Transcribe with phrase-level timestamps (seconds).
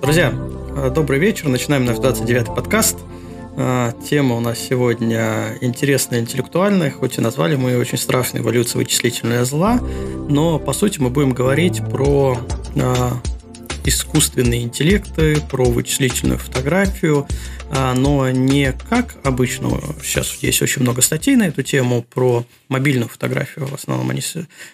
[0.00, 0.32] Друзья,
[0.76, 1.48] э, добрый вечер.
[1.48, 2.96] Начинаем наш 29-й подкаст.
[3.56, 8.78] Э, тема у нас сегодня интересная, интеллектуальная, хоть и назвали мы ее очень страшной эволюция
[8.78, 9.80] вычислительного зла,
[10.28, 12.38] но по сути мы будем говорить про
[12.76, 13.10] э,
[13.88, 17.26] искусственные интеллекты, про вычислительную фотографию,
[17.70, 19.80] но не как обычно.
[20.02, 23.66] Сейчас есть очень много статей на эту тему про мобильную фотографию.
[23.66, 24.22] В основном они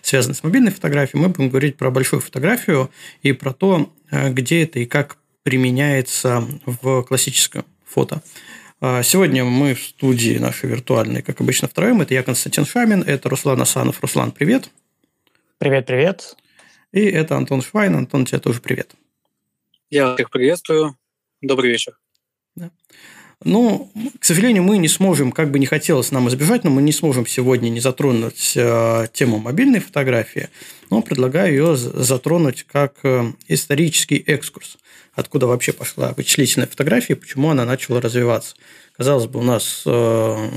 [0.02, 1.20] связаны с мобильной фотографией.
[1.20, 2.90] Мы будем говорить про большую фотографию
[3.22, 8.22] и про то, где это и как применяется в классическом фото.
[8.80, 12.00] А, сегодня мы в студии нашей виртуальной, как обычно, втроем.
[12.00, 14.00] Это я, Константин Шамин, это Руслан Асанов.
[14.00, 14.68] Руслан, привет.
[15.58, 16.36] Привет, привет.
[16.92, 17.94] И это Антон Швайн.
[17.96, 18.94] Антон, тебе тоже привет.
[19.94, 20.96] Я всех приветствую.
[21.40, 21.96] Добрый вечер.
[22.56, 22.72] Да.
[23.44, 26.90] Ну, к сожалению, мы не сможем, как бы не хотелось нам избежать, но мы не
[26.90, 30.48] сможем сегодня не затронуть э, тему мобильной фотографии,
[30.90, 34.78] но предлагаю ее затронуть как э, исторический экскурс
[35.14, 38.56] откуда вообще пошла вычислительная фотография и почему она начала развиваться.
[38.96, 40.50] Казалось бы, у нас э,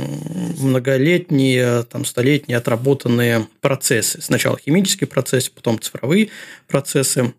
[0.59, 4.21] многолетние, там, столетние отработанные процессы.
[4.21, 6.29] Сначала химические процессы, потом цифровые
[6.67, 7.33] процессы,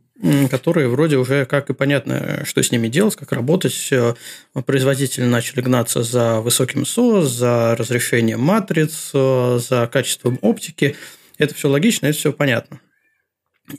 [0.51, 3.93] которые вроде уже как и понятно, что с ними делать, как работать.
[4.67, 10.97] Производители начали гнаться за высоким СО, за разрешением матриц, э, за качеством оптики.
[11.39, 12.81] Это все логично, это все понятно.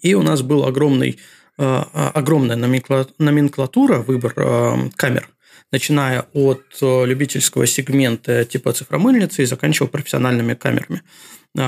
[0.01, 1.19] И у нас был огромный
[1.61, 5.27] Э, огромная номенклатура, выбор э, камер,
[5.73, 11.01] начиная от любительского сегмента типа цифромыльницы и заканчивая профессиональными камерами.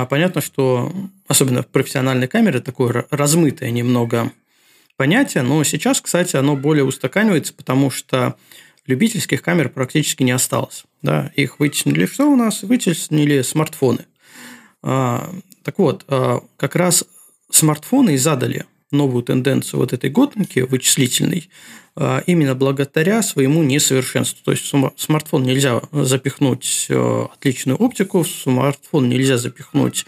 [0.08, 0.92] Понятно, что
[1.28, 4.32] особенно профессиональные камеры такое размытое немного
[5.02, 8.36] понятие, но сейчас, кстати, оно более устаканивается, потому что
[8.86, 10.84] любительских камер практически не осталось.
[11.02, 11.32] Да?
[11.34, 12.62] Их вытеснили что у нас?
[12.62, 14.06] Вытеснили смартфоны.
[14.80, 17.04] Так вот, как раз
[17.50, 21.50] смартфоны и задали новую тенденцию вот этой гонки вычислительной
[21.96, 24.44] а, именно благодаря своему несовершенству.
[24.44, 30.06] То есть в смартфон нельзя запихнуть э, отличную оптику, в смартфон нельзя запихнуть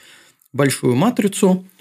[0.53, 1.74] большую матрицу а,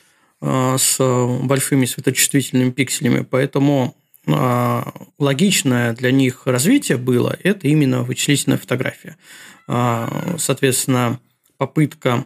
[0.44, 3.96] с большими светочувствительными пикселями, поэтому
[4.28, 9.18] а, логичное для них развитие было это именно вычислительная фотография.
[10.38, 11.22] Соответственно,
[11.58, 12.26] попытка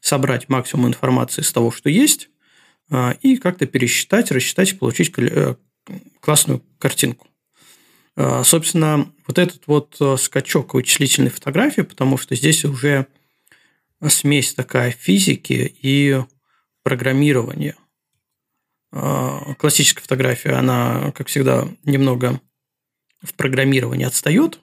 [0.00, 2.28] собрать максимум информации из того, что есть,
[3.22, 5.54] и как-то пересчитать, рассчитать, получить э,
[6.20, 7.26] классную картинку.
[8.44, 13.06] Собственно, вот этот вот э, скачок вычислительной фотографии, потому что здесь уже
[14.06, 16.22] смесь такая физики и
[16.84, 17.74] программирования.
[18.92, 22.40] А, классическая фотография, она, как всегда, немного
[23.22, 24.60] в программировании отстает,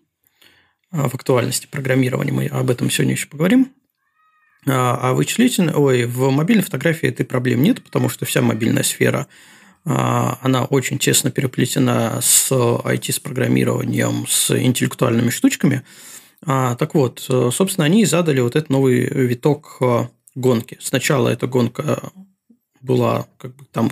[0.91, 3.73] в актуальности программирования, мы об этом сегодня еще поговорим.
[4.67, 9.27] А, а вычислительной, ой, в мобильной фотографии этой проблем нет, потому что вся мобильная сфера
[9.85, 15.83] а, она очень тесно переплетена с IT, с программированием, с интеллектуальными штучками.
[16.45, 19.79] А, так вот, собственно, они задали вот этот новый виток
[20.35, 20.77] гонки.
[20.81, 22.11] Сначала эта гонка
[22.81, 23.89] была как бы там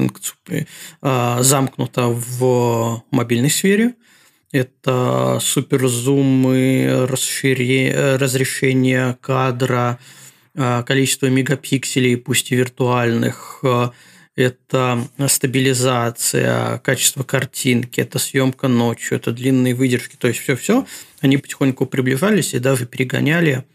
[1.01, 3.95] замкнута в мобильной сфере.
[4.51, 9.99] Это суперзумы, разрешение кадра,
[10.55, 13.63] Э, количество мегапикселей, пусть и виртуальных,
[14.35, 20.85] это стабилизация, качество картинки, это съемка ночью, это длинные выдержки, то есть все-все,
[21.21, 23.65] они потихоньку приближались и даже перегоняли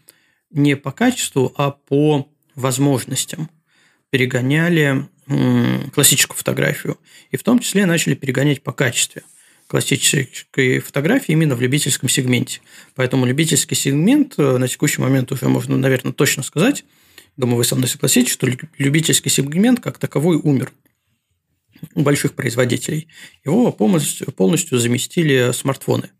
[0.51, 3.49] не по качеству, а по возможностям.
[4.09, 5.07] Перегоняли
[5.93, 6.97] классическую фотографию.
[7.31, 9.21] И в том числе начали перегонять по качеству
[9.67, 12.61] классической фотографии именно в любительском сегменте.
[12.93, 16.85] Поэтому любительский сегмент э, на текущий момент уже можно, наверное, точно сказать,
[17.35, 20.71] думаю, вы со мной согласитесь, что любительский сегмент как таковой умер
[21.95, 23.07] у больших производителей.
[23.43, 26.11] Его полностью, полностью заместили смартфоны.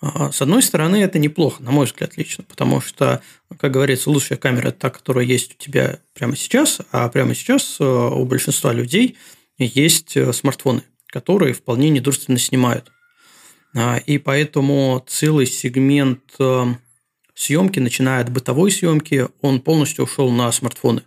[0.00, 3.22] А, с одной стороны, это неплохо, на мой взгляд, лично, потому что,
[3.58, 7.84] как говорится, лучшая камера– та, которая есть у тебя прямо сейчас, а прямо сейчас э,
[7.84, 9.16] у большинства людей
[9.58, 10.82] есть э, смартфоны–
[11.16, 12.92] которые вполне недурственно снимают.
[13.74, 16.64] А, и поэтому целый сегмент э,
[17.34, 21.02] съемки, начиная от бытовой съемки, он полностью ушел на смартфоны.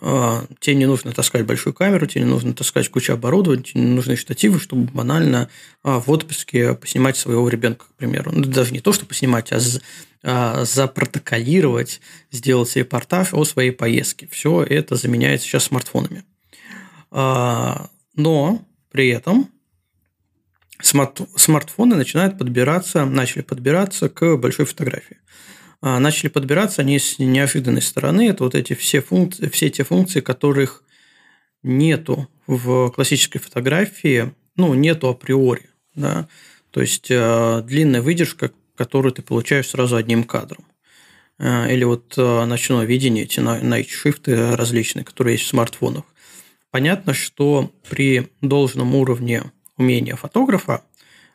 [0.00, 3.94] А, тебе не нужно таскать большую камеру, тебе не нужно таскать кучу оборудования, тебе не
[3.94, 5.48] нужны штативы, чтобы банально
[5.82, 8.30] а, в отпуске поснимать своего ребенка, к примеру.
[8.32, 12.00] Ну, даже не то, что поснимать, а запротоколировать,
[12.32, 14.28] сделать репортаж о своей поездке.
[14.30, 16.24] Все это заменяется сейчас смартфонами.
[17.10, 19.48] Но при этом
[20.80, 25.18] смартфоны начинают подбираться, начали подбираться к большой фотографии.
[25.80, 28.28] А, начали подбираться они с неожиданной стороны.
[28.28, 30.82] Это вот эти все функции, все те функции, которых
[31.62, 36.28] нету в классической фотографии, ну, нету априори, да,
[36.70, 40.64] то есть э, длинная выдержка, которую ты получаешь сразу одним кадром.
[41.38, 46.04] Э, или вот э, ночное видение, эти night shift различные, которые есть в смартфонах.
[46.70, 49.44] Понятно, что при должном уровне
[49.76, 50.82] умения фотографа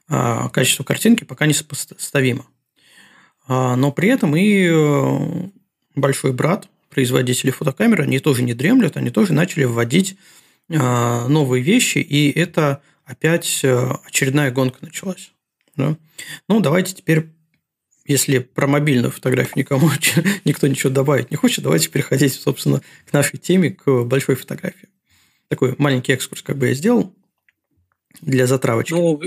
[0.10, 2.46] э, качество картинки пока не сопоставимо.
[3.48, 5.50] А, но при этом и э,
[5.96, 10.18] большой брат, производители фотокамер, они тоже не дремлют, они тоже начали вводить
[10.70, 15.32] а, новые вещи, и это опять э, очередная гонка началась.
[15.76, 15.98] Да?
[16.48, 17.30] Ну, давайте теперь,
[18.06, 19.90] если про мобильную фотографию никому
[20.46, 24.90] никто ничего добавить не хочет, давайте переходить, собственно, к нашей теме, к большой фотографии.
[25.50, 27.14] Такой маленький экскурс как бы я сделал
[28.22, 28.94] для затравочки.
[28.94, 29.22] Ну,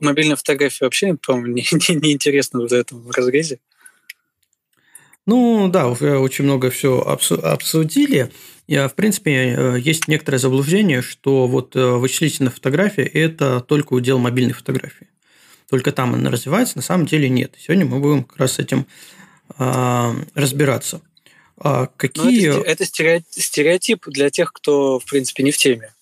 [0.00, 3.58] мобильная фотография вообще, по-моему, неинтересна не, не в этом разрезе.
[5.26, 8.30] Ну да, уже очень много все обсудили.
[8.66, 14.18] И, в принципе, э, есть некоторое заблуждение, что вот э, вычислительная фотография– это только удел
[14.18, 15.08] мобильной фотографии.
[15.68, 17.54] Только там она развивается, на самом деле нет.
[17.58, 18.86] Сегодня мы будем как раз с этим
[19.56, 21.00] а, разбираться.
[21.56, 22.48] А какие...
[22.48, 25.94] это, это стереотип для тех, кто, в принципе, не в теме.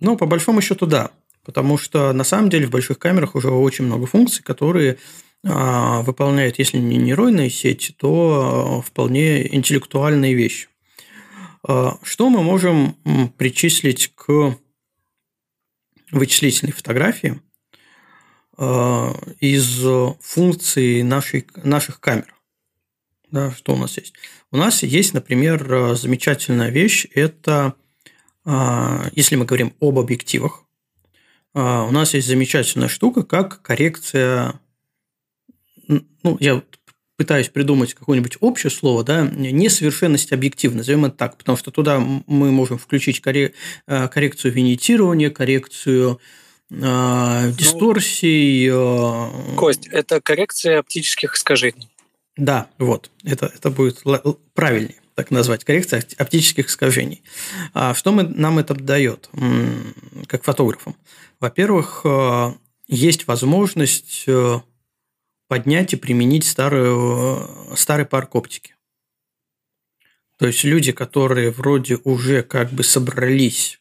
[0.00, 1.10] Ну, по большому счету, да.
[1.44, 4.98] Потому что на самом деле в больших камерах уже очень много функций, которые
[5.46, 10.68] а, выполняют, если не нейронные сети, то а, вполне интеллектуальные вещи.
[11.66, 12.96] А, что мы можем
[13.36, 14.56] причислить к
[16.10, 17.40] вычислительной фотографии
[19.40, 19.84] из
[20.20, 22.32] функций нашей, наших камер?
[23.32, 24.14] Да, что у нас есть?
[24.52, 27.08] У нас есть, например, замечательная вещь.
[27.14, 27.74] Это,
[28.46, 30.64] если мы говорим об объективах,
[31.54, 34.60] у нас есть замечательная штука, как коррекция
[35.88, 36.62] ну, я
[37.16, 42.50] пытаюсь придумать какое-нибудь общее слово, да, несовершенность объективна, назовем это так, потому что туда мы
[42.50, 43.52] можем включить э,
[44.08, 46.18] коррекцию винитирования, коррекцию
[46.70, 48.68] э, дисторсий.
[48.68, 49.56] Э...
[49.56, 51.88] Кость, это коррекция оптических искажений.
[52.36, 54.02] Да, вот, это, это будет
[54.54, 57.22] правильнее так назвать, коррекция оптических искажений.
[57.72, 59.30] А что мы, нам это дает,
[60.26, 60.96] как фотографам?
[61.40, 62.52] Во-первых, э,
[62.88, 64.60] есть возможность э,
[65.48, 68.74] поднять и применить старую, старый парк оптики.
[70.38, 73.80] То есть люди, которые вроде уже как бы собрались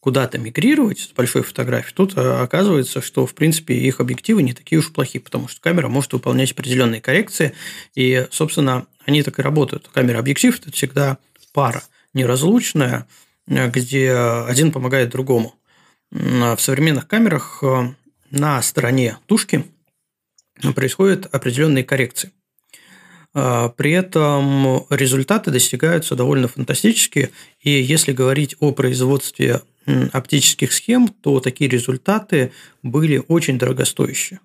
[0.00, 4.92] куда-то мигрировать с большой фотографией, тут оказывается, что, в принципе, их объективы не такие уж
[4.92, 7.52] плохие, потому что камера может выполнять определенные коррекции,
[7.94, 9.88] и, собственно, они так и работают.
[9.92, 11.18] Камера-объектив– это всегда
[11.52, 11.82] пара
[12.14, 13.06] неразлучная,
[13.46, 15.54] где один помогает другому.
[16.10, 17.94] В современных камерах а,
[18.30, 19.64] на стороне тушки–
[20.74, 22.32] происходят определенные коррекции.
[23.34, 29.62] А, при этом результаты достигаются довольно фантастические, и если говорить о производстве
[30.12, 32.52] оптических схем, то такие результаты
[32.84, 34.38] были очень дорогостоящие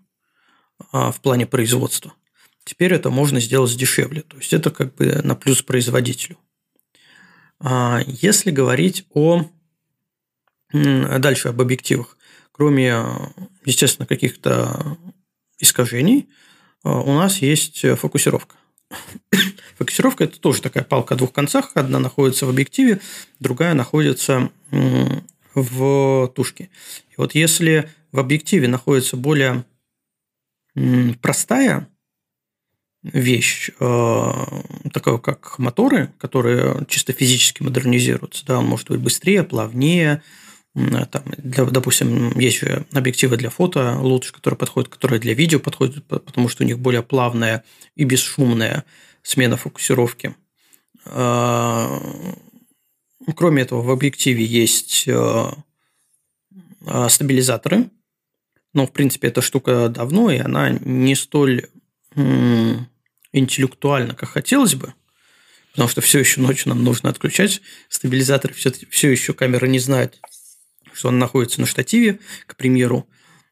[0.91, 2.13] в плане производства.
[2.67, 6.37] Теперь это можно сделать дешевле, то есть это как бы на плюс производителю.
[7.61, 9.45] А, если говорить о
[10.73, 12.17] дальше об объективах,
[12.51, 13.05] кроме,
[13.63, 14.97] естественно, каких-то
[15.59, 16.27] искажений
[16.83, 18.57] а, у нас есть фокусировка.
[19.77, 21.71] Фокусировка– это тоже такая палка о двух концах.
[21.73, 22.99] Одна находится в объективе,
[23.39, 24.51] другая находится
[25.55, 26.69] в тушке.
[27.11, 29.63] И вот если в объективе находится более
[31.21, 31.87] простая
[33.13, 34.31] вещь, э,
[34.93, 40.21] такая как моторы, которые чисто физически модернизируются, да, он может быть быстрее, плавнее,
[40.77, 46.05] Э, там, для, допустим, есть объективы для фото лучше, которые подходят, которые для видео подходят,
[46.05, 47.63] потому что у них более плавная
[47.95, 48.85] и бесшумная
[49.23, 50.35] смена фокусировки.
[51.05, 51.99] А,
[53.35, 55.51] кроме этого, в объективе есть э,
[57.09, 57.89] стабилизаторы,
[58.73, 61.67] но, в принципе, эта штука давно, и она не столь
[63.39, 64.93] интеллектуальна, как хотелось бы,
[65.71, 70.19] потому что все еще ночью нам нужно отключать стабилизаторы, все, все еще камера не знает,
[70.93, 73.07] что он находится на штативе, к примеру.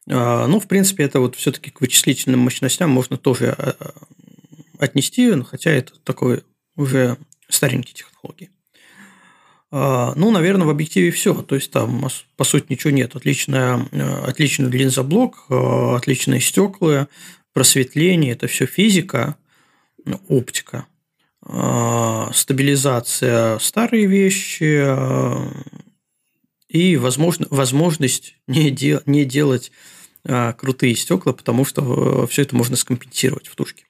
[0.08, 3.94] А, ну, в принципе, это вот все-таки к вычислительным мощностям можно тоже а, а,
[4.78, 6.44] отнести, хотя это такой
[6.76, 7.16] уже
[7.48, 8.50] старенькие технологии.
[9.72, 11.34] Ну, наверное, в объективе все.
[11.34, 13.16] То есть там, по сути, ничего нет.
[13.16, 13.84] Отличная,
[14.24, 17.08] отличный линзоблок, отличные стекла,
[17.52, 19.36] просветление– это все физика,
[20.28, 20.86] оптика,
[22.32, 24.84] стабилизация– старые вещи,
[26.68, 29.70] и возможно, возможность не, де, не делать
[30.24, 33.86] а, крутые стекла, потому что э, все это можно скомпенсировать в тушке.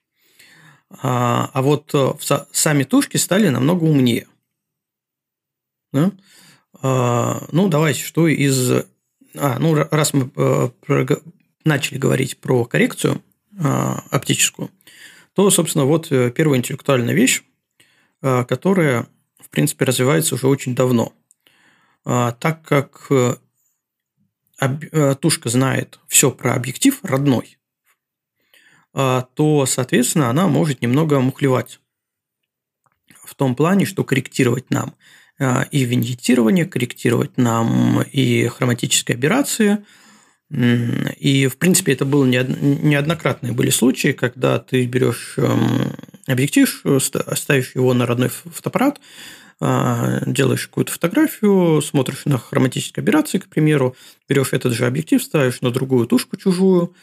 [0.89, 2.13] А, а вот э,
[2.51, 4.27] сами тушки стали намного умнее.
[5.91, 6.11] Да?
[6.83, 8.85] Ну, давайте, что из...
[9.35, 10.29] А, ну, раз мы
[11.65, 13.23] начали говорить про коррекцию
[13.57, 14.69] оптическую,
[15.37, 17.43] то, собственно, вот первая интеллектуальная вещь,
[18.21, 19.05] которая,
[19.39, 21.13] в принципе, развивается уже очень давно.
[22.03, 23.11] Так как
[25.21, 27.59] тушка знает все про объектив родной,
[28.95, 31.79] а, то, соответственно, она может немного мухлевать.
[33.23, 34.95] В том плане, что корректировать нам
[35.37, 39.85] а, и виньетирование, корректировать нам и хроматические операции.
[40.49, 45.93] И, в принципе, это было неоднократные были случаи, когда ты берешь эм,
[46.25, 46.83] объектив,
[47.35, 49.01] ставишь его на родной фотоаппарат,
[49.59, 53.95] а, делаешь какую-то фотографию, смотришь на хроматические операции, к примеру,
[54.29, 56.93] берешь этот же объектив, ставишь на другую тушку чужую,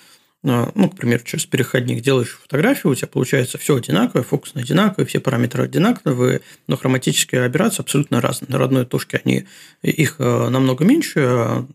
[0.44, 5.18] ну, к примеру, через переходник делаешь фотографию, у тебя получается все одинаковое, фокус одинаковый, все
[5.18, 8.50] параметры одинаковые, но хроматические операции абсолютно разные.
[8.50, 9.46] На родной тушке они,
[9.80, 11.66] их э, намного меньше, а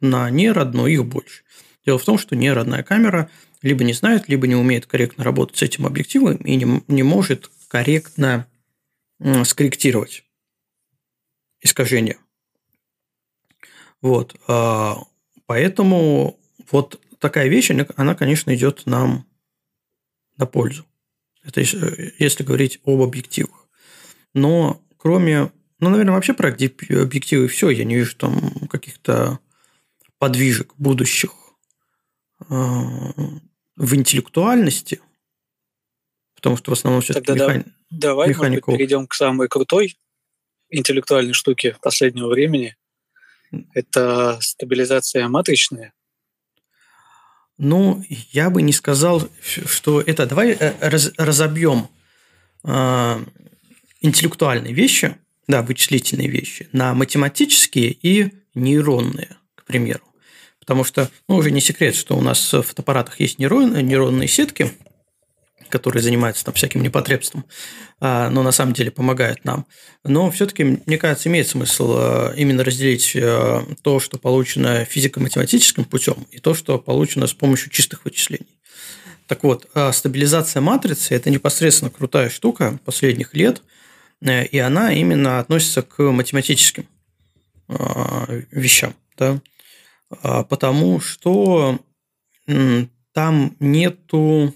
[0.00, 1.42] на неродной их больше.
[1.84, 3.30] Дело в том, что неродная камера
[3.62, 7.50] либо не знает, либо не умеет корректно работать с этим объективом и не, не может
[7.68, 8.46] корректно
[9.44, 10.24] скорректировать
[11.60, 12.18] искажение.
[14.00, 14.36] Вот.
[14.46, 14.98] А,
[15.46, 16.38] поэтому
[16.70, 19.26] вот такая вещь, она, конечно, идет нам
[20.36, 20.86] на пользу.
[21.42, 23.68] Это если говорить об объективах.
[24.34, 25.50] Но кроме,
[25.80, 29.40] ну, наверное, вообще про объективы все, я не вижу там каких-то
[30.18, 31.32] подвижек будущих
[32.40, 32.54] э,
[33.76, 35.00] в интеллектуальности,
[36.34, 37.64] потому что в основном все Тогда механи...
[37.90, 39.98] да, давай может быть, перейдем к самой крутой
[40.70, 42.76] интеллектуальной штуке последнего времени.
[43.72, 45.94] Это стабилизация матричная.
[47.56, 50.26] Ну, я бы не сказал, что это...
[50.26, 51.88] Давай э, раз, разобьем
[52.62, 53.24] э,
[54.00, 55.16] интеллектуальные вещи,
[55.48, 60.07] да, вычислительные вещи, на математические и нейронные, к примеру.
[60.68, 64.70] Потому что, ну, уже не секрет, что у нас в фотоаппаратах есть нейрон, нейронные сетки–
[65.68, 67.44] которые занимаются там всяким непотребством,
[68.00, 69.66] а, но на самом деле помогают нам.
[70.04, 76.26] Но все-таки, мне кажется, имеет смысл а, именно разделить а, то, что получено физико-математическим путем,
[76.30, 78.58] и то, что получено с помощью чистых вычислений.
[79.26, 83.62] Так вот, стабилизация матрицы– это непосредственно крутая штука последних лет,
[84.22, 86.86] э, и она именно относится к математическим
[88.50, 89.38] вещам, да?
[90.10, 91.78] Потому что
[93.12, 94.54] там нету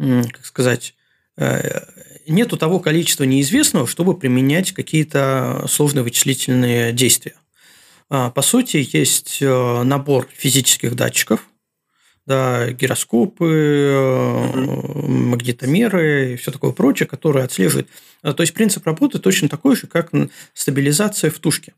[0.00, 0.94] как сказать,
[1.36, 1.80] э,
[2.26, 7.34] нету того количества неизвестного, чтобы применять какие-то сложные вычислительные действия.
[8.08, 11.46] А, по сути, есть э, набор физических датчиков,
[12.26, 15.08] да, гироскопы, угу.
[15.08, 17.88] магнитомеры и все такое прочее, которые отслеживают.
[18.22, 20.10] То есть принцип работы точно такой же, как
[20.54, 21.74] стабилизация в тушке.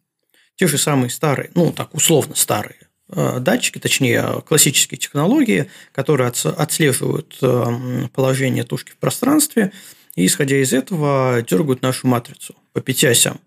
[0.56, 2.78] Те же самые старые, ну так условно старые
[3.14, 9.70] Э, датчики, точнее классические технологии, которые отслеживают э, положение тушки в пространстве
[10.14, 13.38] и, исходя из этого, дергают нашу матрицу по пяти осям.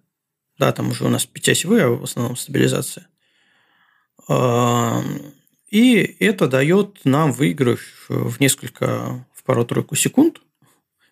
[0.60, 3.08] Да, там уже у нас пятиосевые в основном стабилизация.
[5.70, 10.42] И это дает нам выигрыш в несколько, в пару-тройку секунд,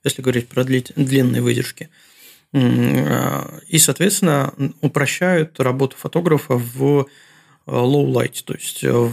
[0.04, 1.90] если говорить про длинные выдержки.
[2.54, 7.08] И, соответственно, упрощают работу фотографа в
[7.66, 9.10] Э, low light, то есть э,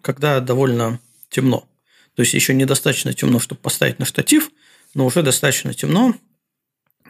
[0.00, 1.68] когда довольно темно.
[2.14, 4.50] То есть еще недостаточно темно, чтобы поставить на штатив,
[4.94, 6.14] но уже достаточно темно,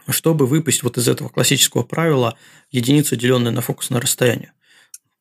[0.09, 2.37] чтобы выпасть вот из этого классического правила
[2.71, 4.53] единица, деленная на фокусное расстояние.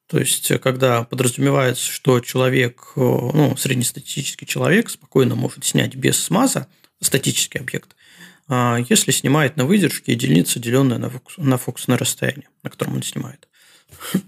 [0.07, 6.67] То есть, э, когда подразумевается, что человек, ну, среднестатистический человек спокойно может снять без смаза
[7.01, 7.95] статический объект,
[8.89, 13.49] если снимает на выдержке единица, деленная на, фокус, на фокусное расстояние, на котором он снимает.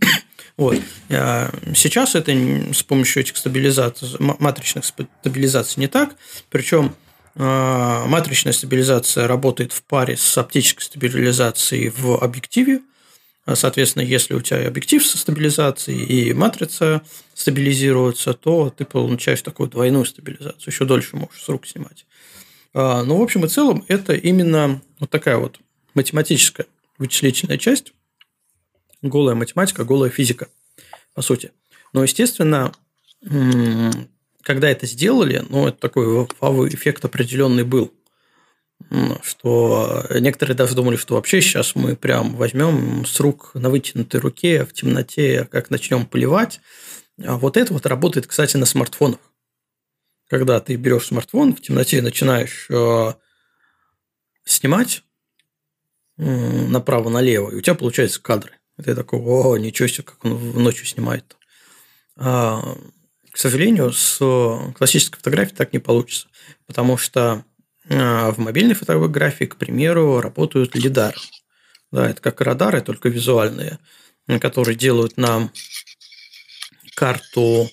[0.57, 0.81] Вот.
[1.11, 2.31] А сейчас это
[2.73, 6.15] с помощью этих стабилизаций, матричных стабилизаций не так.
[6.49, 6.95] Причем
[7.35, 12.83] а, матричная стабилизация работает в паре с оптической стабилизацией в объективе.
[13.53, 17.03] Соответственно, если у тебя объектив со стабилизацией и матрица
[17.35, 20.73] стабилизируется, то ты получаешь такую двойную стабилизацию.
[20.73, 22.07] Еще дольше можешь с рук снимать.
[22.75, 25.61] А, но, в общем и целом, это именно вот такая вот
[25.95, 26.67] математическая
[26.99, 27.93] вычислительная часть,
[29.01, 30.49] голая математика, голая физика,
[31.15, 31.53] по сути.
[31.93, 32.73] Но, естественно,
[34.43, 37.93] когда это сделали, ну, это такой вау эффект определенный был.
[39.23, 44.65] Что некоторые даже думали, что вообще сейчас мы прям возьмем с рук на вытянутой руке
[44.65, 46.61] в темноте, как начнем поливать.
[47.25, 49.21] А вот это вот работает, кстати, на смартфонах.
[50.35, 53.13] Когда ты берешь смартфон в темноте и начинаешь э,
[54.45, 55.05] снимать,
[56.17, 58.55] направо-налево, и у тебя получается кадры.
[58.77, 61.37] И ты такой, о, ничего себе, как он в ночью снимает.
[62.17, 62.61] А,
[63.31, 64.19] к сожалению, с
[64.77, 66.27] классической фотографией так не получится,
[66.67, 67.45] потому что
[67.89, 71.17] а, в мобильной фотографии, к примеру, работают лидары.
[71.93, 73.79] Да, это как радары, только визуальные,
[74.41, 75.53] которые делают нам
[76.97, 77.71] карту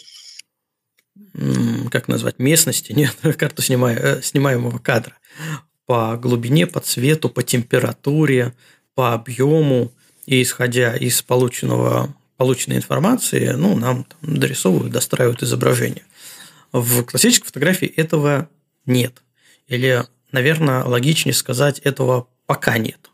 [1.92, 5.16] как назвать, местности, нет, карту снимая, э, снимаемого кадра
[5.86, 8.54] по глубине, по цвету, по температуре,
[8.96, 9.92] по объему,
[10.26, 16.06] и исходя из полученного, полученной информации, ну, нам там дорисовывают, достраивают изображение.
[16.72, 18.48] В классической фотографии этого
[18.86, 19.22] нет.
[19.68, 23.10] Или, наверное, логичнее сказать, этого пока нет.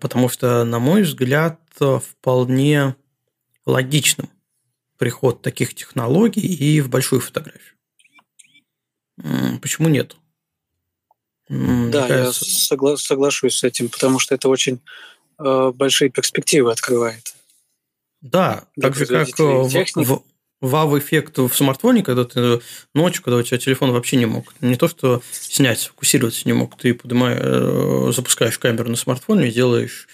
[0.00, 2.96] Потому что, на мой взгляд, вполне
[3.66, 4.30] логичным
[4.98, 7.74] приход таких технологий и в большую фотографию.
[9.60, 10.16] Почему нет?
[11.48, 14.80] Да, я согла- соглашусь с этим, потому что это очень
[15.38, 17.34] э, большие перспективы открывает.
[18.22, 20.22] Да, так же как э, в,
[20.62, 22.60] вау-эффект в смартфоне, когда ты
[22.94, 26.78] ночью, когда у тебя телефон вообще не мог, не то что снять, сфокусироваться не мог,
[26.78, 30.08] ты поднимаешь, э, запускаешь камеру на смартфоне, делаешь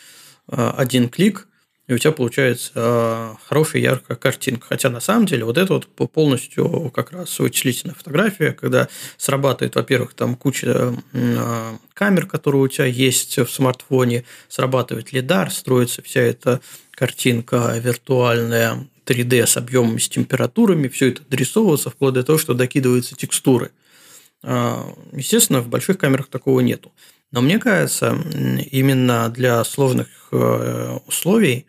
[0.48, 1.46] э, один клик,
[1.90, 4.68] и у тебя получается э, хорошая яркая картинка.
[4.68, 10.14] Хотя на самом деле вот это вот полностью как раз вычислительная фотография, когда срабатывает, во-первых,
[10.14, 16.60] там куча э, камер, которые у тебя есть в смартфоне, срабатывает лидар, строится вся эта
[16.92, 23.16] картинка виртуальная 3D с объемами, с температурами, все это дорисовывается вплоть до того, что докидываются
[23.16, 23.72] текстуры.
[24.44, 24.76] Э,
[25.12, 26.92] естественно, в больших камерах такого нету.
[27.32, 28.16] Но мне кажется,
[28.70, 31.66] именно для сложных условий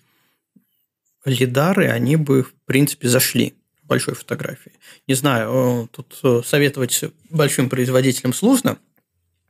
[1.25, 4.72] лидары, они бы, в принципе, зашли большой фотографии.
[5.08, 8.78] Не знаю, тут э, советовать большим производителям сложно,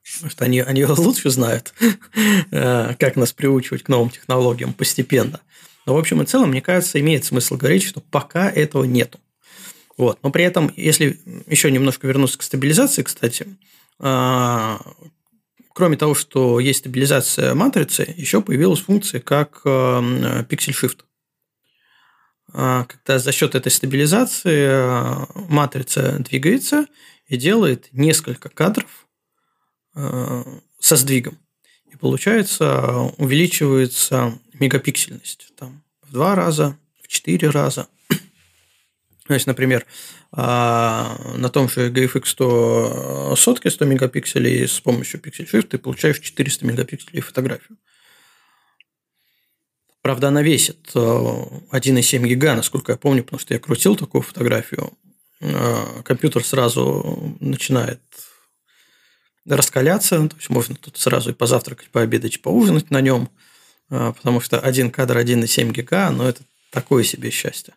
[0.03, 1.73] потому что они, они лучше знают,
[2.51, 5.41] э, как нас приучивать к новым технологиям постепенно.
[5.85, 9.19] Но, в общем и целом, мне кажется, имеет смысл говорить, что пока этого нету.
[9.97, 10.19] Вот.
[10.23, 13.45] Но при этом, если еще немножко вернуться к стабилизации, кстати,
[13.99, 14.77] э,
[15.73, 19.61] кроме того, что есть стабилизация матрицы, еще появилась функция как.
[19.65, 20.43] А,
[22.53, 26.85] когда за счет этой стабилизации а, матрица двигается
[27.27, 29.07] и делает несколько кадров
[29.95, 30.43] а,
[30.79, 31.37] со сдвигом.
[31.91, 37.87] И получается, увеличивается мегапиксельность там, в два раза, в четыре раза.
[39.27, 39.85] То есть, например,
[40.33, 46.65] на том же GFX 100 сотки 100 мегапикселей с помощью Pixel Shift ты получаешь 400
[46.65, 47.77] мегапикселей фотографию.
[50.01, 54.93] Правда, она весит 1,7 э, гига, насколько я помню, потому что я крутил такую фотографию.
[55.41, 58.01] Э, компьютер сразу начинает
[59.45, 63.29] раскаляться, то есть можно тут сразу и позавтракать, пообедать, и поужинать на нем,
[63.91, 67.73] э, потому что один кадр 1,7 гига, но это такое себе счастье.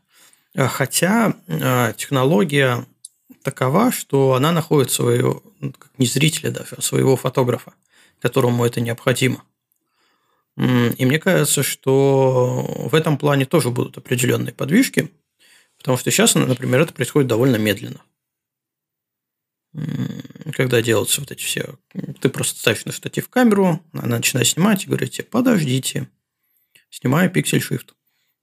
[0.56, 1.34] Хотя
[1.96, 2.86] технология
[3.42, 7.74] такова, что она находит своего, ну, не зрителя даже, а своего фотографа,
[8.20, 9.42] которому это необходимо–
[10.56, 15.10] и мне кажется, что в этом плане тоже будут определенные подвижки,
[15.78, 18.00] потому что сейчас, например, это происходит довольно медленно.
[20.52, 21.76] Когда делаются вот эти все...
[22.20, 26.08] Ты просто ставишь на штатив камеру, она начинает снимать и говорит тебе, подождите,
[26.90, 27.92] снимаю пиксель shift.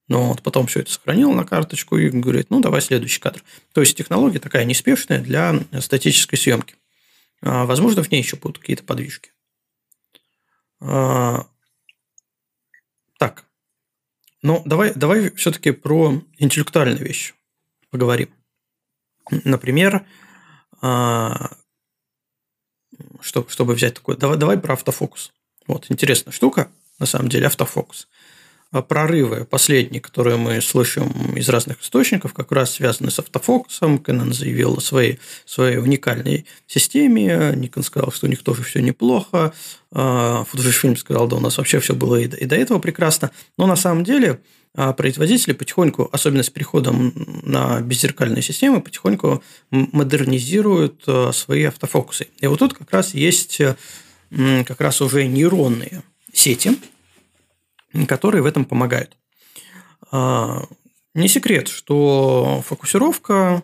[0.09, 3.41] Но вот потом все это сохранил на карточку и говорит, ну, давай следующий кадр.
[3.71, 6.75] То есть, технология такая неспешная для статической съемки.
[7.41, 9.31] А, возможно, в ней еще будут какие-то подвижки.
[14.43, 17.33] Ну давай, давай все-таки про интеллектуальные вещи
[17.91, 18.29] поговорим.
[19.29, 20.05] Например,
[20.81, 21.51] а,
[23.21, 25.31] что, чтобы взять такое, давай, давай про автофокус.
[25.67, 28.07] Вот интересная штука, на самом деле, автофокус.
[28.71, 33.97] А прорывы последние, которые мы слышим из разных источников, как раз связаны с автофокусом.
[33.97, 37.51] Canon заявил о своей, своей уникальной системе.
[37.57, 39.51] Никон сказал, что у них тоже все неплохо.
[39.91, 43.31] А, Fujifilm сказал, да у нас вообще все было и до этого прекрасно.
[43.57, 44.39] Но на самом деле
[44.73, 51.03] а, производители потихоньку, особенно с переходом на беззеркальные системы, потихоньку модернизируют
[51.33, 52.29] свои автофокусы.
[52.39, 53.59] И вот тут как раз есть
[54.29, 56.77] как раз уже нейронные сети,
[58.07, 59.17] которые в этом помогают.
[60.11, 60.65] А,
[61.13, 63.63] не секрет, что фокусировка,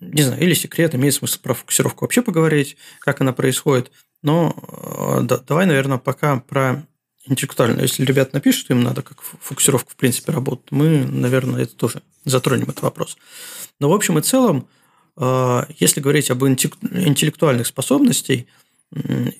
[0.00, 5.20] не знаю, или секрет, имеет смысл про фокусировку вообще поговорить, как она происходит, но а,
[5.22, 6.86] да, давай, наверное, пока про
[7.26, 7.82] интеллектуальную.
[7.82, 12.02] Если ребят напишут, что им надо, как фокусировка в принципе работает, мы, наверное, это тоже
[12.24, 13.16] затронем этот вопрос.
[13.80, 14.68] Но в общем и целом,
[15.16, 18.42] а, если говорить об интеллектуальных способностях,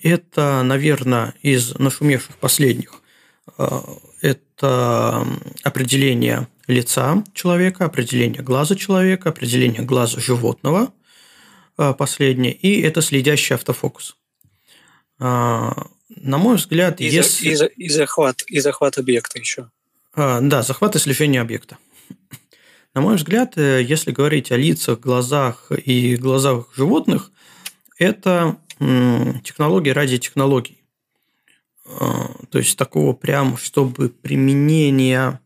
[0.02, 3.02] Это, наверное, из нашумевших последних.
[4.20, 5.26] Это
[5.62, 10.92] определение лица человека, определение глаза человека, определение глаза животного
[11.76, 14.16] последнее, и это следящий автофокус.
[15.18, 17.48] На мой взгляд, и, если...
[17.48, 19.70] и, и, захват, и захват объекта еще.
[20.16, 21.76] Да, захват и слежение объекта.
[22.96, 27.30] На мой взгляд, э, если говорить о лицах, глазах и глазах животных,
[27.98, 30.75] это технологии ради технологий.
[31.88, 35.40] А, то есть такого прям, чтобы применения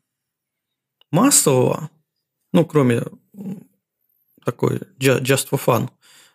[1.10, 1.90] массового,
[2.52, 3.02] ну, кроме
[4.44, 5.90] такой just for fun,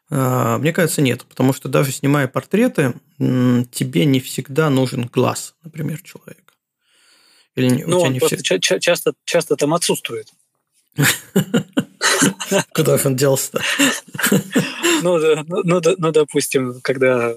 [0.09, 1.25] а, мне кажется, нет.
[1.25, 6.53] Потому что даже снимая портреты, тебе не всегда нужен глаз, например, человека.
[7.55, 8.59] Или ну, у тебя не все...
[8.59, 10.31] часто, часто там отсутствует.
[12.73, 13.61] Куда он делся-то?
[15.01, 17.33] Ну, ну, ну, допустим, когда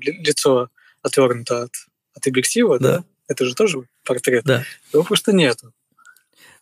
[0.00, 0.68] лицо
[1.02, 1.72] отвернуто от,
[2.14, 3.04] от объектива, да.
[3.28, 4.44] это же тоже портрет.
[4.44, 4.64] Да.
[4.92, 5.72] Его просто нету.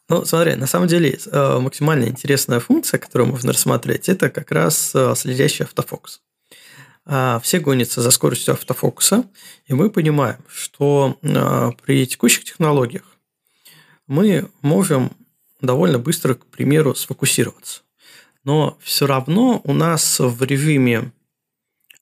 [0.09, 4.93] Ну, смотри, на самом деле э, максимально интересная функция, которую можно рассмотреть, это как раз
[4.93, 6.21] э, следящий автофокус.
[7.07, 9.25] А, все гонятся за скоростью автофокуса,
[9.67, 13.05] и мы понимаем, что э, при текущих технологиях
[14.07, 15.13] мы можем
[15.61, 17.83] довольно быстро, к примеру, сфокусироваться.
[18.43, 21.13] Но все равно у нас в режиме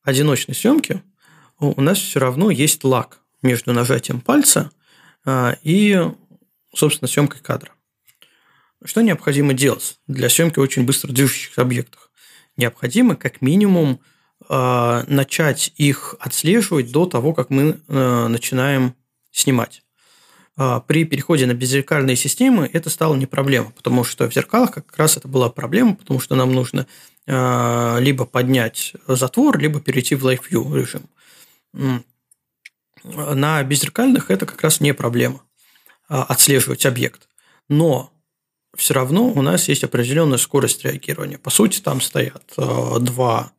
[0.02, 1.02] одиночной съемки
[1.60, 4.70] у нас все равно есть лаг между нажатием пальца
[5.24, 6.00] а, и,
[6.74, 7.72] собственно, съемкой кадра.
[8.84, 12.10] Что необходимо делать для съемки очень быстро движущихся объектов?
[12.56, 14.00] Необходимо как минимум
[14.48, 18.94] а, начать их отслеживать до того, как мы а, начинаем
[19.30, 19.82] снимать.
[20.88, 25.16] При переходе на беззеркальные системы это стало не проблема, потому что в зеркалах как раз
[25.16, 26.88] это была проблема, потому что нам нужно
[27.28, 31.02] либо поднять затвор, либо перейти в Live View режим.
[31.72, 35.42] На беззеркальных это как раз не проблема
[36.08, 37.28] а, отслеживать объект.
[37.68, 38.12] Но
[38.76, 41.38] все равно у нас есть определенная скорость реагирования.
[41.38, 43.52] По сути, там стоят два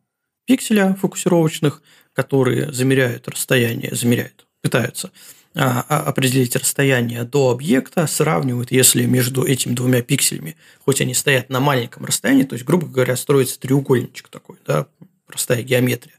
[0.46, 1.82] пикселя фокусировочных,
[2.14, 5.12] которые замеряют расстояние, замеряют, пытаются
[5.56, 11.50] а, а, определить расстояние до объекта, сравнивают, если между этими двумя пикселями, хоть они стоят
[11.50, 14.88] на маленьком расстоянии, то есть, грубо говоря, строится треугольничек такой, да,
[15.30, 16.16] простая геометрия.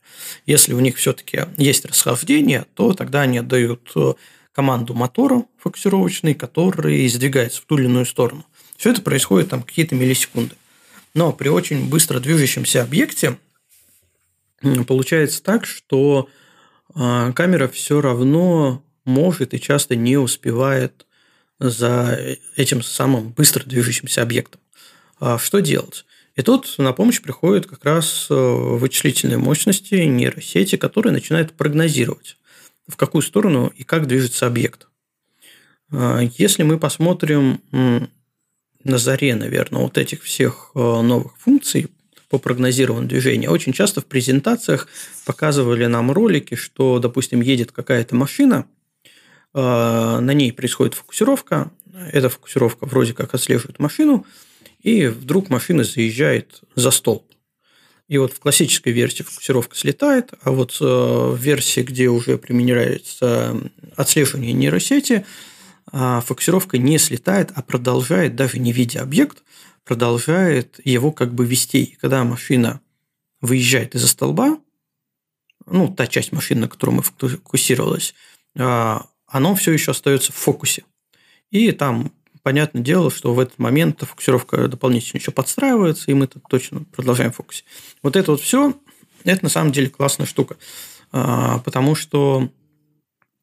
[0.46, 4.14] Если у них все-таки есть расхождение, то тогда они отдают э,
[4.53, 8.46] команду мотору фокусировочный, который сдвигается в ту или иную сторону.
[8.77, 10.55] Все это происходит там какие-то миллисекунды.
[11.12, 13.37] Но при очень быстро движущемся объекте
[14.87, 16.29] получается так, что
[16.94, 21.07] а, камера все равно может и часто не успевает
[21.59, 24.61] за этим самым быстро движущимся объектом.
[25.18, 26.05] А что делать?
[26.37, 32.37] И тут на помощь приходят как раз э, вычислительные мощности нейросети, которые начинают прогнозировать,
[32.87, 34.88] в какую сторону и как движется объект.
[35.93, 37.61] А если мы посмотрим
[38.83, 41.88] на заре, наверное, вот этих всех э, новых функций
[42.29, 44.88] по прогнозированию движения, очень часто в презентациях
[45.27, 48.66] показывали нам ролики, что, допустим, едет какая-то машина–
[49.53, 51.73] на ней происходит фокусировка,
[52.12, 54.27] эта фокусировка вроде как отслеживает машину,
[54.83, 57.25] и вдруг машина заезжает за столб.
[58.09, 63.57] И вот в классической версии фокусировка слетает, а вот э, в версии, где уже применяется
[63.97, 65.25] отслеживание нейросети,
[65.93, 69.43] а, фокусировка не слетает, а продолжает, даже не видя объект,
[69.85, 71.83] продолжает его как бы вести.
[71.85, 72.81] И когда машина
[73.40, 74.59] выезжает из-за столба,
[75.66, 78.14] ну, та часть машины, на которую мы фокусировалась,
[78.59, 80.85] а, оно все еще остается в фокусе.
[81.51, 86.42] И там понятное дело, что в этот момент фокусировка дополнительно еще подстраивается, и мы тут
[86.48, 87.64] точно продолжаем в фокусе.
[88.03, 88.74] Вот это вот все,
[89.24, 90.57] это на самом деле классная штука,
[91.12, 92.50] а, потому что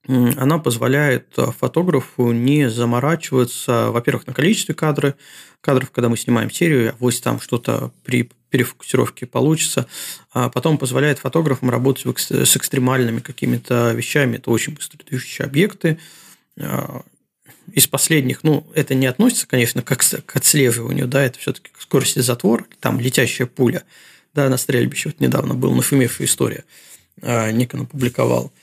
[0.07, 5.15] она позволяет фотографу не заморачиваться, во-первых, на количестве кадры,
[5.59, 9.87] кадров, когда мы снимаем серию, а вот там что-то при перефокусировке получится,
[10.31, 15.99] а потом позволяет фотографам работать с экстремальными какими-то вещами, это очень быстро движущие объекты.
[17.67, 22.19] А, из последних, ну, это не относится, конечно, как к отслеживанию, да, это все-таки скорости
[22.19, 23.83] затвор, там летящая пуля,
[24.33, 26.65] да, на стрельбище, вот недавно был нашумевшая история,
[27.21, 28.51] а, Никон опубликовал–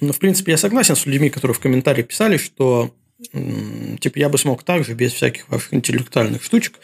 [0.00, 2.94] ну, в принципе, я согласен с людьми, которые в комментарии писали, что
[3.32, 6.78] типа я бы смог так же, без всяких ваших интеллектуальных штучек.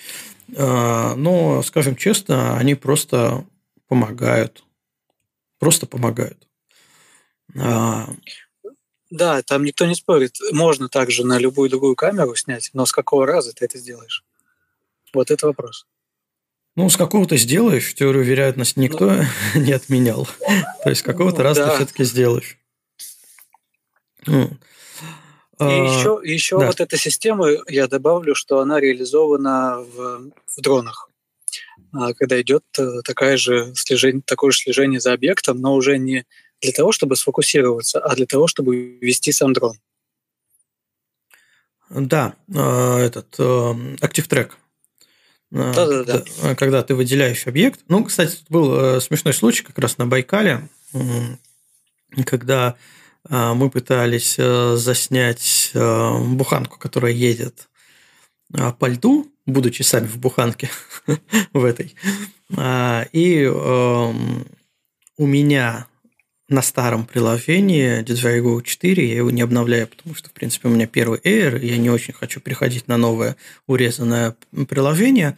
[0.56, 3.44] А, но, скажем честно, они просто
[3.86, 4.64] помогают.
[5.58, 6.48] Просто помогают.
[9.12, 10.38] Да, там никто не спорит.
[10.52, 14.24] Можно также на любую другую камеру снять, но с какого раза ты это сделаешь?
[15.12, 15.86] Вот это вопрос.
[16.76, 19.24] Ну, с какого-то сделаешь, теорию вероятности никто ну,
[19.60, 20.26] не отменял.
[20.82, 21.68] То есть, какого-то ну, раз да.
[21.68, 22.56] ты все-таки сделаешь.
[24.26, 24.50] Ну,
[25.60, 26.68] и еще, а, еще да.
[26.68, 31.10] вот эта система, я добавлю, что она реализована в, в дронах.
[31.92, 36.24] А, когда идет э, такая же слежение, такое же слежение за объектом, но уже не
[36.62, 39.76] для того, чтобы сфокусироваться, а для того, чтобы вести сам дрон.
[41.90, 44.52] Да, а, этот Active Track.
[45.50, 46.54] Да-да-да.
[46.54, 47.80] Когда ты выделяешь объект.
[47.88, 50.66] Ну, кстати, был э, смешной случай как раз на Байкале,
[52.24, 52.76] когда
[53.28, 57.68] а, мы пытались э, заснять э, буханку, которая едет
[58.78, 60.70] по льду, будучи сами в буханке
[61.52, 61.94] в этой.
[62.56, 64.46] А, и эм,
[65.16, 65.86] у меня
[66.52, 70.70] на старом приложении DJI Go 4, я его не обновляю, потому что, в принципе, у
[70.70, 73.36] меня первый Air, и я не очень хочу переходить на новое
[73.66, 74.36] урезанное
[74.68, 75.36] приложение.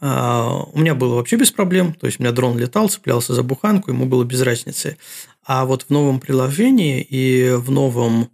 [0.00, 3.90] У меня было вообще без проблем, то есть у меня дрон летал, цеплялся за буханку,
[3.90, 4.96] ему было без разницы.
[5.44, 8.30] А вот в новом приложении и в новом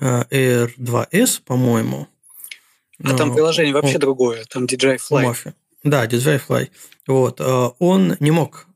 [0.00, 2.08] э, Air 2S, по-моему.
[3.02, 5.22] А там э, приложение вообще он, другое, там DJI Fly.
[5.22, 5.54] Мафи.
[5.84, 6.68] Да, DJI Fly.
[7.06, 7.40] Вот.
[7.40, 8.66] Э, он не мог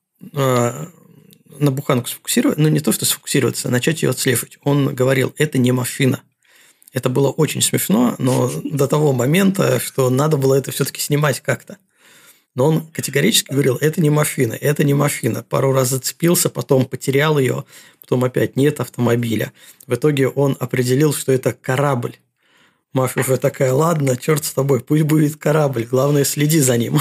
[1.60, 4.58] на буханку сфокусировать, ну не то, что сфокусироваться, а начать ее отслеживать.
[4.62, 6.22] Он говорил, это не машина.
[6.92, 11.78] Это было очень смешно, но до того момента, что надо было это все-таки снимать как-то.
[12.56, 15.44] Но он категорически говорил, это не машина, это не машина.
[15.48, 17.64] Пару раз зацепился, потом потерял ее,
[18.00, 19.52] потом опять нет автомобиля.
[19.86, 22.16] В итоге он определил, что это корабль.
[22.92, 26.98] Маша уже такая, ладно, черт с тобой, пусть будет корабль, главное, следи за ним.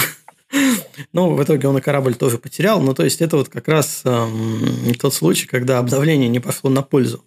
[1.13, 2.81] Ну, в итоге он и корабль тоже потерял.
[2.81, 6.81] Ну, то есть, это вот как раз эм, тот случай, когда обновление не пошло на
[6.81, 7.23] пользу.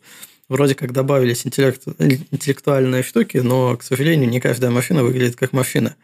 [0.48, 5.96] Вроде как добавились интеллект, интеллектуальные штуки, но, к сожалению, не каждая машина выглядит как машина.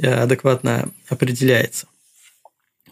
[0.00, 1.86] Адекватно определяется.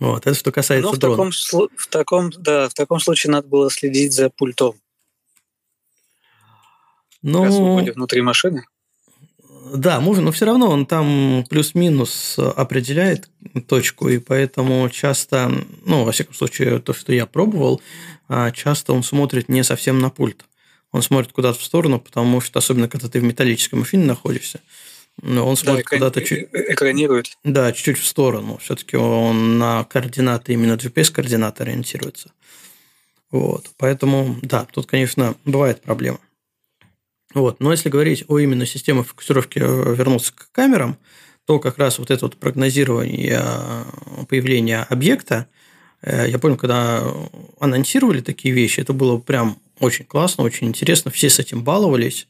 [0.01, 1.17] Вот, это что касается Но в дрона.
[1.17, 4.77] Таком, в, таком, да, в таком случае надо было следить за пультом.
[7.23, 7.55] Ну, Раз
[7.95, 8.67] внутри машины.
[9.73, 13.31] Да, можно, но все равно он там плюс-минус определяет
[13.67, 15.51] точку, и поэтому часто,
[15.85, 17.81] ну, во всяком случае, то, что я пробовал,
[18.29, 20.45] а, часто он смотрит не совсем на пульт.
[20.93, 24.61] Он смотрит куда-то в сторону, потому что, особенно когда ты в металлической машине находишься,
[25.23, 26.49] но он смотрит да, куда-то чуть...
[26.53, 27.37] Экранирует.
[27.45, 28.59] Да, чуть-чуть в сторону.
[28.59, 32.33] Все-таки он на координаты, именно GPS-координаты ориентируется.
[33.31, 33.71] Вот.
[33.79, 36.19] Поэтому, да, тут, конечно, бывает проблема.
[37.35, 37.61] Вот.
[37.61, 40.97] Но если говорить о именно системе фокусировки, э, вернуться к камерам,
[41.47, 45.49] то как раз вот это вот прогнозирование э, появления объекта,
[46.01, 47.03] э, я помню, когда
[47.61, 52.29] анонсировали такие вещи, это было прям очень классно, очень интересно, все с этим баловались.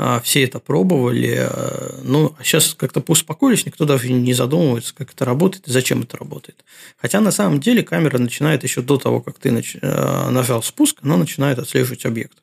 [0.00, 1.38] А, все это пробовали.
[1.40, 6.02] А, ну, а сейчас как-то поуспокоились, никто даже не задумывается, как это работает и зачем
[6.02, 6.64] это работает.
[6.96, 9.50] Хотя на самом деле камера начинает еще до того, как ты
[9.82, 12.38] а, нажал спуск, она начинает отслеживать объект.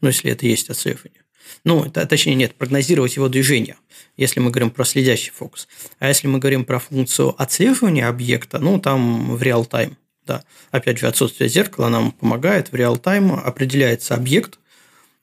[0.00, 1.22] Ну, если это есть отслеживание.
[1.64, 3.76] Ну, точнее, нет, прогнозировать его движение,
[4.16, 5.68] если мы говорим про следящий фокус.
[5.98, 9.96] А если мы говорим про функцию отслеживания объекта, ну, там в реал-тайм.
[10.26, 10.42] Да.
[10.70, 12.72] Опять же, отсутствие зеркала нам помогает.
[12.72, 14.58] В реал-тайм определяется объект,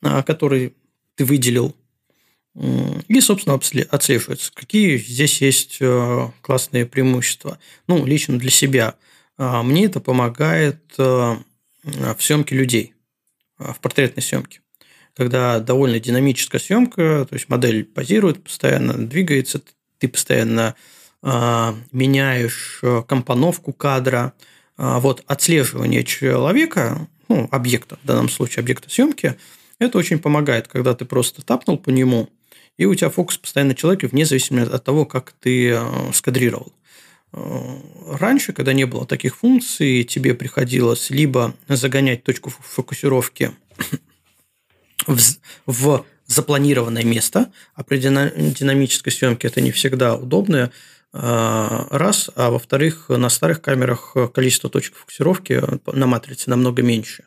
[0.02, 0.74] который
[1.16, 1.76] ты выделил,
[2.56, 4.52] и, собственно, отслеживается.
[4.54, 7.58] Какие здесь есть э, классные преимущества?
[7.88, 8.96] Ну, лично для себя.
[9.38, 11.04] А, мне это помогает э,
[11.84, 12.94] в съемке людей,
[13.58, 14.62] в портретной съемке.
[15.16, 19.62] Когда довольно динамическая съемка, то есть модель позирует, постоянно двигается,
[20.00, 20.76] ты постоянно
[21.22, 24.34] а, меняешь э, компоновку кадра.
[24.76, 29.36] А, вот отслеживание человека, ну, объекта, в данном случае объекта съемки–
[29.80, 32.30] это очень помогает, когда ты просто тапнул по нему,
[32.78, 36.72] и у тебя фокус постоянно на человеке, вне зависимости от того, как ты э, скадрировал.
[37.34, 43.52] Э, раньше, когда не было таких функций, тебе приходилось либо загонять точку фокусировки
[45.08, 45.20] в,
[45.66, 50.72] в запланированное место, а при динамической съемке это не всегда удобно,
[51.14, 55.62] э, раз, а во-вторых, на старых камерах количество точек фокусировки
[55.92, 57.26] на матрице намного меньше.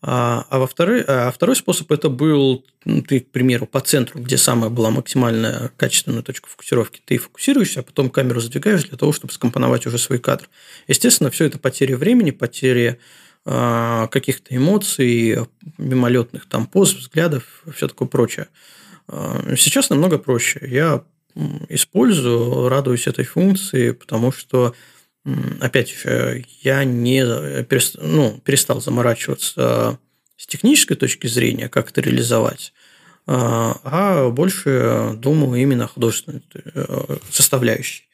[0.00, 2.64] А, а, во второй, а второй способ это был,
[3.08, 7.82] ты, к примеру, по центру, где самая была максимальная качественная точка фокусировки, ты фокусируешься, а
[7.82, 10.48] потом камеру задвигаешь для того, чтобы скомпоновать уже свой кадр.
[10.86, 12.96] Естественно, все это потеря времени, потеря а,
[13.44, 15.38] каких-то эмоций,
[15.78, 18.48] мимолетных там поз, взглядов, все такое прочее.
[19.08, 20.60] А, сейчас намного проще.
[20.62, 21.02] Я
[21.68, 24.74] использую, радуюсь этой функции, потому что
[25.60, 27.24] опять же, я не
[28.00, 29.98] ну, перестал заморачиваться
[30.36, 32.72] с технической точки зрения, как это реализовать,
[33.26, 38.04] а, а больше думаю именно о художественной э, составляющей.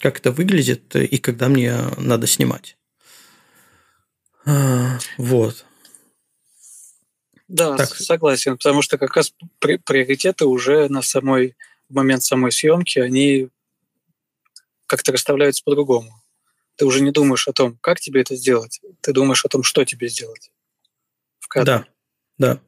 [0.00, 2.76] как это выглядит и когда мне надо снимать.
[4.46, 5.64] А, вот.
[7.48, 7.88] Да, так.
[7.94, 11.56] согласен, потому что как раз приоритеты уже на самой
[11.88, 13.48] в момент самой съемки, они
[14.86, 16.22] как-то расставляются по-другому.
[16.76, 19.84] Ты уже не думаешь о том, как тебе это сделать, ты думаешь о том, что
[19.84, 20.50] тебе сделать.
[21.40, 21.64] В кадре.
[21.66, 21.86] Да,
[22.38, 22.60] да,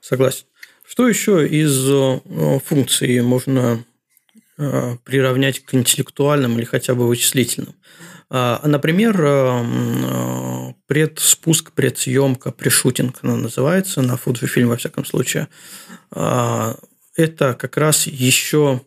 [0.00, 0.46] согласен.
[0.86, 2.22] Что еще из
[2.64, 3.84] функций можно
[4.56, 7.74] приравнять к интеллектуальным или хотя бы вычислительным?
[8.30, 15.48] А, например, э, предспуск, предсъемка, пришутинг она называется на Fujifilm, во всяком случае.
[16.10, 16.76] А,
[17.16, 18.80] это как раз еще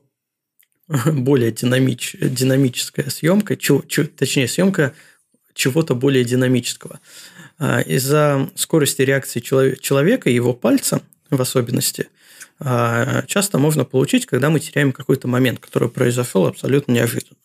[1.05, 3.83] более динамич, динамическая съемка, чего,
[4.17, 4.93] точнее, съемка
[5.53, 6.99] чего-то более динамического.
[7.57, 12.09] А, из-за скорости реакции человека и его пальца в особенности
[12.59, 17.37] часто можно получить, когда мы теряем какой-то момент, который произошел абсолютно неожиданно.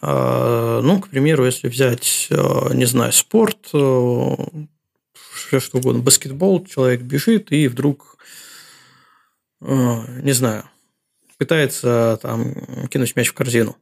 [0.00, 7.02] А, ну, к примеру, если взять, а, не знаю, спорт, все что угодно, баскетбол, человек
[7.02, 8.18] бежит и вдруг,
[9.60, 10.64] а, не знаю,
[11.38, 12.54] пытается там
[12.88, 13.76] кинуть мяч в корзину.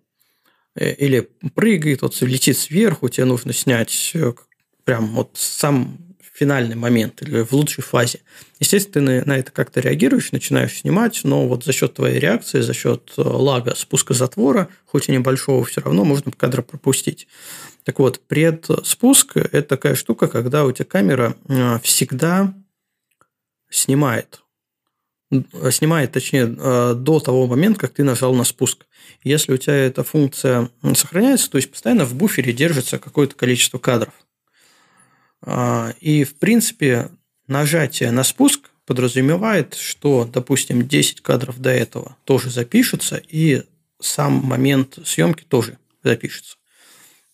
[0.74, 4.32] Э, или прыгает, вот летит сверху, тебе нужно снять э,
[4.84, 8.20] прям вот сам финальный момент или в лучшей фазе.
[8.58, 12.72] Естественно, ты на это как-то реагируешь, начинаешь снимать, но вот за счет твоей реакции, за
[12.72, 17.28] счет э, лага спуска затвора, хоть и небольшого, все равно можно кадр пропустить.
[17.84, 22.54] Так вот, предспуск– это такая штука, когда у тебя камера э, всегда
[23.68, 24.40] снимает.
[25.70, 28.86] Снимает, точнее, э, до того момента, как ты нажал на спуск.
[29.22, 34.14] Если у тебя эта функция сохраняется, то есть постоянно в буфере держится какое-то количество кадров.
[35.42, 37.10] А, и, в принципе,
[37.46, 43.64] нажатие на спуск подразумевает, что, допустим, 10 кадров до этого тоже запишутся, и
[44.00, 46.56] сам момент съемки тоже запишется.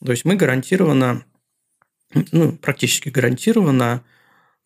[0.04, 1.24] То есть мы гарантированно,
[2.32, 4.04] ну, практически гарантированно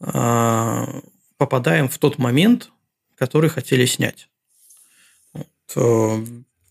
[0.01, 1.03] а,
[1.37, 2.71] попадаем в тот момент,
[3.17, 4.29] который хотели снять.
[5.33, 5.49] Вот.
[5.77, 6.25] Э,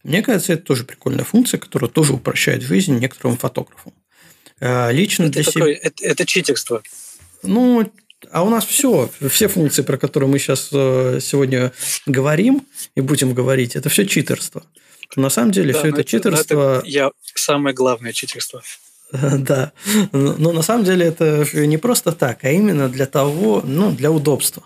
[0.03, 3.93] мне кажется, это тоже прикольная функция, которая тоже упрощает жизнь некоторым фотографам.
[4.61, 5.67] А, лично это для себя...
[5.69, 6.83] Это, это читерство.
[7.43, 7.91] Ну,
[8.29, 11.71] а у нас все, все функции, про которые мы сейчас э, сегодня
[12.05, 14.63] говорим и будем говорить, это все читерство.
[15.15, 16.79] на самом деле да, все это, это читерство...
[16.79, 18.61] Это я самое главное читерство.
[19.11, 19.73] Да,
[20.13, 24.63] но на самом деле это не просто так, а именно для того, ну, для удобства.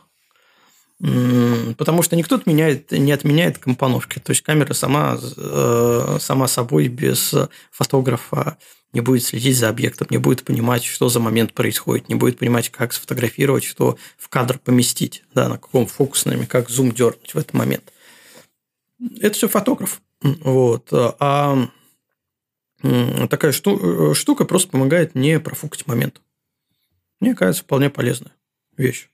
[0.98, 4.20] Потому что никто отменяет, не отменяет компоновки.
[4.20, 7.36] То есть камера сама, э, сама собой без
[7.70, 8.58] фотографа
[8.94, 12.70] не будет следить за объектом, не будет понимать, что за момент происходит, не будет понимать,
[12.70, 17.54] как сфотографировать, что в кадр поместить, да, на каком фокуснами, как зум дернуть в этот
[17.54, 17.92] момент.
[19.20, 20.02] Это все фотограф.
[20.22, 20.88] Вот.
[20.94, 21.68] А
[23.30, 26.22] такая штука просто помогает не профукать момент.
[27.20, 28.32] Мне кажется, вполне полезная
[28.78, 29.10] вещь.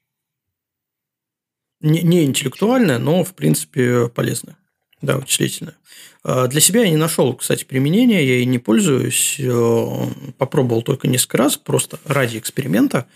[1.82, 4.58] Не, не интеллектуальная, но, в принципе, полезная.
[5.02, 5.76] Да, вычислительная.
[6.24, 9.38] А, для себя я не нашел, кстати, применения, я ей не пользуюсь.
[9.40, 13.08] Э, попробовал только несколько раз, просто ради эксперимента,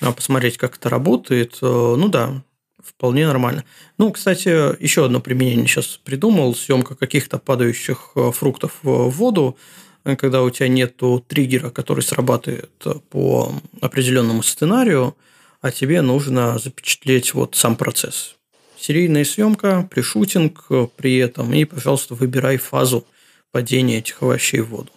[0.00, 1.58] а, посмотреть, как это работает.
[1.60, 2.44] Э, ну да,
[2.82, 3.64] вполне нормально.
[3.98, 6.54] Ну, кстати, еще одно применение сейчас придумал.
[6.54, 9.56] Съемка каких-то падающих э, фруктов в воду,
[10.04, 12.70] когда у тебя нет триггера, который срабатывает
[13.08, 15.16] по определенному сценарию,
[15.64, 18.36] а тебе нужно запечатлеть вот сам процесс
[18.76, 23.06] серийная съемка, пришутинг при этом, и, пожалуйста, выбирай фазу
[23.50, 24.90] падения этих овощей в воду.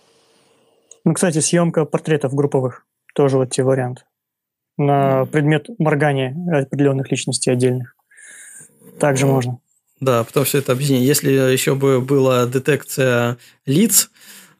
[1.06, 4.06] Ну, кстати, съемка портретов групповых тоже вот те вариант.
[4.78, 7.96] На предмет моргания определенных личностей отдельных.
[9.00, 9.60] Также можно.
[10.02, 11.08] Да, потому что это объяснение.
[11.08, 14.12] Если еще бы была детекция лиц,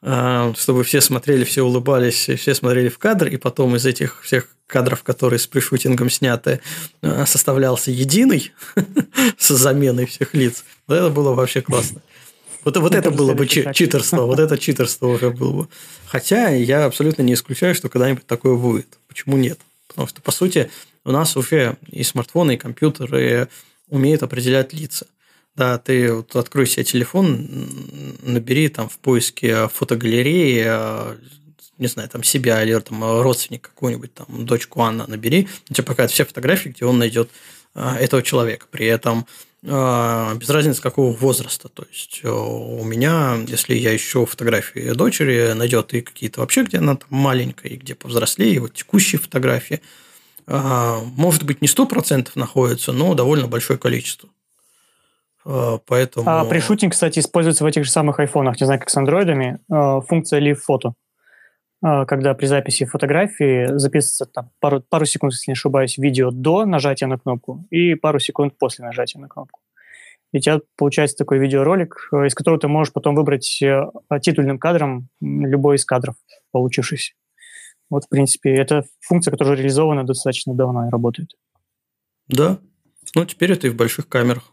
[0.02, 5.02] чтобы все смотрели, все улыбались, все смотрели в кадр, и потом из этих всех кадров,
[5.02, 6.60] которые с пришутингом сняты,
[7.02, 8.52] а, составлялся единый
[9.38, 10.64] с заменой всех лиц.
[10.86, 12.00] Вот это было вообще классно.
[12.64, 15.68] Вот, вот это было бы читерство, вот это читерство уже было бы.
[16.06, 18.98] Хотя я абсолютно не исключаю, что когда-нибудь такое будет.
[19.08, 19.58] Почему нет?
[19.86, 20.70] Потому что, по сути,
[21.04, 23.48] у нас уже и смартфоны, и компьютеры
[23.88, 25.06] умеют определять лица.
[25.58, 27.48] Да, ты вот открой себе телефон,
[28.22, 31.16] набери там в поиске фотогалереи, э,
[31.78, 36.12] не знаю, там себя или там родственник какой-нибудь, там дочку Анна набери, у тебя покажут
[36.12, 37.30] все фотографии, где он найдет
[37.74, 38.66] э, этого человека.
[38.70, 39.26] При этом
[39.64, 41.68] э, без разницы какого возраста.
[41.68, 46.94] То есть у меня, если я ищу фотографии дочери, найдет и какие-то вообще, где она
[46.94, 49.82] там маленькая, и где повзрослее, и вот текущие фотографии.
[50.46, 54.30] Может быть, не 100% находится, но довольно большое количество
[55.86, 56.28] Поэтому...
[56.28, 59.60] А пришутинг, кстати, используется в этих же самых айфонах, не знаю, как с андроидами,
[60.06, 60.92] функция Leave Photo.
[61.80, 67.06] Когда при записи фотографии записывается там, пару, пару секунд, если не ошибаюсь, видео до нажатия
[67.06, 69.60] на кнопку и пару секунд после нажатия на кнопку.
[70.32, 73.62] И у тебя получается такой видеоролик, из которого ты можешь потом выбрать
[74.20, 76.16] титульным кадром любой из кадров
[76.50, 77.14] получившийся.
[77.88, 81.30] Вот, в принципе, это функция, которая реализована достаточно давно и работает.
[82.26, 82.58] Да.
[83.14, 84.52] Ну, теперь это и в больших камерах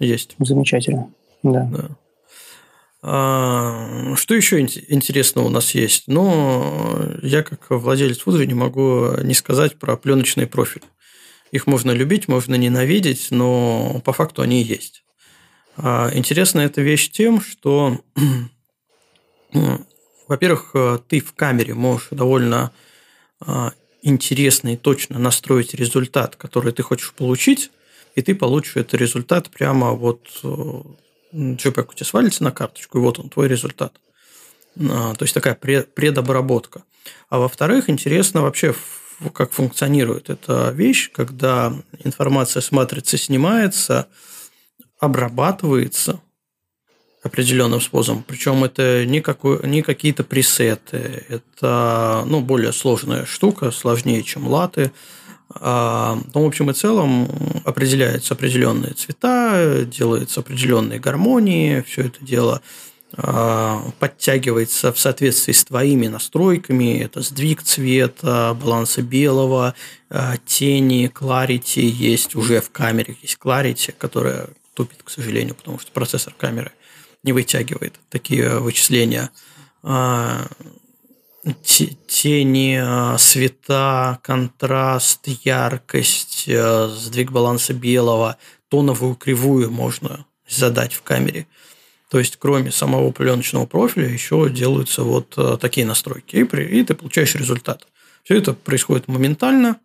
[0.00, 0.34] есть.
[0.38, 1.10] Замечательно.
[1.42, 1.64] Да.
[1.64, 1.88] да.
[3.00, 6.04] А, что еще интересного у нас есть?
[6.06, 10.82] Ну, я как владелец вуза не могу не сказать про пленочный профиль.
[11.52, 15.04] Их можно любить, можно ненавидеть, но по факту они есть.
[15.76, 18.00] А, интересна эта вещь тем, что
[20.28, 22.72] во-первых, э, ты в камере можешь довольно
[23.40, 23.72] а,
[24.02, 27.70] интересно и точно настроить результат, который ты хочешь получить,
[28.18, 33.00] и ты получишь этот результат прямо вот JPEG э, у тебя свалится на карточку, и
[33.00, 33.92] вот он, твой результат.
[34.76, 36.82] А, то есть такая предобработка.
[37.28, 38.74] А во-вторых, интересно вообще,
[39.32, 44.08] как функционирует эта вещь, когда информация с матрицы снимается,
[44.98, 46.20] обрабатывается,
[47.22, 48.24] определенным способом.
[48.26, 54.90] Причем это не, какой, не какие-то пресеты, это ну, более сложная штука, сложнее, чем латы.
[55.54, 57.28] А, ну, в общем и целом
[57.64, 62.60] определяются определенные цвета, делаются определенные гармонии, все это дело
[63.16, 66.98] а, подтягивается в соответствии с твоими настройками.
[66.98, 69.74] Это сдвиг цвета, баланса белого,
[70.10, 73.16] а, тени, clarity есть уже в камере.
[73.22, 76.72] Есть clarity, которая тупит, к сожалению, потому что процессор камеры
[77.24, 79.30] не вытягивает такие вычисления.
[81.54, 88.36] Тени, а, света, контраст, яркость, а, сдвиг баланса белого,
[88.68, 91.46] тоновую кривую можно задать в камере.
[92.10, 96.94] То есть, кроме самого пленочного профиля, еще делаются вот такие настройки, и, при, и ты
[96.94, 97.86] получаешь результат.
[98.24, 99.76] Все это происходит моментально,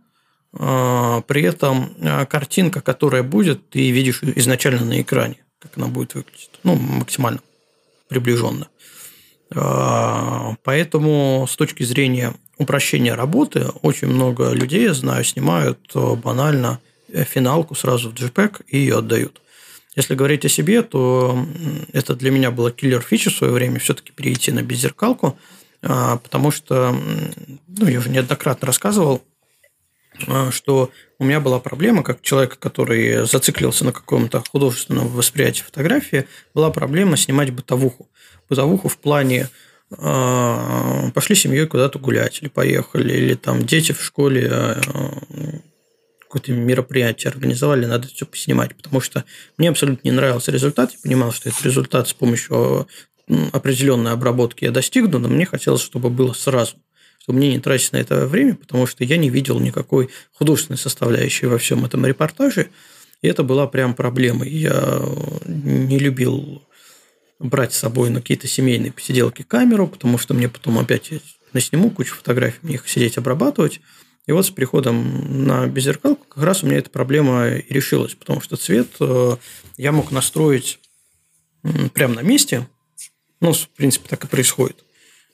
[0.53, 1.93] при этом
[2.28, 6.49] картинка, которая будет, ты видишь изначально на экране как она будет выглядеть.
[6.64, 7.39] Ну, максимально
[8.09, 8.68] приближенно.
[9.56, 16.80] А, поэтому с точки зрения упрощения работы, очень много людей, я знаю, снимают э, банально
[17.12, 19.41] финалку сразу в JPEG и ее отдают.
[19.95, 21.45] Если говорить о себе, то
[21.91, 25.38] это для меня было киллер фича в свое время, все-таки перейти на беззеркалку,
[25.84, 26.95] а, потому что,
[27.68, 29.24] ну, я уже неоднократно рассказывал,
[30.28, 30.89] а, что
[31.20, 36.26] у меня была проблема, как человека, который зациклился на каком-то художественном восприятии фотографии,
[36.56, 38.10] была проблема снимать бытовуху.
[38.50, 39.50] Бытовуху в плане
[39.98, 44.82] а, пошли семьей куда-то гулять, или поехали, или там дети в школе а,
[46.22, 49.24] какое-то мероприятие организовали, надо все поснимать, потому что
[49.58, 52.88] мне абсолютно не нравился результат, я понимал, что этот результат с помощью
[53.52, 56.76] определенной обработки я достигну, но мне хотелось, чтобы было сразу
[57.24, 61.46] чтобы мне не тратить на это время, потому что я не видел никакой художественной составляющей
[61.46, 62.68] во всем этом репортаже.
[63.22, 64.46] И это была прям проблема.
[64.46, 65.02] Я
[65.46, 66.62] не любил
[67.40, 71.12] брать с собой на какие-то семейные посиделки камеру, потому что мне потом опять
[71.54, 73.82] насниму кучу фотографий, мне их сидеть обрабатывать.
[74.26, 78.40] И вот с приходом на беззеркалку как раз у меня эта проблема и решилась, потому
[78.40, 79.36] что цвет э,
[79.78, 80.80] я мог настроить
[81.94, 82.68] прямо на месте.
[83.42, 84.84] Ну, в принципе, так и происходит.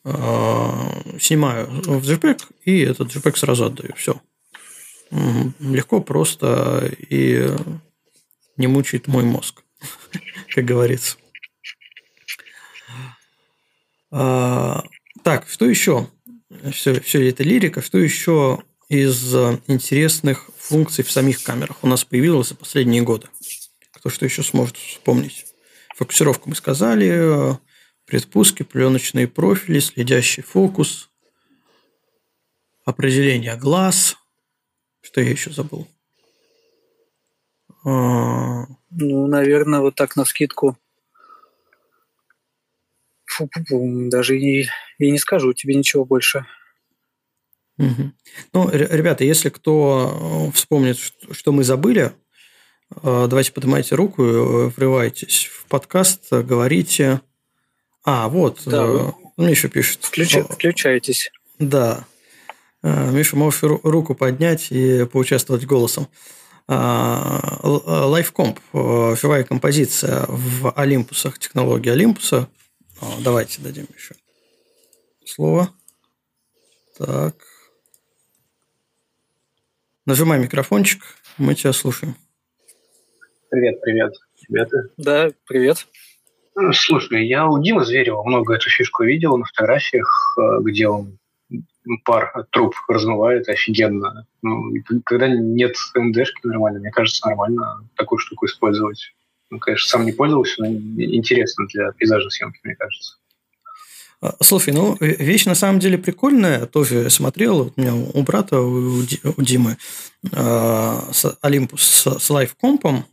[0.04, 3.94] А, снимаю в JPEG и этот JPEG сразу отдаю.
[3.96, 4.20] Все.
[5.60, 7.48] Легко, просто и
[8.58, 9.64] не мучает мой мозг,
[10.56, 11.18] как говорится.
[14.12, 14.84] А,
[15.24, 16.08] так, что еще?
[16.72, 17.82] Все, все это лирика.
[17.82, 19.36] Что еще из
[19.68, 23.28] интересных функций в самих камерах у нас появилось за последние годы?
[23.92, 25.46] Кто что еще сможет вспомнить?
[25.96, 27.58] Фокусировку мы сказали,
[28.06, 31.10] предпуски, пленочные профили, следящий фокус,
[32.86, 34.16] определение глаз.
[35.02, 35.88] Что я еще забыл?
[37.86, 38.66] А...
[38.92, 40.78] Ну, наверное, вот так на скидку.
[43.40, 44.68] Фу -фу -фу, даже и,
[44.98, 46.46] и не скажу тебе ничего больше.
[47.78, 48.12] Угу.
[48.54, 50.98] Ну, ребята, если кто вспомнит,
[51.32, 52.12] что мы забыли,
[52.92, 54.24] э, давайте поднимайте руку,
[54.76, 57.22] врывайтесь в подкаст, говорите.
[58.04, 60.00] А, вот, да, э, мне еще пишет.
[60.04, 60.36] Включ...
[60.36, 61.32] Включайтесь.
[61.58, 62.06] Да.
[62.84, 66.08] Э, Миша, можешь руку поднять и поучаствовать голосом.
[66.68, 72.48] Лайфкомп, э, живая композиция в Олимпусах, технология Олимпуса.
[73.24, 74.16] Давайте дадим еще
[75.26, 75.70] слово.
[76.98, 77.36] Так.
[80.06, 81.02] Нажимай микрофончик,
[81.38, 82.16] мы тебя слушаем.
[83.50, 84.14] Привет, привет.
[84.48, 84.90] ребята.
[84.98, 85.88] Да, привет.
[86.74, 91.18] Слушай, я у Димы Зверева много эту фишку видел на фотографиях, э, где он
[92.04, 94.28] пар от труб размывает офигенно.
[94.42, 94.74] Ну,
[95.06, 99.14] когда нет МДшки нормально, мне кажется, нормально такую штуку использовать.
[99.50, 103.16] Ну, конечно, сам не пользовался, но интересно для пейзажной съемки, мне кажется.
[104.22, 106.66] А, слушай, ну, вещь на самом деле прикольная.
[106.66, 109.02] Тоже смотрел, у меня у брата, у,
[109.38, 109.78] Димы,
[110.24, 113.06] э, с Olympus с, с лайфкомпом.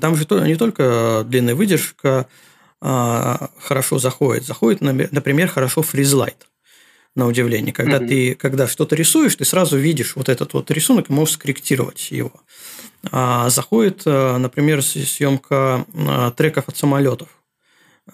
[0.00, 2.28] Там же не только длинная выдержка
[2.80, 4.44] а, хорошо заходит.
[4.44, 6.46] Заходит, например, хорошо фризлайт
[7.16, 7.72] на удивление.
[7.72, 8.08] Когда mm-hmm.
[8.08, 12.32] ты когда что-то рисуешь, ты сразу видишь вот этот вот рисунок и можешь скорректировать его.
[13.10, 17.28] А, заходит, э, например, съемка э, треков от самолетов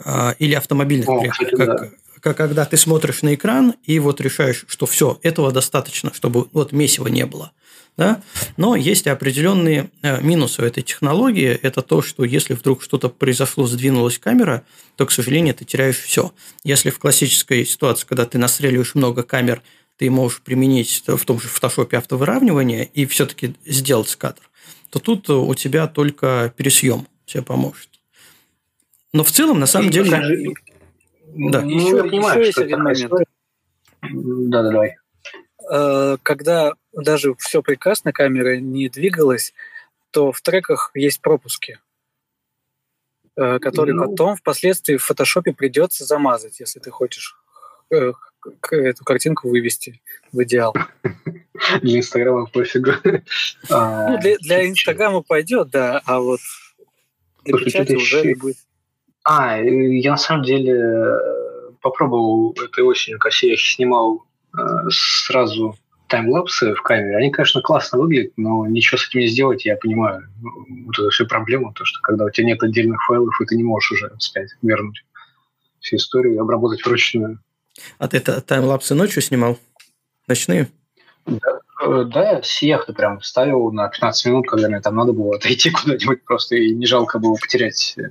[0.05, 1.39] а, или автомобильных О, треков.
[1.39, 1.91] Кстати, как, да.
[2.21, 6.73] как когда ты смотришь на экран и вот решаешь, что все, этого достаточно, чтобы вот
[6.73, 7.53] месива не было.
[7.97, 8.23] Да?
[8.57, 11.51] Но есть определенные э, минусы у этой технологии.
[11.51, 14.65] Это то, что если вдруг что-то произошло, сдвинулась камера,
[14.97, 16.33] то, к сожалению, ты теряешь все.
[16.65, 19.63] Если в классической ситуации, когда ты настреливаешь много камер,
[19.99, 24.41] ты можешь применить в том же фотошопе автовыравнивание и все-таки сделать кадр,
[24.91, 27.89] то тут у тебя только пересъем тебе поможет.
[29.13, 30.11] Но в целом, на самом и деле...
[30.11, 30.45] Даже...
[31.33, 31.63] Да.
[31.63, 33.13] Еще, ну, я понимаю, еще есть один момент.
[34.03, 34.97] Да, да, давай.
[35.71, 39.55] Э, когда даже все прекрасно, камера не двигалась,
[40.11, 41.79] то в треках есть пропуски,
[43.37, 44.09] э, которые ну...
[44.09, 47.37] потом впоследствии в фотошопе придется замазать, если ты хочешь
[47.91, 48.13] э,
[48.71, 50.75] эту картинку вывести в идеал.
[51.83, 52.93] Для Инстаграма пофигу.
[53.71, 56.41] А, ну, для, для Инстаграма пойдет, да, а вот
[57.45, 58.57] для печати уже не будет.
[59.25, 61.05] А, я на самом деле
[61.81, 64.25] попробовал этой осенью, когда я снимал
[64.91, 65.77] сразу
[66.11, 70.29] таймлапсы в камере, они, конечно, классно выглядят, но ничего с этим не сделать, я понимаю.
[70.87, 73.63] Вот это всю проблему, то, что когда у тебя нет отдельных файлов, и ты не
[73.63, 75.05] можешь уже вспять вернуть
[75.79, 77.39] всю историю и обработать вручную.
[77.99, 79.59] А ты таймлапсы ночью снимал?
[80.27, 80.69] Ночные?
[81.27, 85.71] Да, э, да сияхты прям ставил на 15 минут, когда мне там надо было отойти
[85.83, 88.03] куда-нибудь просто, и не жалко было потерять э,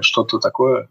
[0.00, 0.88] что-то такое.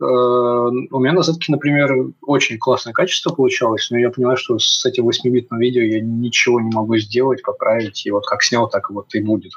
[0.00, 4.84] Э, у меня на Z, например, очень классное качество получалось, но я понимаю, что с
[4.84, 9.14] этим 8-битным видео я ничего не могу сделать, поправить, и вот как снял, так вот
[9.14, 9.52] и будет.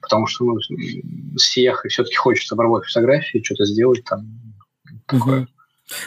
[0.00, 0.58] Потому что ну,
[1.36, 1.48] с
[1.88, 4.26] все-таки хочется обработать фотографии, что-то сделать там.
[5.06, 5.46] Такое.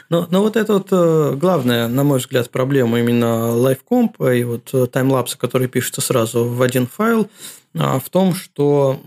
[0.10, 4.70] Но, но вот это вот э, главная, на мой взгляд, проблема именно лайфкомп и вот
[4.74, 7.30] э, таймлапса, который пишется сразу в один файл,
[7.78, 9.00] а, в том, что,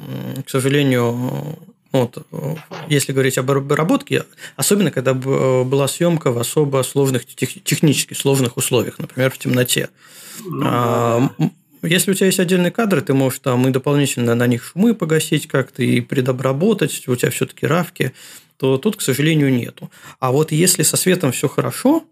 [0.47, 1.59] к сожалению,
[1.91, 2.27] вот,
[2.89, 4.25] если говорить об обработке,
[4.57, 9.91] особенно когда была съемка в особо сложных, технически сложных условиях, например, в темноте.
[10.45, 11.31] Ну,
[11.83, 15.49] если у тебя есть отдельные кадры, ты можешь там и дополнительно на них шумы погасить
[15.49, 18.13] как-то и предобработать, у тебя все-таки равки,
[18.57, 19.91] то тут, к сожалению, нету.
[20.21, 22.05] А вот если со светом все хорошо,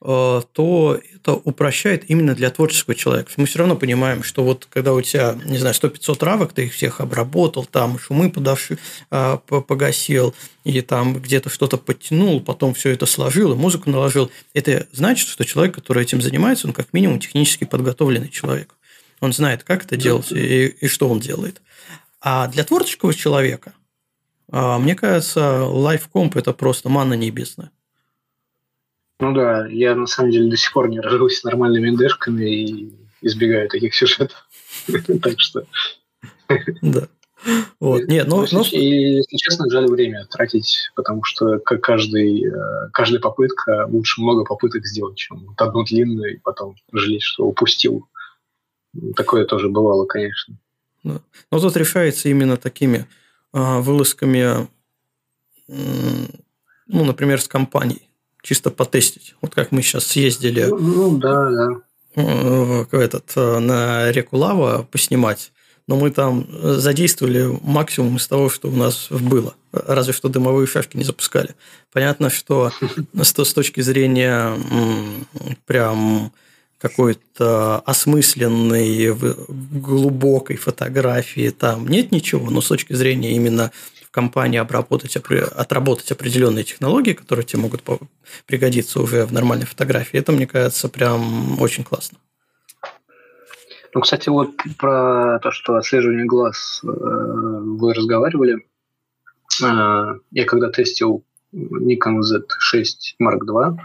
[0.00, 3.32] Э, то это упрощает именно для творческого человека.
[3.36, 6.72] Мы все равно понимаем, что вот когда у тебя, не знаю, 100-500 равок, ты их
[6.72, 8.78] всех обработал, там шумы подавши,
[9.10, 14.86] э, погасил, и там где-то что-то подтянул, потом все это сложил и музыку наложил, это
[14.92, 18.77] значит, что человек, который этим занимается, он как минимум технически подготовленный человек.
[19.20, 21.60] Он знает, как это делать и, и что он делает.
[22.20, 23.74] А для творческого человека,
[24.52, 27.70] э, мне кажется, лайфкомп– это просто манна небесная.
[29.20, 33.68] Ну да, я на самом деле до сих пор не разжился нормальными ндшками и избегаю
[33.68, 34.48] таких сюжетов.
[35.22, 35.64] Так что...
[36.82, 37.08] Да.
[37.78, 38.02] Вот.
[38.08, 38.62] Нет, ну, но...
[38.72, 44.84] И, если честно, жаль время тратить, потому что каждый, э, каждая попытка, лучше много попыток
[44.84, 48.06] сделать, чем вот одну длинную и потом жалеть, что упустил.
[49.16, 50.56] Такое тоже бывало, конечно.
[51.04, 51.20] Да.
[51.50, 53.06] Но тут решается именно такими
[53.52, 54.68] а, вылазками,
[55.68, 58.08] ну, например, с компанией
[58.42, 59.34] чисто потестить.
[59.42, 61.68] Вот как мы сейчас съездили ну, ну, да, да.
[62.14, 65.52] В этот, э, на реку Лава поснимать,
[65.86, 69.54] но мы там задействовали максимум из того, что у нас было.
[69.72, 71.54] Разве что дымовые шашки не запускали.
[71.92, 72.72] Понятно, что
[73.14, 74.58] с точки зрения
[75.66, 76.32] прям
[76.78, 79.14] какой-то осмысленной,
[79.48, 83.72] глубокой фотографии там нет ничего, но с точки зрения именно
[84.04, 87.82] в компании обработать, отработать определенные технологии, которые тебе могут
[88.46, 92.18] пригодиться уже в нормальной фотографии, это, мне кажется, прям очень классно.
[93.94, 98.66] Ну, кстати, вот про то, что отслеживание глаз э, вы разговаривали.
[99.62, 101.24] Э, я когда тестил
[101.54, 103.78] Nikon Z6 Mark II,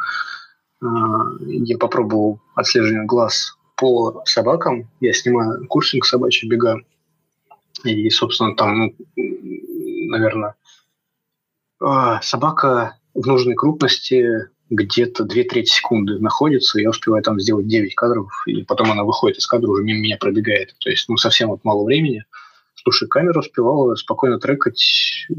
[1.39, 4.89] я попробовал отслеживание глаз по собакам.
[4.99, 6.77] Я снимаю курсинг собачьи бега.
[7.83, 8.95] И, собственно, там ну,
[10.07, 10.55] наверное,
[11.81, 17.93] а, собака в нужной крупности где-то 2 трети секунды находится, я успеваю там сделать 9
[17.95, 20.75] кадров, и потом она выходит из кадра, уже мимо меня пробегает.
[20.79, 22.25] То есть, ну, совсем вот мало времени.
[22.83, 25.33] Слушай, камера успевала спокойно трекать э,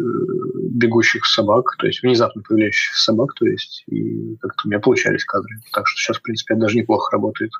[0.70, 5.60] бегущих собак, то есть внезапно появляющихся собак, то есть и как-то у меня получались кадры.
[5.72, 7.50] Так что сейчас, в принципе, это даже неплохо работает.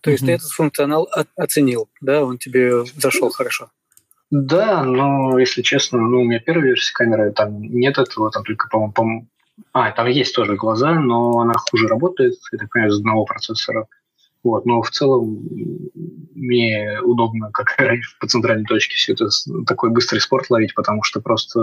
[0.00, 0.26] То есть mm-hmm.
[0.26, 2.24] ты этот функционал оценил, да?
[2.24, 3.70] Он тебе зашел хорошо?
[4.30, 8.68] Да, но, если честно, ну, у меня первая версия камеры, там нет этого, там только,
[8.68, 9.02] по-моему, по
[9.72, 13.86] а, там есть тоже глаза, но она хуже работает, я так понимаю, из одного процессора.
[14.42, 15.46] Вот, но в целом
[16.34, 19.28] мне удобно, как раньше, по центральной точке все это
[19.66, 21.60] такой быстрый спорт ловить, потому что просто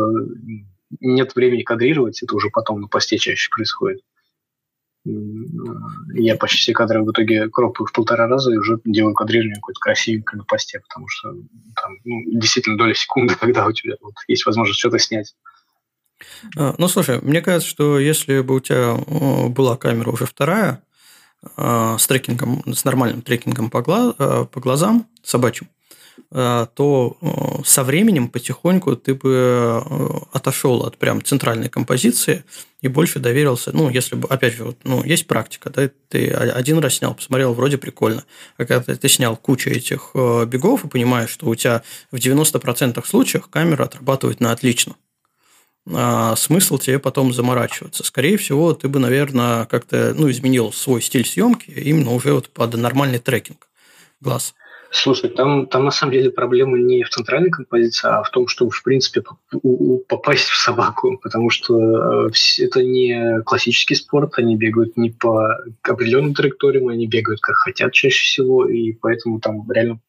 [1.00, 4.02] нет времени кадрировать, это уже потом на посте чаще происходит.
[6.14, 9.80] Я почти все кадры в итоге кропаю в полтора раза и уже делаю кадрирование какое-то
[9.80, 11.34] красивенькое на посте, потому что
[11.76, 15.34] там ну, действительно доля секунды, когда у тебя вот, есть возможность что-то снять.
[16.58, 18.96] А, ну, слушай, мне кажется, что если бы у тебя
[19.50, 20.84] была камера уже вторая,
[21.56, 25.68] с трекингом, с нормальным трекингом по, глаз, а, по глазам собачьим,
[26.30, 27.18] то
[27.64, 29.84] со временем потихоньку ты бы
[30.34, 32.44] отошел от прям центральной композиции
[32.82, 33.72] и больше доверился.
[33.72, 37.54] Ну, если бы, опять же, вот, ну, есть практика, да, ты один раз снял, посмотрел,
[37.54, 38.26] вроде прикольно.
[38.58, 43.48] А когда ты снял кучу этих бегов и понимаешь, что у тебя в 90% случаев
[43.48, 44.96] камера отрабатывает на отлично
[45.94, 48.04] а смысл тебе потом заморачиваться.
[48.04, 52.74] Скорее всего, ты бы, наверное, как-то ну, изменил свой стиль съемки именно уже вот под
[52.76, 53.68] нормальный трекинг
[54.22, 54.54] глаз.
[54.90, 58.72] Слушай, там, там на самом деле проблема не в центральной композиции, а в том, чтобы,
[58.72, 59.22] в принципе,
[60.08, 66.34] попасть в собаку, потому что э, это не классический спорт, они бегают не по определенным
[66.34, 70.00] траекториям, они бегают как хотят чаще всего, и поэтому там реально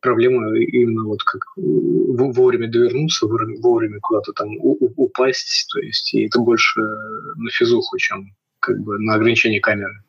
[0.00, 6.80] проблема именно вот как вовремя довернуться, вовремя куда-то там упасть, то есть и это больше
[6.80, 10.02] на физуху, чем как бы на ограничение камеры.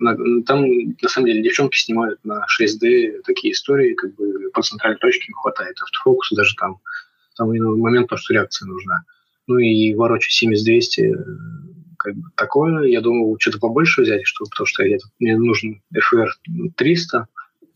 [0.46, 5.32] Там, на самом деле, девчонки снимают на 6D такие истории, как бы по центральной точке
[5.34, 6.80] хватает автофокуса, даже там,
[7.36, 9.04] там момент, то, что реакция нужна.
[9.48, 11.14] Ну и ворочать 70-200
[12.00, 12.86] как бы такое.
[12.86, 14.84] Я думал, что-то побольше взять, чтобы, потому что
[15.20, 16.28] мне нужен FR
[16.76, 17.28] 300,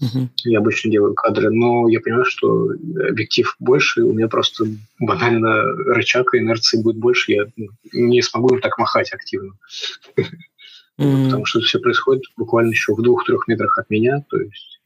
[0.01, 0.29] Угу.
[0.45, 2.71] Я обычно делаю кадры, но я понимаю, что
[3.07, 4.65] объектив больше, у меня просто
[4.99, 7.45] банально рычаг и инерции будет больше, я
[7.93, 9.53] не смогу им так махать активно.
[10.17, 11.25] Mm-hmm.
[11.25, 14.81] Потому что все происходит буквально еще в двух-трех метрах от меня, то есть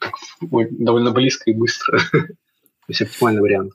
[0.00, 0.12] так,
[0.70, 1.98] довольно близко и быстро.
[2.12, 2.26] то
[2.88, 3.72] есть оптимальный вариант.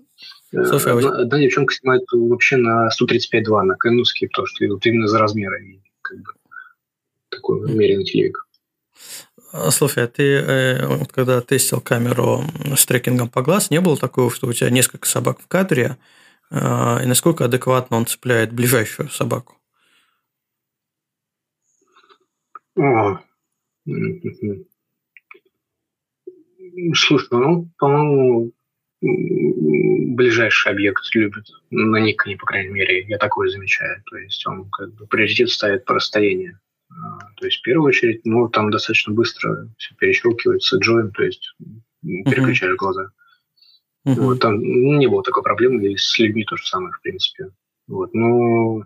[0.51, 5.19] Слушай, а Одна девчонка снимает вообще на 135.2, на кануске, потому что вот именно за.
[6.01, 6.31] Как бы,
[7.29, 8.45] такой умеренный телевик.
[9.53, 12.41] А, слушай, а ты э, вот когда тестил камеру
[12.75, 15.97] с трекингом по глаз, не было такого, что у тебя несколько собак в кадре,
[16.49, 19.55] а, и насколько адекватно он цепляет ближайшую собаку?
[22.75, 23.19] О.
[26.95, 28.53] Слушай, ну, по-моему,
[29.01, 34.01] ближайший объект любит на Никоне, по крайней мере, я такое замечаю.
[34.09, 36.59] То есть он как бы приоритет ставит по расстоянию.
[37.01, 41.55] А, то есть, в первую очередь, ну, там достаточно быстро все перещелкивается джоин, то есть
[42.01, 42.77] переключаешь uh-huh.
[42.77, 43.11] глаза.
[44.05, 44.15] Uh-huh.
[44.19, 47.49] Вот, там ну, не было такой проблемы, и с людьми то же самое, в принципе.
[47.87, 48.85] Вот, но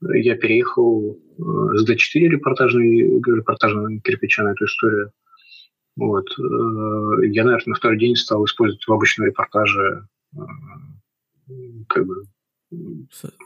[0.00, 1.42] я переехал э,
[1.76, 5.12] с D4 репортажный, репортажного кирпича на эту историю.
[5.96, 6.26] Вот.
[6.38, 10.38] Э, я, наверное, на второй день стал использовать в обычном репортаже э,
[11.88, 12.24] как бы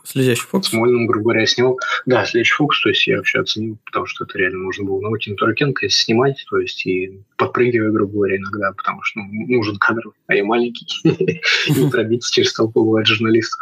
[0.03, 0.69] Следящий фокус?
[0.69, 1.79] Смольным, грубо говоря, снимал.
[2.05, 5.09] Да, следящий фокус, то есть я вообще оценил, потому что это реально можно было на
[5.09, 10.11] Утин Туркенко снимать, то есть и подпрыгивая, грубо говоря, иногда, потому что ну, нужен кадр,
[10.27, 10.87] а я маленький,
[11.67, 13.59] и пробиться через толпу бывает журналистов.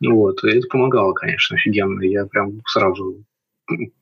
[0.00, 2.02] Вот, и это помогало, конечно, офигенно.
[2.02, 3.24] Я прям сразу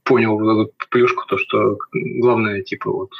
[0.02, 3.10] понял вот эту плюшку, то, что главное, типа, вот,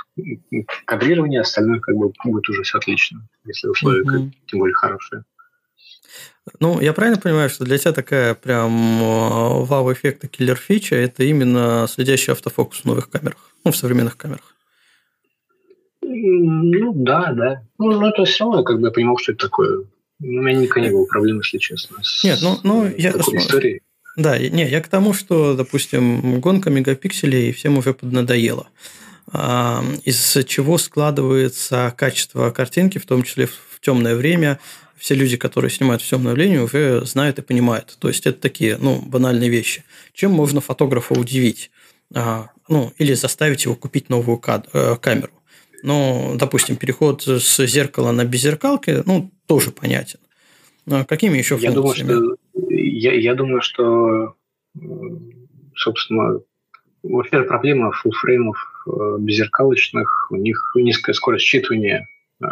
[0.84, 4.30] кадрирование, остальное как бы будет уже все отлично, если условия, mm-hmm.
[4.46, 5.24] тем более, хорошие.
[6.60, 12.32] Ну, я правильно понимаю, что для тебя такая прям э, вау-эффекта киллер-фича– это именно следящий
[12.32, 14.54] автофокус в новых камерах, ну, в современных камерах?
[16.02, 17.62] Ну, да, да.
[17.78, 19.84] Ну, ну это все равно, как бы я понимал, что это такое.
[20.20, 21.98] У меня никогда не было проблем, если честно.
[22.22, 23.10] Нет, ну, ну я...
[23.10, 23.80] историей.
[24.16, 28.68] Да, не, я к тому, что, допустим, гонка мегапикселей всем уже поднадоела.
[29.32, 34.60] А, из чего складывается качество картинки, в том числе в темное время,
[34.96, 37.96] все люди, которые снимают в темное время, уже знают и понимают.
[37.98, 39.84] То есть это такие ну, банальные вещи.
[40.12, 41.70] Чем можно фотографа удивить?
[42.14, 45.32] А, ну, или заставить его купить новую кад- э, камеру.
[45.82, 50.18] Ну, допустим, переход с зеркала на беззеркалки, ну, тоже понятен.
[50.90, 52.08] А какими еще я функциями?
[52.08, 54.34] Думаю, что, я, я думаю, что,
[55.74, 56.40] собственно,
[57.02, 62.06] вообще проблема фуллфреймов э, беззеркалочных, у них низкая скорость считывания
[62.40, 62.46] э,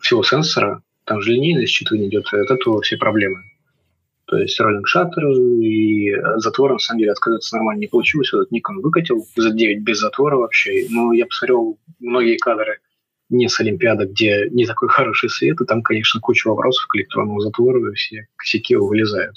[0.00, 3.42] всего сенсора, там же линейное считывание идет, от этого все проблемы.
[4.26, 8.28] То есть роллинг шаттер и затвор, на самом деле, отказаться нормально не получилось.
[8.28, 10.86] Этот Nikon выкатил за 9 без затвора вообще.
[10.88, 12.78] Но я посмотрел многие кадры
[13.28, 17.40] не с Олимпиады, где не такой хороший свет, и там, конечно, куча вопросов к электронному
[17.40, 19.34] затвору, и все косяки вылезают.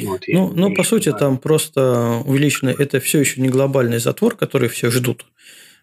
[0.00, 1.18] Вот, ну, ну по сути, знаю.
[1.18, 5.26] там просто увеличено, это все еще не глобальный затвор, который все ждут.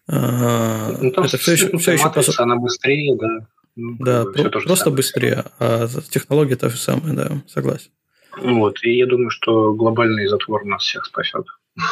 [0.08, 2.22] А, ну, там это все еще, все еще по...
[2.42, 3.46] она быстрее, да.
[3.76, 7.90] Ну, да, про- просто быстрее, а технология та же самая, да, согласен.
[8.38, 11.46] Вот, и я думаю, что глобальный затвор нас всех спасет.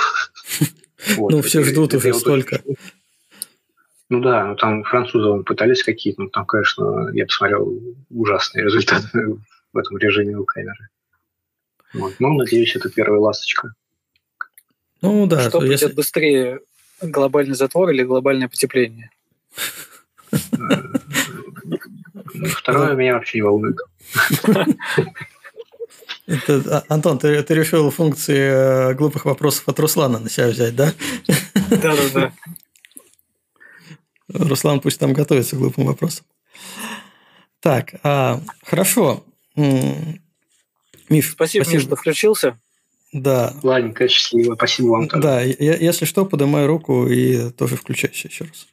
[1.19, 2.63] Ну, все ждут уже столько.
[4.09, 7.79] Ну да, ну там французы пытались какие-то, но там, конечно, я посмотрел
[8.09, 9.37] ужасные результаты
[9.73, 10.89] в этом режиме у камеры.
[11.93, 12.15] Вот.
[12.19, 13.75] Ну, надеюсь, это первая ласточка.
[15.03, 15.49] Ну да.
[15.49, 15.93] Что будет если...
[15.93, 16.61] быстрее,
[17.03, 19.11] глобальный затвор или глобальное потепление?
[22.45, 23.79] Второе меня вообще не волнует.
[26.27, 28.39] Это, а, Антон, ты, ты решил функции
[28.91, 30.95] э, глупых вопросов от Руслана на себя взять, да?
[31.69, 32.33] Да-да-да.
[34.29, 36.25] Руслан пусть там готовится к глупым вопросам.
[37.61, 39.23] Так, а, хорошо.
[39.55, 41.75] Миш, спасибо, спасибо.
[41.75, 42.59] Миш, что включился.
[43.13, 43.55] Да.
[43.63, 44.55] Ладненько, счастливо.
[44.55, 45.23] Спасибо вам тоже.
[45.23, 48.67] Да, я, если что, поднимай руку и тоже включайся еще раз.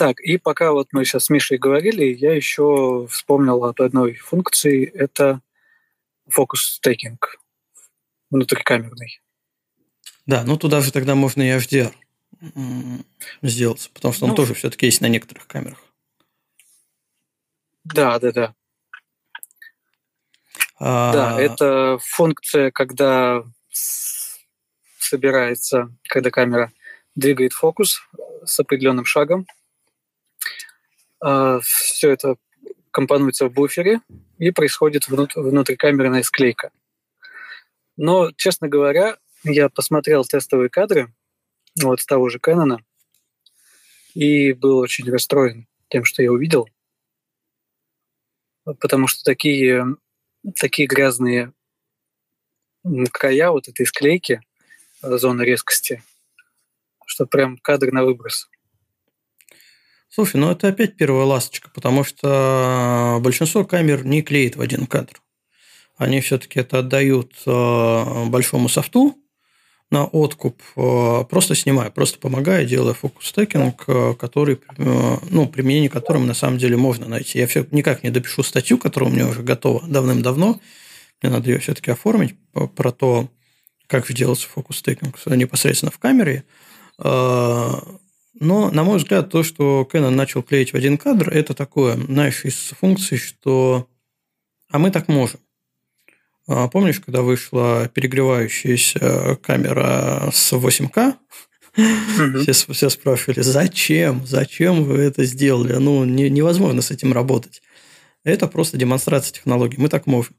[0.00, 4.86] Так, и пока вот мы сейчас с Мишей говорили, я еще вспомнил об одной функции.
[4.86, 5.42] Это
[6.26, 7.36] фокус-стейкинг
[8.30, 9.20] внутрикамерный.
[10.24, 11.92] Да, ну туда же тогда можно и HDR
[13.42, 15.84] сделать, потому что он ну, тоже все-таки есть на некоторых камерах.
[17.84, 18.54] Да, да, да.
[20.78, 21.12] А...
[21.12, 23.44] Да, это функция, когда
[24.98, 26.72] собирается, когда камера
[27.14, 28.00] двигает фокус
[28.46, 29.46] с определенным шагом.
[31.20, 32.36] А, Все это
[32.90, 34.00] компонуется в буфере
[34.38, 36.72] и происходит внутрикамерная склейка.
[37.96, 41.12] Но, честно говоря, я посмотрел тестовые кадры
[41.80, 42.84] вот с того же Кэнона
[44.14, 46.68] и был очень расстроен тем, что я увидел,
[48.64, 49.96] потому что такие,
[50.56, 51.52] такие грязные
[53.12, 54.40] края вот этой склейки,
[55.02, 56.02] зоны резкости,
[57.06, 58.48] что прям кадр на выброс.
[60.12, 65.22] Слушай, ну это опять первая ласточка, потому что большинство камер не клеит в один кадр.
[66.00, 69.18] Они все-таки это отдают э, большому софту
[69.90, 76.32] на откуп, э, просто снимая, просто помогая, делая фокус-стекинг, э, который, ну, применение которым на
[76.32, 77.38] самом деле можно найти.
[77.38, 80.58] Я все никак не допишу статью, которая у меня уже готова давным-давно.
[81.22, 82.34] Мне надо ее все-таки оформить
[82.74, 83.28] про то,
[83.86, 86.44] как же делается фокус-стекинг непосредственно в камере.
[88.34, 92.44] Но, на мой взгляд, то, что Canon начал клеить в один кадр, это такое, знаешь,
[92.44, 93.88] из функций, что
[94.70, 95.40] «а мы так можем».
[96.46, 101.14] А помнишь, когда вышла перегревающаяся камера с 8К?
[102.42, 104.26] Все, все спрашивали, зачем?
[104.26, 105.74] Зачем вы это сделали?
[105.74, 107.62] Ну, не, невозможно с этим работать.
[108.24, 109.78] Это просто демонстрация технологий.
[109.78, 110.34] Мы так можем.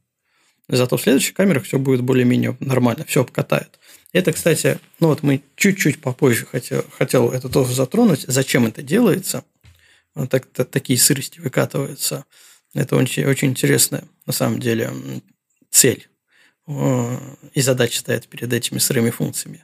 [0.67, 3.79] Зато в следующих камерах все будет более-менее нормально, все обкатают.
[4.13, 8.25] Это, кстати, ну вот мы чуть-чуть попозже хотел, хотел это тоже затронуть.
[8.27, 9.43] Зачем это делается?
[10.15, 12.25] Вот так, так, такие сырости выкатываются.
[12.73, 14.91] Это очень, очень интересная, на самом деле,
[15.69, 16.07] цель
[17.53, 19.63] и задача стоят перед этими сырыми функциями.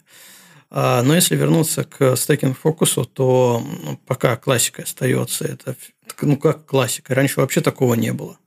[0.69, 3.65] А, но если вернуться к стекинг фокусу, то
[4.05, 5.45] пока классика остается.
[5.45, 5.75] Это
[6.21, 7.15] ну как классика.
[7.15, 8.37] Раньше вообще такого не было.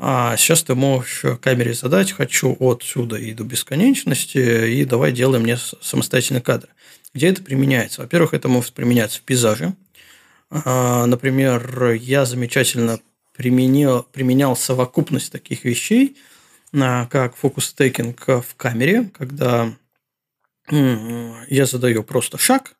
[0.00, 5.56] А сейчас ты можешь камере задать, хочу отсюда и до бесконечности, и давай делай мне
[5.56, 6.68] самостоятельный кадр.
[7.14, 8.02] Где это применяется?
[8.02, 9.74] Во-первых, это может применяться в пейзаже.
[10.50, 13.00] А, например, я замечательно
[13.36, 16.16] применил, применял совокупность таких вещей,
[16.72, 19.74] а, как фокус-тейкинг в камере, когда
[20.70, 22.76] я задаю просто шаг,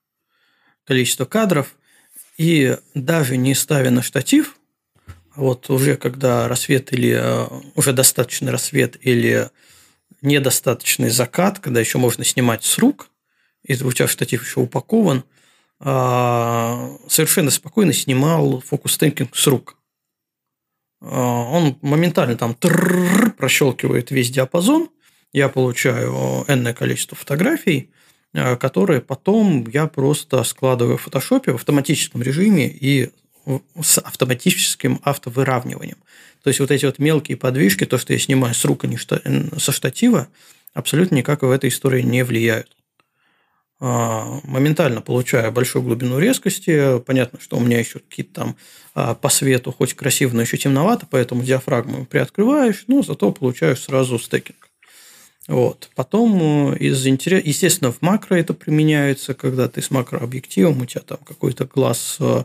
[0.85, 1.75] количество кадров,
[2.37, 4.58] и даже не ставя на штатив,
[5.39, 9.51] вот уже когда рассвет или э, уже достаточный рассвет или
[10.21, 13.11] недостаточный закат, когда еще можно снимать с рук,
[13.63, 15.25] и у тебя штатив еще упакован,
[15.81, 19.77] а, совершенно спокойно снимал фокус-тейкинг с рук.
[21.01, 24.91] А, он моментально там прощелкивает весь диапазон,
[25.33, 27.93] я получаю энное количество фотографий,
[28.33, 33.13] э, которые потом я просто складываю в фотошопе в автоматическом режиме и
[33.81, 35.99] с автоматическим автовыравниванием.
[36.43, 38.99] То есть вот эти вот мелкие подвижки, то, что я снимаю с рук, а не
[39.59, 40.29] со штатива,
[40.75, 42.77] абсолютно никак в этой истории не влияют.
[43.81, 46.99] А, моментально получаю большую глубину резкости.
[47.01, 48.57] Понятно, что у меня еще какие-то там
[48.95, 54.19] а, по свету, хоть красиво, но еще темновато, поэтому диафрагму приоткрываешь, но зато получаешь сразу
[54.19, 54.69] стекинг.
[55.47, 55.91] Вот.
[55.95, 61.01] Потом э, из интереса, естественно, в макро это применяется, когда ты с макрообъективом, у тебя
[61.01, 61.67] там какой-то
[62.21, 62.45] э,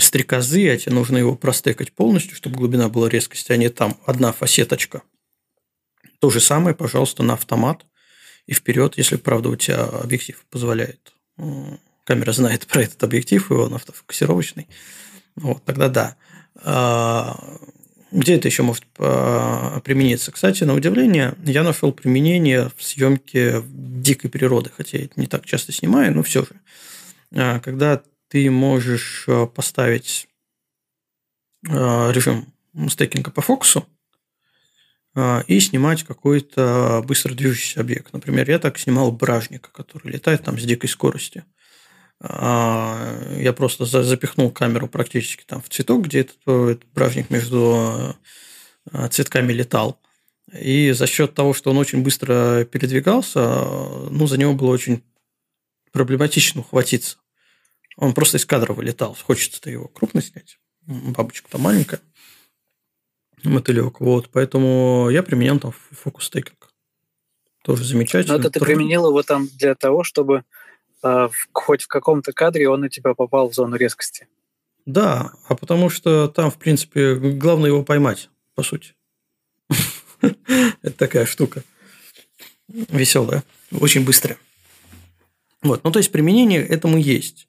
[0.00, 4.32] стрекозы, а тебе нужно его простекать полностью, чтобы глубина была резкости, а не там одна
[4.32, 5.02] фасеточка.
[6.20, 7.84] То же самое, пожалуйста, на автомат
[8.46, 11.12] и вперед, если, правда, у тебя объектив позволяет.
[12.04, 14.68] Камера знает про этот объектив, и он автофокусировочный.
[15.36, 16.16] Вот, тогда да.
[16.56, 17.58] А,
[18.10, 20.32] где это еще может а, примениться?
[20.32, 25.46] Кстати, на удивление, я нашел применение в съемке дикой природы, хотя я это не так
[25.46, 26.50] часто снимаю, но все же.
[27.34, 28.02] А, когда
[28.32, 30.26] ты можешь поставить
[31.62, 32.50] режим
[32.88, 33.86] стейкинга по фокусу,
[35.14, 38.12] а, и снимать какой-то быстро движущийся объект.
[38.14, 41.44] Например, я так снимал бражника, который летает там с дикой скоростью.
[42.20, 48.16] А, я просто запихнул камеру практически там в цветок, где этот, этот бражник между
[49.10, 50.00] цветками летал.
[50.58, 53.64] И за счет того, что он очень быстро передвигался,
[54.10, 55.02] ну, за него было очень
[55.92, 57.18] проблематично ухватиться.
[57.96, 59.16] Он просто из кадра вылетал.
[59.22, 60.58] Хочется-то его крупно снять.
[60.86, 62.00] Бабочка-то маленькая
[63.48, 64.00] мотылек.
[64.00, 66.70] Вот, поэтому я применял там фокус стейкинг.
[67.64, 68.34] Тоже замечательно.
[68.34, 68.72] Но это ты Тоже...
[68.72, 70.44] применил его там для того, чтобы
[71.02, 74.28] э, хоть в каком-то кадре он у тебя попал в зону резкости.
[74.84, 78.94] Да, а потому что там, в принципе, главное его поймать, по сути.
[80.20, 81.62] Это такая штука.
[82.68, 84.38] Веселая, очень быстрая.
[85.62, 87.48] Вот, ну то есть применение этому есть.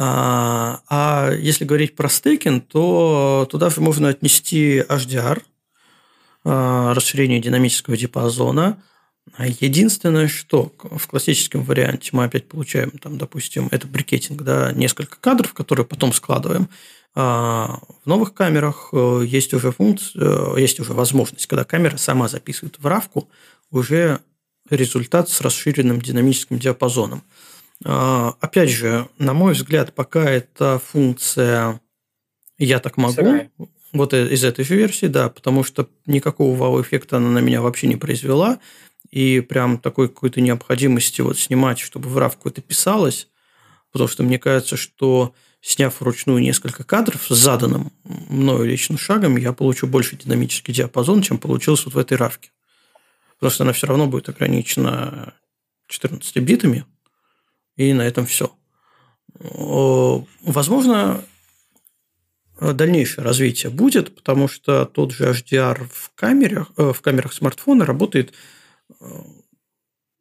[0.00, 5.42] А, а если говорить про стейкинг, то туда же можно отнести HDR,
[6.44, 8.80] а, расширение динамического диапазона.
[9.34, 15.16] А единственное, что в классическом варианте мы опять получаем, там, допустим, это брикетинг, да, несколько
[15.16, 16.68] кадров, которые потом складываем.
[17.14, 22.78] В новых камерах э, есть уже функция, э, есть уже возможность, когда камера сама записывает
[22.78, 23.28] в равку
[23.72, 24.20] уже
[24.70, 27.24] результат с расширенным динамическим диапазоном.
[27.84, 31.80] А, опять же, на мой взгляд, пока эта функция
[32.58, 33.50] «я так могу», Сырая.
[33.92, 37.96] вот из этой же версии, да, потому что никакого вау-эффекта она на меня вообще не
[37.96, 38.58] произвела,
[39.10, 43.28] и прям такой какой-то необходимости вот снимать, чтобы в равку это писалось,
[43.92, 49.52] потому что мне кажется, что сняв вручную несколько кадров с заданным мною личным шагом, я
[49.52, 52.50] получу больше динамический диапазон, чем получилось вот в этой равке.
[53.38, 55.34] Потому что она все равно будет ограничена
[55.88, 56.84] 14 битами,
[57.78, 58.54] и на этом все.
[60.42, 61.24] Возможно,
[62.60, 68.34] дальнейшее развитие будет, потому что тот же HDR в камерах, э, в камерах смартфона работает,
[69.00, 69.04] э,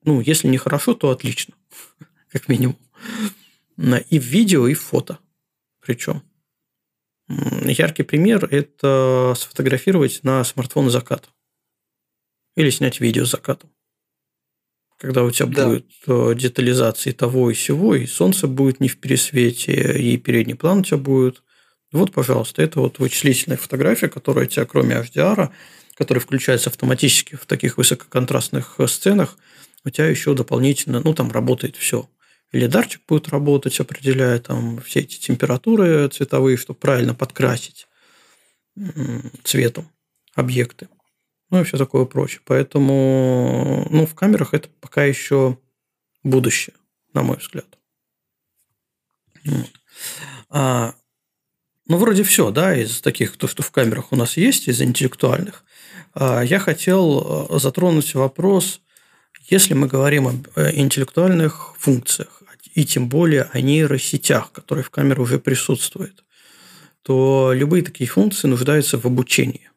[0.04, 1.56] ну, если не хорошо, то отлично,
[2.32, 2.78] как минимум.
[4.10, 5.20] И в видео, и в фото.
[5.82, 6.22] Причем.
[7.28, 11.30] Яркий пример– это сфотографировать на смартфон закат.
[12.56, 13.72] Или снять видео с закатом
[14.98, 15.68] когда у тебя да.
[15.68, 20.80] будет э, детализация того и всего, и солнце будет не в пересвете, и передний план
[20.80, 21.44] у тебя будет.
[21.92, 25.50] Вот, пожалуйста, это вот вычислительная фотография, которая у тебя, кроме HDR,
[25.96, 29.38] которая включается автоматически в таких высококонтрастных э, сценах,
[29.86, 32.10] у тебя еще дополнительно, ну, там работает все.
[32.52, 37.88] Лидарчик будет работать, определяя там все эти температуры цветовые, чтобы правильно подкрасить
[39.44, 39.90] цветом
[40.34, 40.88] объекты
[41.50, 42.42] ну и все такое прочее.
[42.46, 45.58] Поэтому ну, в камерах это пока еще
[46.24, 46.76] будущее,
[47.14, 47.66] на мой взгляд.
[50.50, 50.94] А,
[51.88, 55.64] ну, вроде все, да, из таких, то, что в камерах у нас есть, из интеллектуальных.
[56.14, 58.82] А, я хотел э, затронуть вопрос,
[59.50, 62.44] если мы говорим об э, интеллектуальных функциях,
[62.74, 66.24] и тем более о нейросетях, которые в камере уже присутствуют,
[67.02, 69.70] то любые такие функции нуждаются в обучении.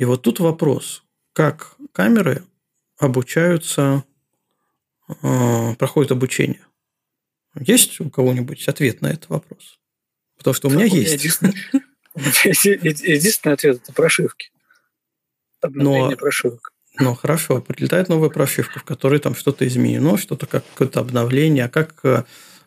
[0.00, 2.42] И вот тут вопрос, как камеры
[2.96, 4.02] обучаются,
[5.22, 6.64] э, проходят обучение.
[7.54, 9.78] Есть у кого-нибудь ответ на этот вопрос?
[10.38, 11.22] Потому что у меня есть.
[12.14, 14.50] Единственный ответ– это прошивки.
[15.60, 16.72] Обновление прошивок.
[16.98, 21.68] Ну, хорошо, прилетает новая прошивка, в которой там что-то изменено, что-то как какое-то обновление, а
[21.68, 22.00] как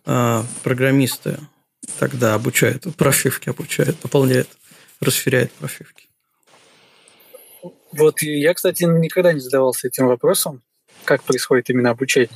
[0.06, 1.40] э, программисты
[1.98, 4.50] тогда обучают, прошивки обучают, дополняют,
[5.02, 6.13] расширяют прошивки.
[7.94, 10.62] Вот я, кстати, никогда не задавался этим вопросом,
[11.06, 12.30] как происходит именно обучение.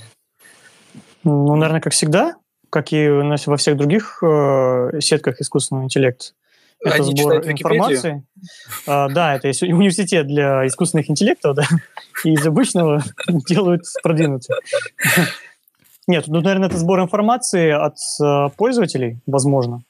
[1.23, 2.35] Ну, наверное, как всегда.
[2.69, 6.25] как и во всех других э, сетках искусственного интеллекта.
[6.83, 8.23] Это Они сбор информации.
[8.85, 11.63] А, да, это университет для искусственных интеллектов, да,
[12.23, 13.03] и из обычного
[13.47, 14.55] делают продвинутый.
[16.07, 19.83] Нет, ну, наверное, это сбор информации от э, пользователей, возможно.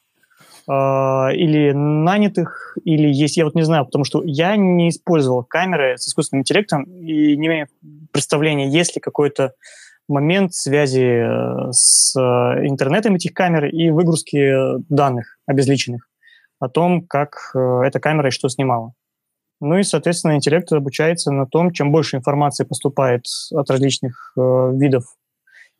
[0.67, 5.97] Э, или нанятых, или есть, я вот не знаю, потому что я не использовал камеры
[5.97, 7.67] с искусственным интеллектом и не имею
[8.11, 9.53] представления, есть ли какой-то
[10.07, 16.07] момент связи э, с э, интернетом этих камер и выгрузки данных обезличенных
[16.59, 18.93] о том, как э, эта камера и что снимала.
[19.59, 25.05] Ну и, соответственно, интеллект обучается на том, чем больше информации поступает от различных э, видов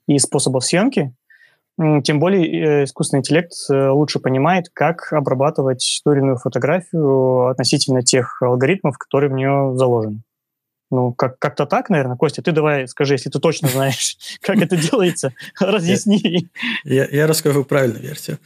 [0.08, 1.14] и способов съемки,
[2.04, 8.98] тем более искусственный интеллект лучше понимает, как обрабатывать ту или иную фотографию относительно тех алгоритмов,
[8.98, 10.24] которые в нее заложены.
[10.90, 12.16] Ну, как- как-то так, наверное.
[12.16, 16.48] Костя, ты давай скажи, если ты точно знаешь, как это делается, разъясни.
[16.86, 18.40] Я, я расскажу правильную версию.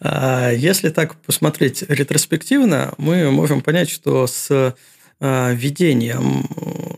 [0.00, 4.74] А, если так посмотреть ретроспективно, мы можем понять, что с
[5.20, 6.46] а, введением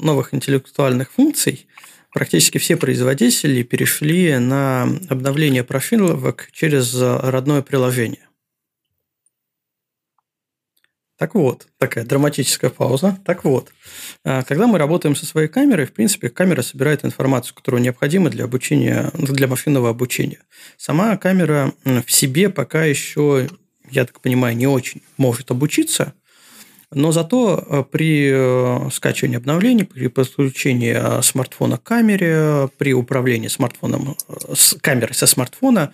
[0.00, 1.68] новых интеллектуальных функций
[2.12, 8.28] практически все производители перешли на обновление прошивок через родное приложение.
[11.18, 13.18] Так вот, такая драматическая пауза.
[13.24, 13.72] Так вот,
[14.24, 18.44] а, когда мы работаем со своей камерой, в принципе, камера собирает информацию, которая необходима для
[18.44, 20.38] обучения, для машинного обучения.
[20.76, 23.48] Сама камера в себе пока еще,
[23.90, 26.14] я так понимаю, не очень может обучиться,
[26.92, 33.48] но зато а, при э, скачивании обновлений, при подключении а, смартфона к камере, при управлении
[33.48, 35.92] смартфоном, э, с камерой со смартфона,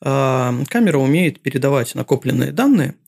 [0.00, 2.94] камера умеет передавать накопленные данные–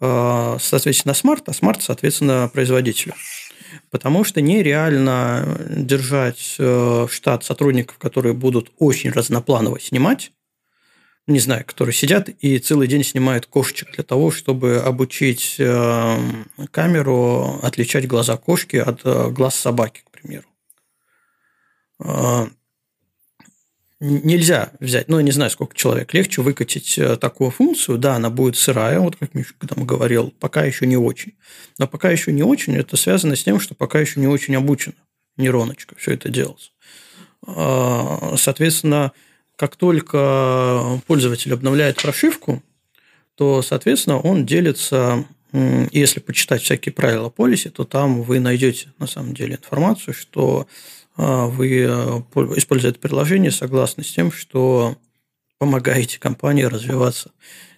[0.00, 3.14] Э, соответственно, смарт, а смарт, соответственно, производителю.
[3.90, 10.32] Потому что нереально держать э, штат сотрудников, которые будут очень разнопланово снимать,
[11.26, 16.18] не знаю, которые сидят и целый день снимают кошечек для того, чтобы обучить э,
[16.70, 19.02] камеру отличать глаза кошки от
[19.32, 20.46] глаз собаки, к примеру
[24.00, 28.28] нельзя взять, ну, я не знаю, сколько человек, легче выкатить э, такую функцию, да, она
[28.28, 31.34] будет сырая, вот как Миша там говорил, пока еще не очень.
[31.78, 34.96] Но пока еще не очень, это связано с тем, что пока еще не очень обучена
[35.36, 36.72] нейроночка все это делать.
[37.46, 39.12] А, соответственно,
[39.56, 42.62] как только пользователь обновляет прошивку,
[43.34, 49.34] то, соответственно, он делится, если почитать всякие правила полиси, то там вы найдете на самом
[49.34, 50.66] деле информацию, что
[51.16, 52.22] а, вы, э,
[52.56, 54.96] используя это приложение, согласны с тем, что
[55.58, 57.30] помогаете компании развиваться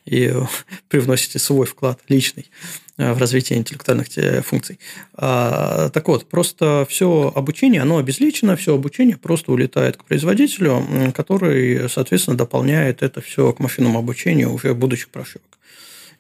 [0.05, 0.33] и
[0.89, 2.51] привносите свой вклад личный
[2.99, 4.09] в развитие интеллектуальных
[4.45, 4.79] функций.
[5.15, 10.85] А, так вот, просто все обучение, оно обезличено, все обучение просто улетает к производителю,
[11.15, 15.59] который, соответственно, дополняет это все к машинному обучению уже будущих прошивок.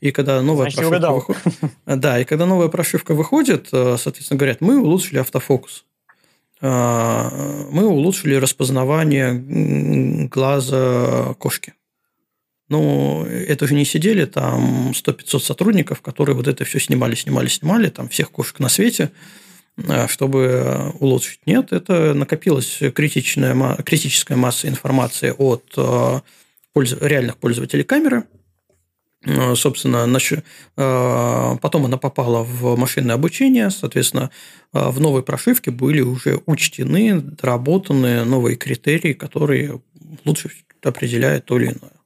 [0.01, 1.43] И когда новая Значит, прошивка выходит,
[1.87, 5.85] да, и когда новая прошивка выходит, э, соответственно, говорят, мы улучшили автофокус.
[6.61, 7.31] А,
[7.70, 11.74] мы улучшили распознавание глаза кошки.
[12.68, 17.88] Ну, это же не сидели там 100-500 сотрудников, которые вот это все снимали, снимали, снимали,
[17.88, 19.10] там всех кошек на свете,
[19.88, 21.40] а, чтобы улучшить.
[21.46, 26.22] Нет, это накопилась критичная, критическая масса информации от а,
[26.74, 28.24] реальных пользователей камеры–
[29.24, 30.06] Э, собственно,
[30.76, 34.30] э, потом она попала в машинное обучение, соответственно,
[34.72, 39.80] э, в новой прошивке были уже учтены, доработаны новые критерии, которые
[40.24, 40.50] лучше
[40.82, 41.97] определяют то или иное.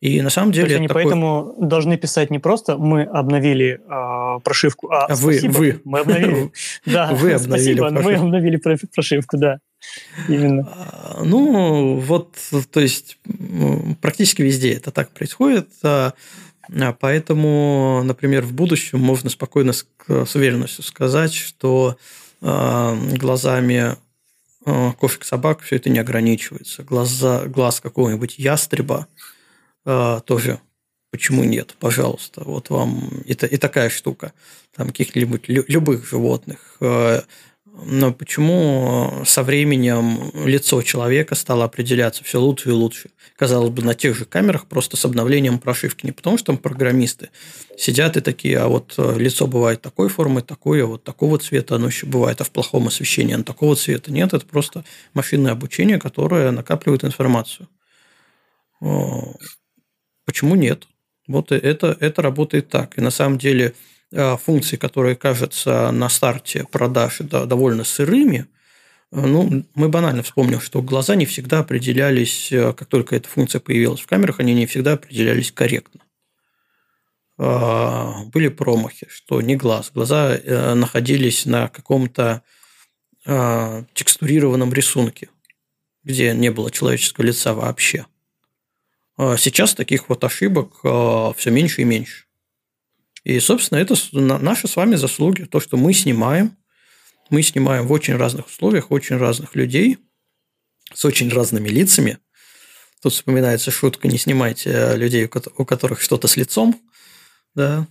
[0.00, 0.66] И на самом деле...
[0.66, 1.02] То есть они такой...
[1.04, 5.80] поэтому должны писать не просто «мы обновили э, прошивку», а, а вы, вы.
[5.84, 6.52] мы обновили.
[6.86, 9.58] Да, вы обновили спасибо, мы обновили прошивку, да.
[10.28, 10.68] Именно.
[10.70, 12.36] А, ну, вот,
[12.70, 13.18] то есть,
[14.02, 15.68] практически везде это так происходит.
[17.00, 21.96] Поэтому, например, в будущем можно спокойно с, уверенностью сказать, что
[22.40, 23.96] глазами
[24.64, 26.82] кошек-собак все это не ограничивается.
[26.82, 29.06] Глаза, глаз какого-нибудь ястреба
[29.86, 30.60] тоже
[31.10, 32.42] почему нет, пожалуйста.
[32.44, 34.32] Вот вам и, и такая штука.
[34.74, 36.78] Там каких-нибудь любых животных
[37.84, 43.10] но почему со временем лицо человека стало определяться все лучше и лучше?
[43.36, 46.06] Казалось бы, на тех же камерах, просто с обновлением прошивки.
[46.06, 47.28] Не потому, что там программисты
[47.76, 51.76] сидят и такие, а вот э, лицо бывает такой формы, такое, а вот такого цвета,
[51.76, 54.10] оно еще бывает, а в плохом освещении оно такого цвета.
[54.10, 57.68] Нет, это просто машинное обучение, которое накапливает информацию.
[60.26, 60.86] Почему нет?
[61.26, 62.98] Вот это, это работает так.
[62.98, 63.74] И на самом деле
[64.12, 68.46] Э, функции, которые кажутся на старте продаж довольно сырыми,
[69.12, 74.00] Ну, мы банально вспомним, что глаза не всегда определялись, э, как только эта функция появилась
[74.00, 76.00] в камерах, они не всегда определялись корректно.
[77.38, 79.90] А, были промахи, что не глаз.
[79.94, 82.42] Глаза э, находились на каком-то
[83.94, 85.30] текстурированном рисунке,
[86.04, 88.06] где не было человеческого лица вообще.
[89.16, 92.24] А сейчас таких вот ошибок все меньше и меньше.
[93.24, 95.42] И, собственно, это наши с вами заслуги.
[95.42, 96.56] То, что мы снимаем,
[97.28, 99.98] мы снимаем в очень разных условиях, очень разных людей,
[100.94, 102.18] с очень разными лицами.
[103.02, 106.80] Тут вспоминается шутка, не снимайте людей, у которых что-то с лицом.
[107.54, 107.86] Да.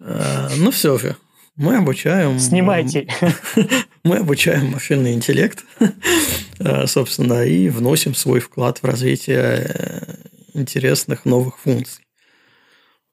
[0.00, 1.16] А, Но ну, все же,
[1.56, 2.38] мы обучаем...
[2.38, 3.08] Снимайте.
[4.04, 5.64] Мы обучаем машинный интеллект,
[6.60, 10.14] а, собственно, и вносим свой вклад в развитие э,
[10.54, 12.04] интересных новых функций.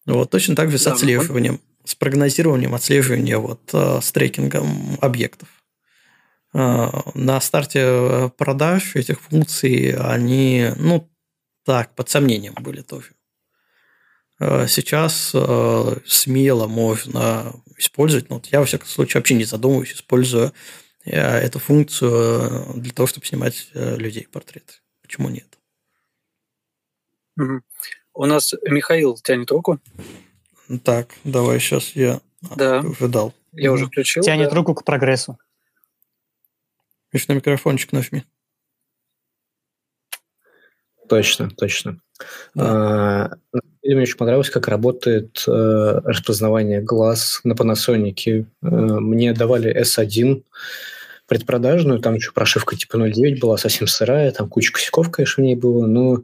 [0.05, 5.49] Вот точно так же с отслеживанием, с прогнозированием отслеживания вот э, с трекингом объектов.
[6.53, 11.09] Э, на старте э, продаж этих функций они, ну,
[11.63, 13.11] так, под сомнением были тоже.
[14.37, 15.33] Сейчас
[16.05, 20.51] смело можно использовать, ну, вот я, во всяком случае, вообще не задумываюсь, используя
[21.05, 24.73] эту функцию для того, чтобы снимать людей портреты.
[25.01, 25.54] Почему нет?
[27.37, 29.79] У нас Михаил тянет руку.
[30.83, 32.21] Так, давай сейчас я
[32.55, 32.79] да.
[32.79, 33.33] уже дал.
[33.51, 34.23] Я уже включил.
[34.23, 34.55] Тянет да.
[34.55, 35.37] руку к прогрессу.
[37.11, 38.23] Миш, на микрофончик нажми.
[41.07, 41.99] Точно, точно.
[42.55, 43.31] Да.
[43.53, 48.17] А, мне очень понравилось, как работает э, распознавание глаз на Panasonic.
[48.25, 50.43] Э, мне давали S1
[51.27, 55.55] предпродажную, там еще прошивка типа 0.9 была, совсем сырая, там куча косяков, конечно, в ней
[55.55, 56.23] было, но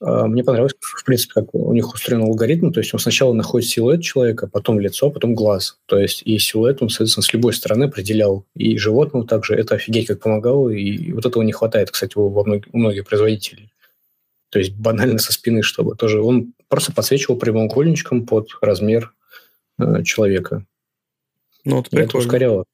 [0.00, 2.72] мне понравилось, в принципе, как у них устроен алгоритм.
[2.72, 5.78] То есть он сначала находит силуэт человека, потом лицо, потом глаз.
[5.86, 8.46] То есть и силуэт он, соответственно, с любой стороны определял.
[8.54, 10.70] И животному также это офигеть как помогало.
[10.70, 13.70] И вот этого не хватает, кстати, у, многих, у многих производителей.
[14.48, 16.22] То есть банально со спины, чтобы тоже...
[16.22, 19.12] Он просто подсвечивал прямоугольничком под размер
[19.78, 20.64] э, человека.
[21.64, 22.64] Ну, вот это ускоряло.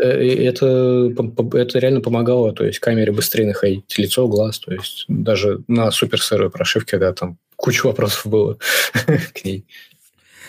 [0.00, 0.06] Э,
[0.48, 1.12] это,
[1.54, 6.20] это реально помогало, то есть камере быстрее находить лицо, глаз, то есть даже на супер
[6.20, 8.58] сырой прошивке, когда там куча вопросов было
[9.34, 9.66] к ней.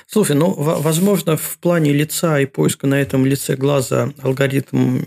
[0.08, 5.00] Слушай, ну, возможно, в плане лица и поиска на этом лице глаза алгоритм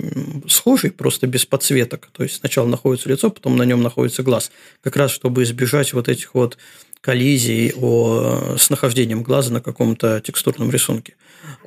[0.49, 2.09] схожий, просто без подсветок.
[2.13, 4.51] То есть сначала находится лицо, потом на нем находится глаз.
[4.83, 6.59] Как раз чтобы избежать вот этих вот
[7.01, 11.15] коллизий о, с нахождением глаза на каком-то текстурном рисунке.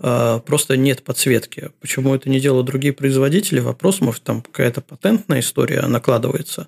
[0.04, 1.72] А, просто нет подсветки.
[1.80, 3.60] Почему это не делают другие производители?
[3.60, 6.68] Вопрос, может, там какая-то патентная история накладывается.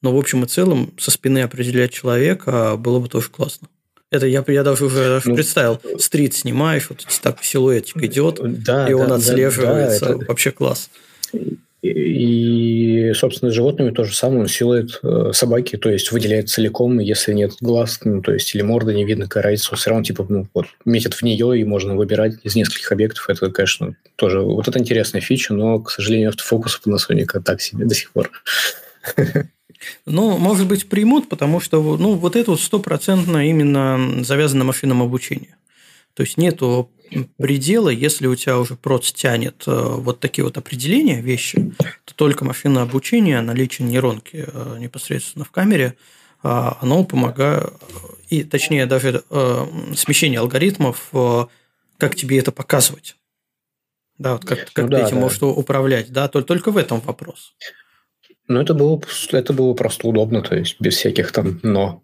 [0.00, 3.68] Но в общем и целом со спины определять человека было бы тоже классно.
[4.10, 5.80] Это я, я даже уже ну, представил.
[5.98, 10.06] Стрит снимаешь, вот так силуэтик идет, да, и он да, отслеживается.
[10.06, 10.24] Да, это...
[10.26, 10.90] Вообще класс.
[11.82, 14.42] И, собственно, с животными то же самое.
[14.42, 18.60] Он силует э, собаки, то есть выделяет целиком, если нет глаз, ну, то есть или
[18.60, 21.96] морда не видно, какая разница, все равно типа ну, вот, метит в нее, и можно
[21.96, 23.30] выбирать из нескольких объектов.
[23.30, 27.86] Это, конечно, тоже вот это интересная фича, но, к сожалению, автофокус у Panasonic так себе
[27.86, 28.30] до сих пор.
[30.04, 35.00] Ну, может быть, примут, потому что ну, вот это вот стопроцентно именно завязано на машинном
[35.00, 35.54] обучении.
[36.14, 36.90] То есть нету
[37.36, 41.72] предела, если у тебя уже проц тянет э, вот такие вот определения, вещи,
[42.04, 45.96] то только машинное обучение, наличие нейронки э, непосредственно в камере,
[46.42, 47.72] а, оно помогает,
[48.28, 51.10] и точнее даже э, смещение алгоритмов,
[51.98, 53.16] как тебе это показывать.
[54.16, 55.22] Да, вот как, как ну, ты да, этим да.
[55.22, 57.54] можешь управлять, да, только, только в этом вопрос.
[58.48, 59.00] Ну, это было,
[59.32, 62.02] это было просто удобно, то есть без всяких там «но»,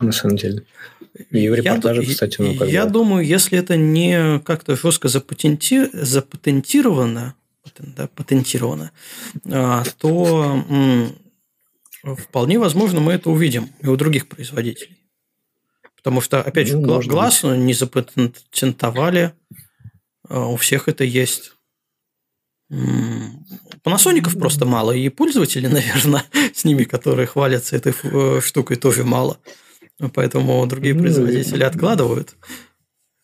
[0.00, 0.64] на самом деле.
[1.30, 5.88] И в репортаже, я, кстати, ну как Я думаю, если это не как-то жестко запатенти...
[5.92, 7.34] запатентировано,
[7.78, 8.90] да, патентировано,
[9.46, 10.64] а, то
[12.02, 14.98] вполне возможно мы это увидим и у других производителей.
[15.96, 17.58] Потому что, опять же, ну, глаз быть.
[17.58, 19.32] не запатентовали,
[20.28, 21.52] а, у всех это есть.
[23.82, 29.38] Панасоников просто мало, и пользователей, наверное, с ними, которые хвалятся этой э, штукой, тоже мало.
[30.12, 32.34] Поэтому другие ну, производители откладывают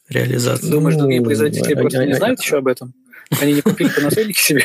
[0.08, 0.70] реализацию.
[0.70, 2.94] Думаешь, другие производители ну, просто не знают еще об этом?
[3.40, 4.64] Они не купили Panasonic себе?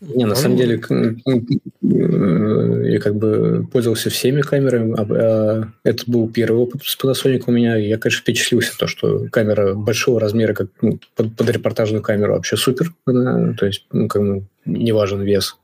[0.00, 0.80] Не, на самом деле,
[1.82, 4.94] я как бы пользовался всеми камерами.
[4.98, 7.76] А, а это был первый опыт с Panasonic у меня.
[7.76, 12.56] Я, конечно, впечатлился, то, что камера большого размера, как ну, под, под репортажную камеру, вообще
[12.56, 12.94] супер.
[13.04, 15.56] Она, то есть, ну, как бы, не важен вес.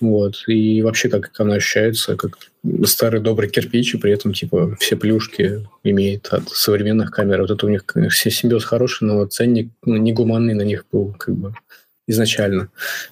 [0.00, 0.44] Вот.
[0.46, 2.38] И вообще, как она ощущается, как
[2.84, 7.42] старый добрый кирпич, и при этом, типа, все плюшки имеет от современных камер.
[7.42, 11.34] Вот это у них, конечно, симбиоз хороший, но ценник ну, негуманный на них был, как
[11.34, 11.54] бы.
[12.06, 12.68] изначально.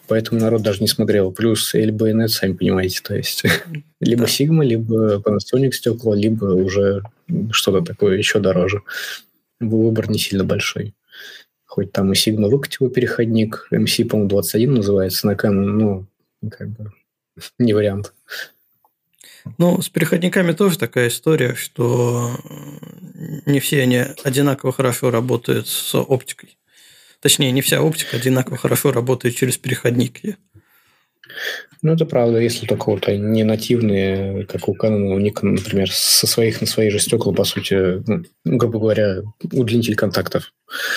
[0.09, 1.33] Поэтому народ даже не смотрел.
[1.33, 3.45] Плюс LBNet, сами понимаете, то есть
[4.01, 7.03] либо Sigma, либо Panasonic стекла, либо уже
[7.51, 8.83] что-то такое еще дороже.
[9.59, 10.95] Выбор не сильно большой.
[11.65, 16.07] Хоть там и Sigma выкатил переходник, MC, по-моему, 21 называется на Canon, ну,
[16.51, 16.93] как бы
[17.59, 18.13] не вариант.
[19.59, 22.35] Ну, с переходниками тоже такая история, что
[23.47, 26.57] не все они одинаково хорошо работают с оптикой.
[27.21, 30.37] Точнее, не вся оптика одинаково хорошо работает через переходники.
[31.83, 35.91] Ну, это правда, если только вот они не нативные, как у Canon, у Nikon, например,
[35.91, 40.53] со своих на свои же стекла, по сути, ну, грубо говоря, удлинитель контактов.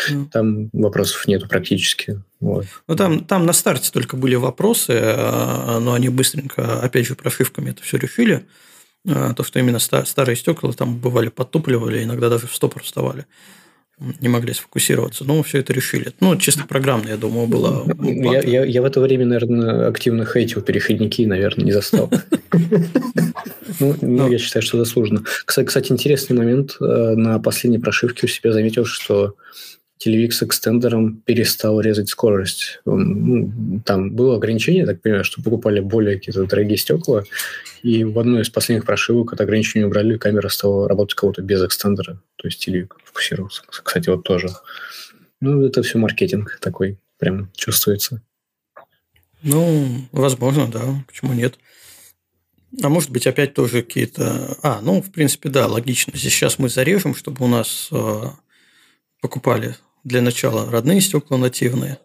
[0.09, 0.25] Mm.
[0.31, 2.21] Там вопросов нету практически.
[2.39, 2.65] Вот.
[2.87, 7.71] Ну, там, там на старте только были вопросы, а, но они быстренько, опять же, прошивками
[7.71, 8.45] это все решили.
[9.05, 13.25] А, то, что именно старые стекла там бывали подтупливали, иногда даже в стопор вставали
[13.99, 15.23] не могли сфокусироваться.
[15.25, 16.11] Но все это решили.
[16.19, 17.85] Ну, чисто программно, я думаю, было.
[18.01, 22.09] Я, я, я в это время, наверное, активно хейтил переходники, наверное, не застал.
[23.79, 25.23] Ну, ну, я считаю, что заслуженно.
[25.45, 26.77] Кстати, интересный момент.
[26.81, 29.35] Э, на последней прошивке у себя заметил, что
[29.97, 32.79] телевик экстендером перестал резать скорость.
[32.85, 37.23] Ну, там было ограничение, так понимаю, что покупали более какие-то дорогие стекла,
[37.83, 42.21] и в одной из последних прошивок это ограничение убрали, камера стала работать кого-то без экстендера,
[42.35, 43.63] то есть телевик фокусировался.
[43.67, 44.49] Кстати, вот тоже.
[45.39, 48.21] Ну, это все маркетинг такой, прям чувствуется.
[49.43, 50.81] Ну, возможно, да.
[51.07, 51.59] Почему нет?
[52.81, 54.57] А может быть, опять тоже какие-то...
[54.61, 56.13] А, ну, в принципе, да, логично.
[56.15, 58.23] Здесь сейчас мы зарежем, чтобы у нас э,
[59.21, 59.75] покупали
[60.07, 61.99] для начала родные стекла нативные,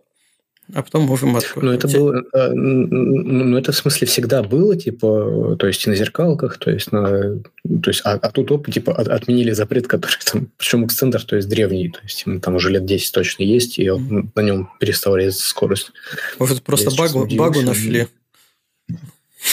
[0.75, 1.63] а потом можем открыть.
[1.63, 5.97] Ну, это было, э, ну, это в смысле всегда было, типа, то есть и на
[5.97, 7.41] зеркалках, то есть на,
[7.83, 11.49] то есть, а, а тут оп, типа отменили запрет, который там, причем экстендер, то есть
[11.49, 15.17] древний, то есть ему там уже лет 10 точно есть, и он, на нем перестал
[15.17, 15.93] резаться скорость.
[16.39, 18.09] Может, просто багу, багу нашли.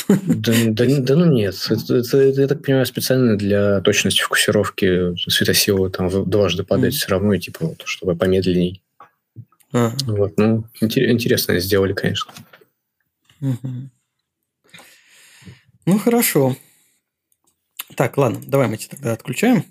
[0.07, 5.15] Да, да, да ну нет, это, это, это, я так понимаю, специально для точности фокусировки
[5.29, 6.97] светосилы там дважды падает mm.
[6.97, 8.83] все равно, и типа, вот, чтобы помедленней.
[9.71, 9.91] А.
[10.05, 12.33] Вот, ну, интересно сделали, конечно.
[13.41, 13.89] Угу.
[15.85, 16.55] Ну, хорошо.
[17.95, 19.65] Так, ладно, давай мы тебя тогда отключаем.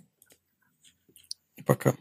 [1.65, 1.95] Пока.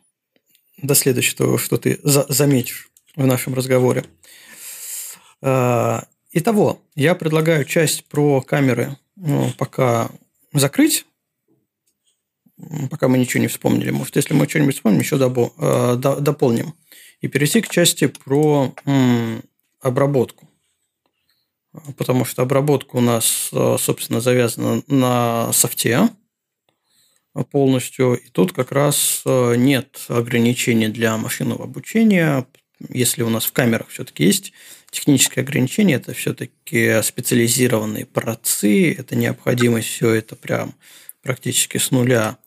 [0.77, 4.05] До следующего, что ты за заметишь в нашем разговоре.
[6.37, 10.11] Итого, я предлагаю часть про камеры ну, пока
[10.53, 11.07] закрыть,
[12.91, 13.89] пока мы ничего не вспомнили.
[13.89, 16.75] Может, если мы что-нибудь вспомним, еще добо, э, дополним.
[17.21, 19.41] И перейти к части про м,
[19.81, 20.47] обработку.
[21.97, 26.07] Потому что обработка у нас, э, собственно, завязана на софте
[27.49, 28.13] полностью.
[28.13, 32.45] И тут как раз э, нет ограничений для машинного обучения.
[32.89, 34.53] Если у нас в камерах все-таки есть
[34.91, 40.75] техническое ограничение– это все-таки специализированные процы, это необходимость все это прям
[41.21, 42.37] практически с нуля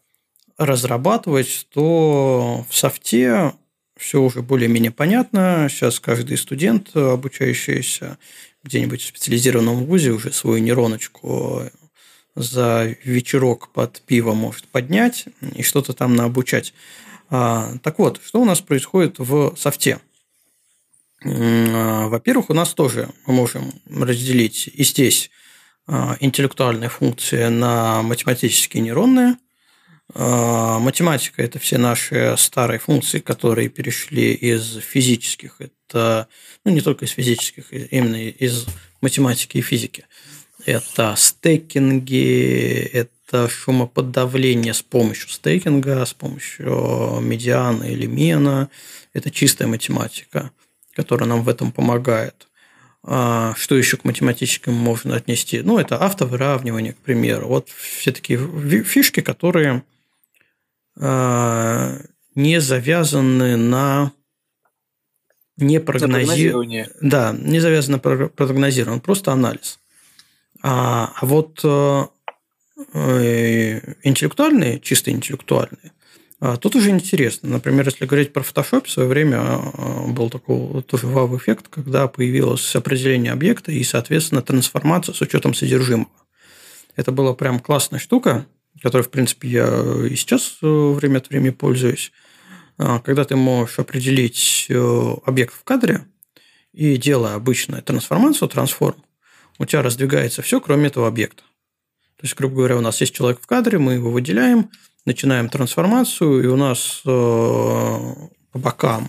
[0.57, 3.53] разрабатывать, то в софте
[3.97, 5.69] все уже более-менее понятно.
[5.71, 8.19] Сейчас каждый студент, обучающийся
[8.63, 11.71] где-нибудь в специализированном вузе, уже свою нейроночку
[12.35, 16.73] за вечерок под пиво может поднять и что-то там наобучать.
[17.29, 20.01] А, так вот, что у нас происходит в софте?
[21.23, 25.31] А, во-первых, у нас тоже мы можем разделить и здесь
[25.87, 29.37] а, интеллектуальные функции на математические нейронные.
[30.15, 35.61] А, математика– это все наши старые функции, которые перешли из физических.
[35.61, 36.29] Это
[36.65, 38.67] ну, не только из физических, именно из
[39.01, 40.07] математики и физики.
[40.65, 48.69] Это стейкинги, это шумоподавление с помощью стейкинга, с помощью медиана или мена.
[49.13, 50.51] Это чистая математика
[50.95, 52.49] которая нам в этом помогает.
[53.03, 55.63] А что еще к математическим можно отнести?
[55.63, 57.49] Ну, это автовыравнивание, к примеру.
[57.49, 58.39] Вот все такие
[58.85, 59.83] фишки, которые
[60.99, 61.97] а,
[62.35, 64.13] не завязаны на
[65.57, 66.53] не прогнози...
[67.01, 69.79] Да, не завязано на прогнозирование, просто анализ.
[70.63, 72.07] А, а вот э,
[72.95, 75.93] э интеллектуальные, чисто интеллектуальные,
[76.41, 77.51] тут уже интересно.
[77.51, 82.75] Например, если говорить про Photoshop, в свое время а, был такой тоже вау-эффект, когда появилось
[82.75, 86.11] определение объекта и, соответственно, трансформация с учетом содержимого.
[86.97, 88.47] Это была прям классная штука,
[88.83, 92.11] которой, в принципе, я и сейчас э, время от времени пользуюсь.
[92.79, 96.07] А, когда ты можешь определить э, объект в кадре
[96.73, 99.05] и делая обычную трансформацию, трансформ,
[99.59, 101.43] у тебя раздвигается все, кроме этого объекта.
[102.17, 104.71] То есть, грубо говоря, у нас есть человек в кадре, мы его выделяем,
[105.07, 109.09] начинаем трансформацию, и у нас э, по бокам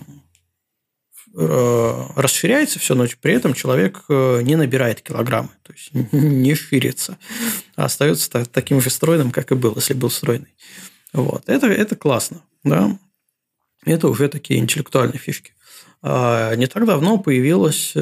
[1.34, 7.16] расширяется все, но при этом человек не набирает килограммы, то есть не ширится,
[7.74, 10.54] а остается таким же стройным, как и был, если был стройный.
[11.14, 11.44] Вот.
[11.48, 12.42] Это, это классно.
[12.64, 12.98] Да?
[13.84, 15.54] Это уже такие интеллектуальные фишки.
[16.02, 17.92] А, не так давно появилась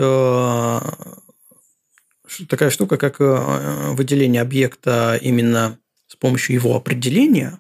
[2.49, 7.59] такая штука, как выделение объекта именно с помощью его определения,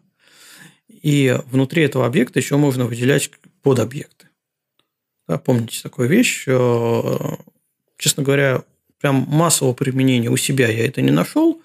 [1.02, 3.30] и внутри этого объекта еще можно выделять
[3.62, 4.28] подобъекты.
[5.28, 6.44] Да, помните такую вещь?
[6.46, 7.36] Э,
[7.96, 8.62] честно говоря,
[9.00, 11.62] прям массового применения у себя я это не нашел,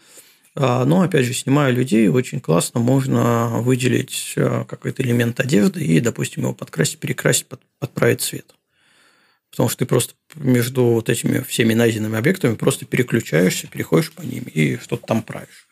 [0.57, 5.99] а, но, опять же, снимая людей, очень классно можно выделить э, какой-то элемент одежды и,
[5.99, 7.47] допустим, его подкрасить, перекрасить,
[7.79, 8.55] подправить цвет.
[9.49, 14.43] Потому что ты просто между вот этими всеми найденными объектами просто переключаешься, переходишь по ним
[14.43, 15.67] и что-то там правишь.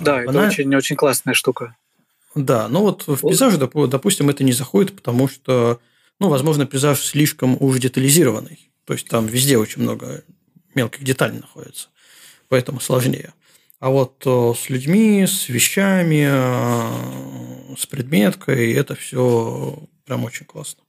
[0.00, 0.22] Да, Она...
[0.22, 1.76] это очень, очень классная штука.
[2.34, 5.80] Да, но вот в пейзаже, допустим, это не заходит, потому что,
[6.20, 8.70] ну, возможно, пейзаж слишком уж детализированный.
[8.84, 10.24] То есть там везде очень много
[10.74, 11.88] мелких деталей находится.
[12.48, 13.32] Поэтому сложнее.
[13.80, 20.82] А вот э, с людьми, с вещами, э, с предметкой это все прям очень классно.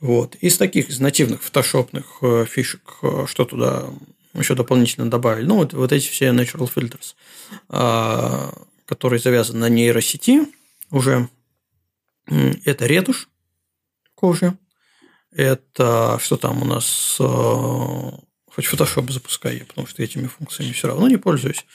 [0.00, 0.36] Вот.
[0.36, 3.86] Из таких из нативных фотошопных э, фишек, что туда
[4.34, 7.14] еще дополнительно добавили, ну, вот, вот эти все natural filters.
[8.86, 10.46] Который завязан на нейросети
[10.90, 11.28] уже.
[12.26, 13.28] Это ретушь
[14.14, 14.56] кожи.
[15.30, 17.18] Это что там у нас?
[17.20, 17.24] Э,
[18.50, 21.66] хоть Photoshop запускай, потому что этими функциями все равно не пользуюсь.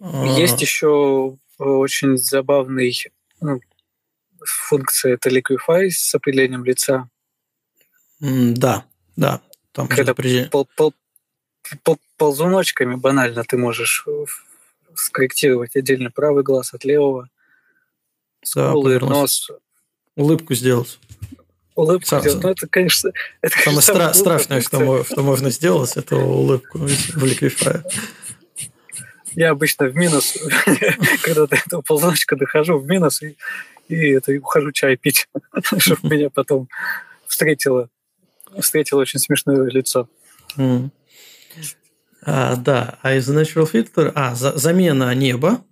[0.00, 2.92] А, Есть еще очень забавный
[3.40, 3.60] ну,
[4.44, 7.08] функция это Liquify с определением лица.
[8.20, 8.84] Да,
[9.16, 9.40] да.
[9.72, 10.94] Там Когда пол, пол,
[11.82, 14.06] пол, ползуночками банально ты можешь
[14.96, 17.28] скорректировать отдельно правый глаз от левого,
[18.42, 19.50] скулы, да, нос.
[20.16, 20.98] Улыбку сделать.
[21.74, 22.42] Улыбку Сам, сделать.
[22.42, 23.12] Ну, это, конечно...
[23.42, 27.84] Это, Самое стра- страшное, что, что можно сделать, это улыбку в ликвифае.
[29.34, 30.34] Я обычно в минус,
[31.22, 33.36] когда до этого ползуночка дохожу в минус и,
[33.88, 35.28] и это, ухожу чай пить,
[35.78, 36.68] чтобы меня потом
[37.26, 37.90] встретило,
[38.58, 40.08] встретило очень смешное лицо.
[42.26, 44.10] А, да, а из Natural Filter...
[44.14, 45.62] А, за, замена неба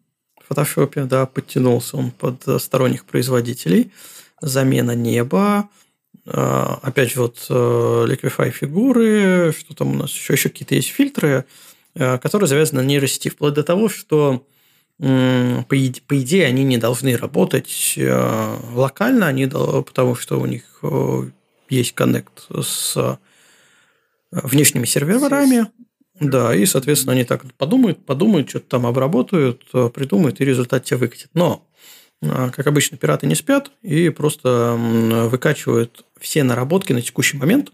[0.40, 3.90] в фотошопе, да, подтянулся он под сторонних производителей.
[4.40, 5.68] Замена неба.
[6.26, 10.90] А, опять же, вот э, Liquify фигуры, что там у нас еще, еще какие-то есть
[10.90, 11.44] фильтры,
[11.97, 14.47] э, которые завязаны на нейросети, вплоть до того, что
[14.97, 20.82] по идее, они не должны работать э, локально, они, потому что у них
[21.68, 23.18] есть коннект с
[24.31, 25.66] внешними серверами,
[26.20, 30.98] да, и, соответственно, они так подумают, подумают, что-то там обработают, э, придумают, и результат тебе
[30.98, 31.30] выкатит.
[31.34, 31.66] Но,
[32.22, 34.76] э, как обычно, пираты не спят и просто
[35.30, 37.72] выкачивают все наработки на текущий момент,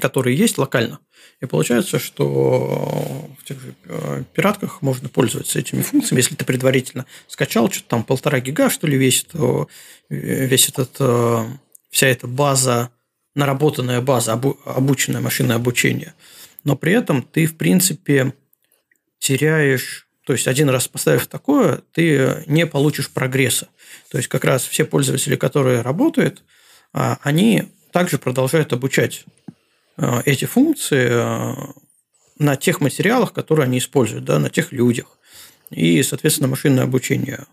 [0.00, 0.98] которые есть локально.
[1.40, 6.20] И получается, что в тех же э, пиратках можно пользоваться этими функциями.
[6.20, 9.30] Если ты предварительно скачал, что-то там полтора гига, что ли, весит,
[10.08, 10.98] весь этот,
[11.90, 12.90] вся эта база,
[13.34, 16.14] наработанная база, обученное машинное обучение–
[16.64, 18.34] но при этом ты, в принципе,
[19.18, 23.66] теряешь то есть один раз поставив такое, ты не получишь прогресса.
[24.12, 26.44] То есть как раз все пользователи, которые работают,
[26.92, 29.24] а, они также продолжают обучать
[29.96, 31.72] а, эти функции а,
[32.38, 35.18] на тех материалах, которые они используют, да, на тех людях.
[35.70, 37.46] И, соответственно, машинное обучение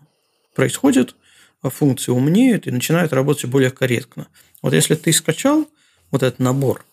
[0.54, 1.16] происходит,
[1.62, 4.28] функции умнеют и начинают работать более корректно.
[4.62, 5.66] Вот если ты скачал
[6.12, 6.84] вот этот набор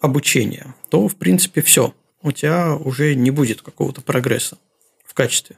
[0.00, 1.94] обучения, то, в принципе, все.
[2.22, 4.58] У тебя уже не будет какого-то прогресса
[5.04, 5.56] в качестве.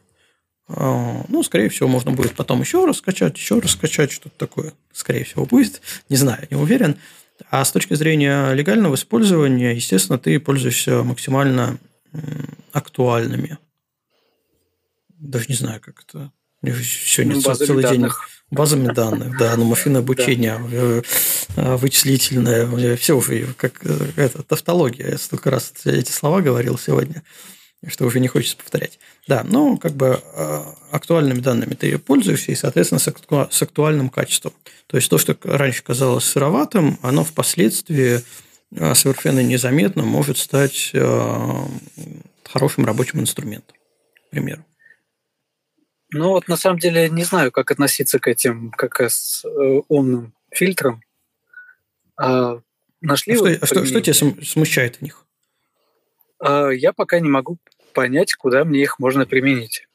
[0.69, 4.73] А, ну, скорее всего, можно будет потом еще раз скачать, еще раз скачать, что-то такое,
[4.93, 5.81] скорее всего, будет.
[6.09, 6.97] Не знаю, не уверен.
[7.51, 11.79] А с точки зрения легального использования, естественно, ты пользуешься максимально
[12.73, 13.59] актуальными.
[15.19, 16.33] Даже не знаю, как это.
[16.63, 18.01] Сегодня ну, целый данных.
[18.01, 21.03] день Базами данных, да, ну, машинное обучение, э,
[21.55, 25.11] э, вычислительное, все уже как э, это, тавтология.
[25.11, 27.23] Я столько раз эти слова говорил сегодня,
[27.87, 28.99] что уже не хочется повторять.
[29.29, 30.21] Да, ну, как бы
[30.91, 34.53] актуальными данными ты пользуешься, и, соответственно, с актуальным качеством.
[34.89, 38.21] То есть, то, что раньше казалось сыроватым, оно впоследствии
[38.95, 43.77] совершенно незаметно может стать хорошим рабочим инструментом,
[44.27, 44.65] к примеру.
[46.13, 50.35] Ну вот на самом деле не знаю, как относиться к этим как с э, умным
[50.51, 51.03] фильтрам.
[52.17, 52.61] А,
[53.01, 55.25] нашли а что, что, что тебя смущает в них?
[56.41, 57.59] А, я пока не могу
[57.95, 59.87] понять, куда мне их можно применить.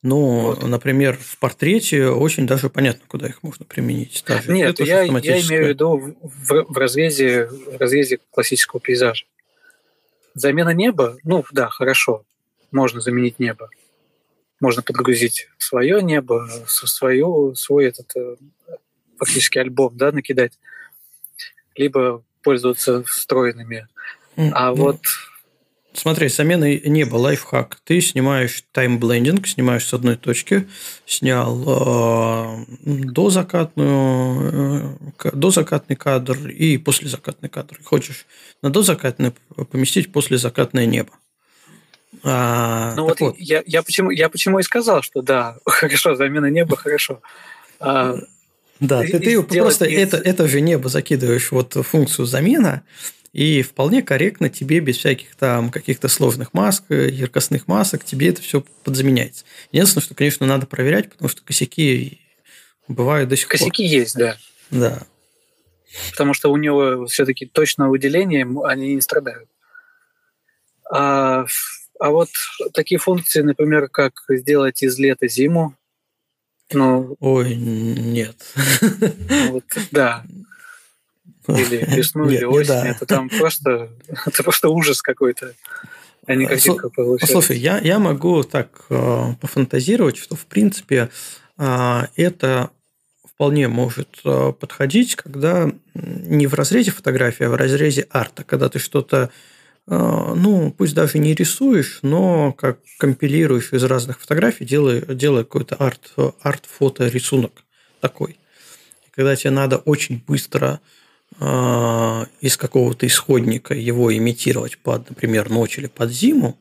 [0.00, 0.62] Но, вот.
[0.62, 4.22] например, в портрете очень даже понятно, куда их можно применить.
[4.26, 9.26] Даже Нет, я, я имею в виду в, в, разрезе, в разрезе классического пейзажа.
[10.34, 12.24] Замена неба, ну да, хорошо,
[12.70, 13.70] можно заменить небо.
[14.60, 18.36] Можно подгрузить свое небо, свое, свой этот э,
[19.18, 20.58] фактически альбом, да, накидать.
[21.76, 23.86] Либо пользоваться встроенными.
[24.36, 25.00] А ну, вот
[25.98, 27.80] Смотри, заменой неба, лайфхак.
[27.82, 30.68] Ты снимаешь таймблендинг, снимаешь с одной точки,
[31.06, 37.80] снял э, дозакатную, э, дозакатный кадр и послезакатный кадр.
[37.82, 38.26] Хочешь
[38.62, 39.32] на дозакатный
[39.72, 41.10] поместить послезакатное небо.
[42.22, 43.36] А, ну вот, вот.
[43.38, 47.20] Я, я, почему, я почему и сказал, что да, хорошо, замена неба, хорошо.
[47.80, 48.16] А,
[48.80, 49.98] да, ты, ты просто из...
[49.98, 52.82] это, это же небо закидываешь вот функцию замена,
[53.32, 58.64] и вполне корректно тебе без всяких там каких-то сложных масок, яркостных масок, тебе это все
[58.84, 59.44] подзаменяется.
[59.70, 62.20] Единственное, что, конечно, надо проверять, потому что косяки
[62.88, 63.72] бывают до сих косяки пор.
[63.72, 64.36] Косяки есть, да.
[64.70, 65.02] Да.
[66.10, 69.48] Потому что у него все-таки точное выделение, они не страдают.
[70.90, 71.46] А,
[72.00, 72.28] а вот
[72.74, 75.74] такие функции, например, как сделать из лета зиму,
[76.70, 78.36] ну, Ой, нет.
[79.50, 80.24] Вот, да
[81.48, 82.88] или весну, или осень.
[82.88, 83.90] Это там просто,
[84.26, 85.54] это просто ужас какой-то.
[86.26, 87.32] А не картинка получается.
[87.32, 91.08] Слушай, я, я могу так э, пофантазировать, что в принципе
[91.56, 92.70] э, это
[93.26, 98.78] вполне может э, подходить, когда не в разрезе фотографии, а в разрезе арта, когда ты
[98.78, 99.30] что-то,
[99.90, 106.12] ну, пусть даже не рисуешь, но как компилируешь из разных фотографий, делая, делая какой-то арт,
[106.42, 107.64] арт-фото рисунок
[108.00, 108.38] такой.
[109.12, 110.80] Когда тебе надо очень быстро
[111.40, 116.58] а, из какого-то исходника его имитировать под, например, ночь или под зиму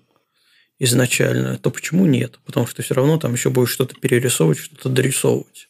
[0.80, 2.40] изначально, то почему нет?
[2.46, 5.70] Потому что все равно там еще будешь что-то перерисовывать, что-то дорисовывать.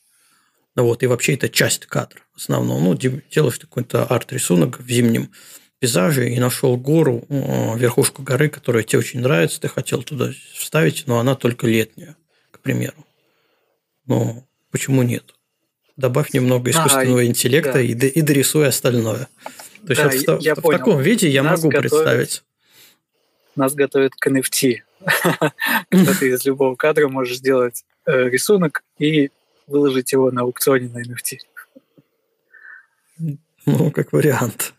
[0.76, 2.80] Ну вот, и вообще это часть кадра основного.
[2.80, 5.32] Ну, делаешь какой-то арт-рисунок в зимнем
[5.80, 11.20] пейзаже и нашел гору, верхушку горы, которая тебе очень нравится, ты хотел туда вставить, но
[11.20, 12.16] она только летняя,
[12.52, 13.06] к примеру.
[14.06, 15.34] Ну, почему нет?
[15.98, 17.82] добавь немного искусственного а, интеллекта да.
[17.82, 19.28] и, и дорисуй остальное.
[19.86, 22.44] То есть да, вот в, я в, в таком виде я Нас могу готовят, представить.
[23.56, 24.78] Нас готовят к NFT,
[25.90, 29.32] когда ты из любого кадра можешь сделать э, рисунок и
[29.66, 31.38] выложить его на аукционе на NFT.
[33.68, 34.74] Ну, как вариант.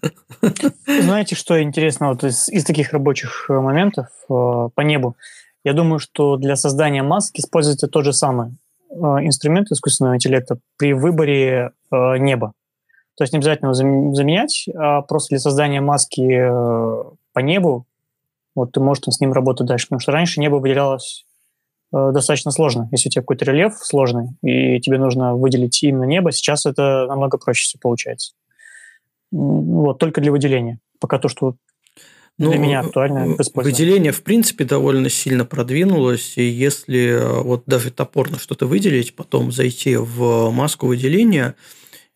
[0.86, 5.14] Знаете, что интересно вот из, из таких рабочих э, моментов э, по небу?
[5.62, 8.54] Я думаю, что для создания маски используется то же самое.
[8.90, 12.54] Э, инструмент искусственного интеллекта при выборе э, неба.
[13.16, 17.04] То есть не обязательно его заменять, а просто для создания маски э,
[17.34, 17.86] по небу
[18.54, 19.86] вот ты можешь там с ним работать дальше.
[19.86, 21.26] Потому что раньше небо выделялось
[21.92, 22.88] э, достаточно сложно.
[22.90, 27.36] Если у тебя какой-то рельеф сложный, и тебе нужно выделить именно небо, сейчас это намного
[27.36, 28.32] проще все получается.
[29.30, 30.80] Вот, только для выделения.
[31.00, 31.56] Пока то, что
[32.38, 37.90] ну, для меня актуально Выделение, в принципе, довольно сильно продвинулось, и если э, вот даже
[37.90, 41.56] топорно что-то выделить, потом зайти в маску выделения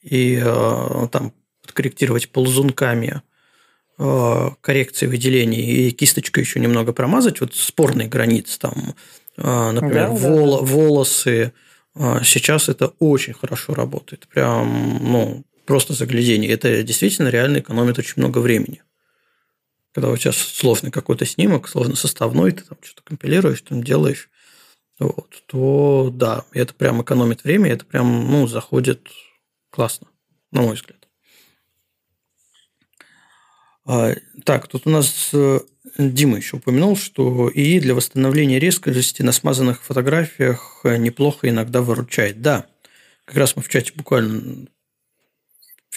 [0.00, 1.32] и э, там
[1.62, 3.22] подкорректировать ползунками
[3.98, 8.94] э, коррекции выделений и кисточкой еще немного промазать, вот спорные границы, там,
[9.36, 10.64] например, да, вол, да.
[10.64, 11.52] волосы,
[12.22, 16.50] сейчас это очень хорошо работает, прям, ну, просто заглядение.
[16.50, 18.82] Это действительно реально экономит очень много времени
[19.92, 24.30] когда у тебя сложный какой-то снимок, сложно составной, ты там что-то компилируешь, там делаешь,
[24.98, 29.08] вот, то да, это прям экономит время, это прям, ну, заходит
[29.70, 30.08] классно,
[30.50, 31.08] на мой взгляд.
[33.84, 34.14] А,
[34.44, 35.60] так, тут у нас э,
[35.98, 42.40] Дима еще упомянул, что ИИ для восстановления резкости на смазанных фотографиях неплохо иногда выручает.
[42.40, 42.66] Да,
[43.24, 44.68] как раз мы в чате буквально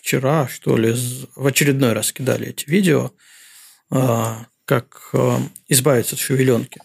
[0.05, 0.93] вчера, что ли,
[1.35, 3.11] в очередной раз кидали эти видео–
[3.91, 6.81] а, как а, избавиться от шевеленки.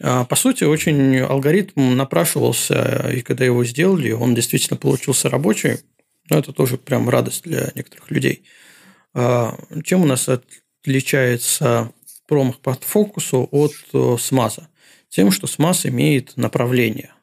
[0.00, 5.78] А, по сути, очень алгоритм напрашивался, и когда его сделали, он действительно получился рабочий.
[6.30, 8.44] Но это тоже прям радость для некоторых людей.
[9.14, 11.90] Чем у нас отличается
[12.26, 14.68] промах под фокусу от смаза?
[15.08, 17.14] Тем, что смаз имеет направление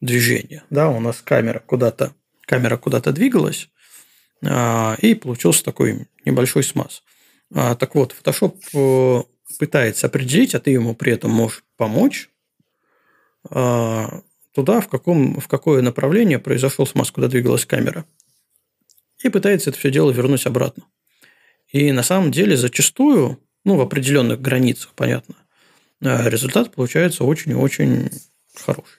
[0.00, 0.64] движения.
[0.68, 2.12] Да, у нас камера куда-то
[2.44, 3.68] камера куда-то двигалась,
[4.42, 7.02] и получился такой небольшой смаз.
[7.54, 9.22] А, так вот, Photoshop э,
[9.58, 12.30] пытается определить, а ты ему при этом можешь помочь,
[13.50, 14.22] а,
[14.54, 18.04] туда, в, каком, в какое направление произошел смаз, куда двигалась камера.
[19.22, 20.84] И пытается это все дело вернуть обратно.
[21.72, 25.34] И на самом деле зачастую, ну, в определенных границах, понятно,
[26.00, 28.10] э, результат получается очень и очень
[28.54, 28.97] хороший.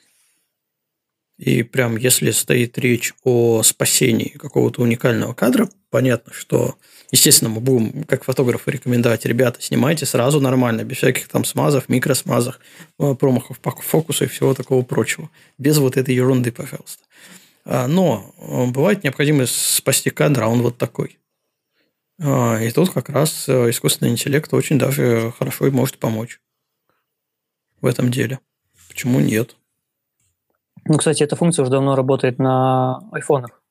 [1.40, 6.76] И прям если стоит речь о спасении какого-то уникального кадра, понятно, что,
[7.12, 12.60] естественно, мы будем, как фотографы, рекомендовать, ребята, снимайте сразу нормально, без всяких там смазов, микросмазов,
[13.00, 15.30] э, промахов по фокусу и всего такого прочего.
[15.58, 17.06] Без вот этой ерунды, пожалуйста.
[17.64, 21.20] А, но э, бывает необходимость спасти кадр, а он вот такой.
[22.22, 26.42] А, и тут как раз э, искусственный интеллект очень даже хорошо и может помочь
[27.80, 28.40] в этом деле.
[28.90, 29.56] Почему нет?
[30.86, 33.62] Ну, кстати, эта функция уже давно работает на айфонах.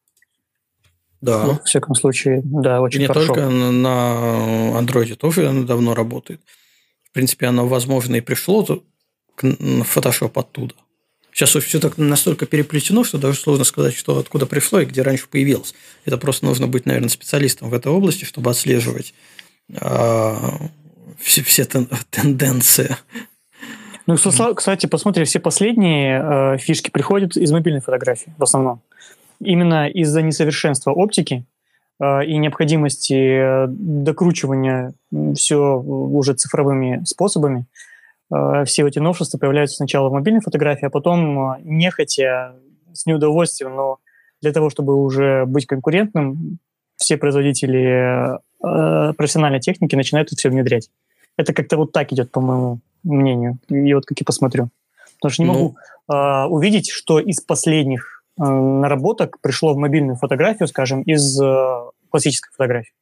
[1.20, 1.44] Да.
[1.44, 3.34] Ну, в всяком случае, да, очень И не хорошо.
[3.34, 6.40] только на андроиде тоже она давно работает.
[7.04, 8.64] В принципе, оно, возможно, и пришло
[9.34, 10.74] к Photoshop оттуда.
[11.32, 15.28] Сейчас все так настолько переплетено, что даже сложно сказать, что откуда пришло и где раньше
[15.28, 15.74] появилось.
[16.04, 19.14] Это просто нужно быть, наверное, специалистом в этой области, чтобы отслеживать
[19.70, 20.36] э,
[21.20, 22.96] все, все тенденции
[24.08, 28.80] ну, кстати, посмотрим, все последние э, фишки приходят из мобильной фотографии в основном.
[29.38, 31.44] Именно из-за несовершенства оптики
[32.00, 34.94] э, и необходимости докручивания
[35.34, 37.66] все уже цифровыми способами,
[38.32, 42.54] э, все эти новшества появляются сначала в мобильной фотографии, а потом, э, нехотя,
[42.94, 43.98] с неудовольствием, но
[44.40, 46.58] для того, чтобы уже быть конкурентным,
[46.96, 50.90] все производители э, профессиональной техники начинают это все внедрять.
[51.38, 53.58] Это как-то вот так идет, по-моему, мнению.
[53.68, 54.68] И вот как я посмотрю.
[55.16, 55.76] Потому что не могу
[56.08, 61.80] ну, э, увидеть, что из последних э, наработок пришло в мобильную фотографию, скажем, из э,
[62.10, 62.92] классической фотографии.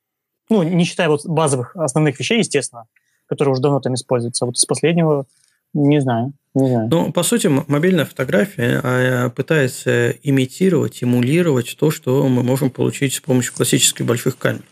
[0.50, 2.84] Ну, не считая вот базовых основных вещей, естественно,
[3.26, 4.44] которые уже давно там используются.
[4.44, 5.24] А вот из последнего
[5.72, 6.32] не знаю.
[6.54, 6.88] Не знаю.
[6.90, 13.54] Ну, по сути, мобильная фотография пытается имитировать, эмулировать то, что мы можем получить с помощью
[13.54, 14.62] классических больших камер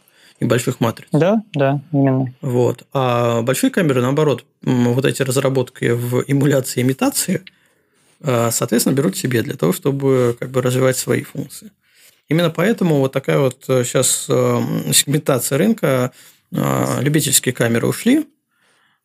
[0.41, 1.09] и больших матриц.
[1.13, 2.35] Да, да, именно.
[2.41, 2.87] Вот.
[2.93, 7.43] А большие камеры, наоборот, вот эти разработки в эмуляции и имитации,
[8.23, 11.71] а, соответственно, берут себе для того, чтобы как бы развивать свои функции.
[12.29, 14.61] Именно поэтому вот такая вот сейчас э,
[14.93, 16.13] сегментация рынка,
[16.57, 18.27] а, любительские камеры ушли,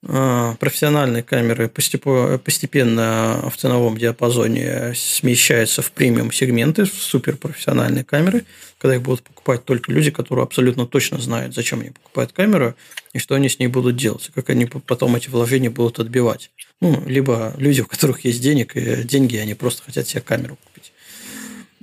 [0.02, 8.46] профессиональные камеры постепенно в ценовом диапазоне смещаются в премиум сегменты, в суперпрофессиональные камеры,
[8.78, 12.76] когда их будут покупать только люди, которые абсолютно точно знают, зачем они покупают камеру
[13.12, 16.50] и что они с ней будут делать, как они потом эти вложения будут отбивать.
[16.80, 20.94] Ну, либо люди, у которых есть денег, и деньги, они просто хотят себе камеру купить.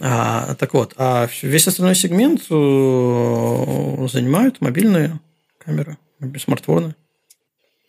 [0.00, 5.20] А, так вот, а весь остальной сегмент э, занимают мобильные
[5.58, 5.98] камеры,
[6.38, 6.94] смартфоны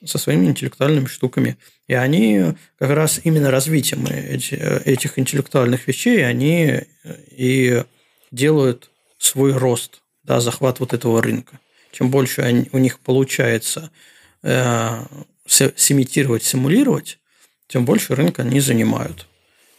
[0.06, 1.57] со своими интеллектуальными штуками.
[1.88, 6.82] И они как раз именно развитием этих интеллектуальных вещей, они
[7.32, 7.84] и
[8.32, 11.60] делают свой рост, да, захват вот этого рынка.
[11.91, 13.90] Чем больше они, у них получается
[14.44, 15.06] э,
[15.48, 17.19] симитировать, симулировать,
[17.68, 19.28] тем больше рынка они занимают.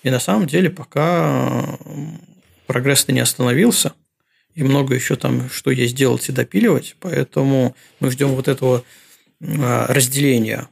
[0.02, 1.78] И на самом деле пока
[2.66, 3.92] прогресс-то не остановился,
[4.54, 8.82] и много еще там, что есть делать и допиливать, поэтому мы ждем вот этого
[9.40, 10.68] Э, разделения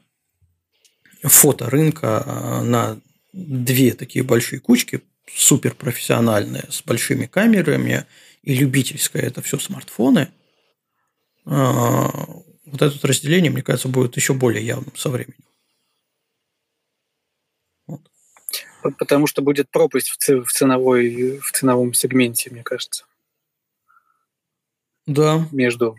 [1.23, 3.01] фоторынка э, на
[3.33, 8.07] две такие большие кучки, суперпрофессиональные, с большими камерами,
[8.43, 10.33] и любительское– это все смартфоны.
[11.47, 15.45] Э, вот это разделение, мне кажется, будет еще более явным со временем.
[17.87, 18.01] Вот.
[18.99, 20.17] Потому что будет пропасть в,
[20.53, 23.05] ценовой, в ценовом сегменте, мне кажется.
[25.07, 25.49] Да.
[25.53, 25.97] Между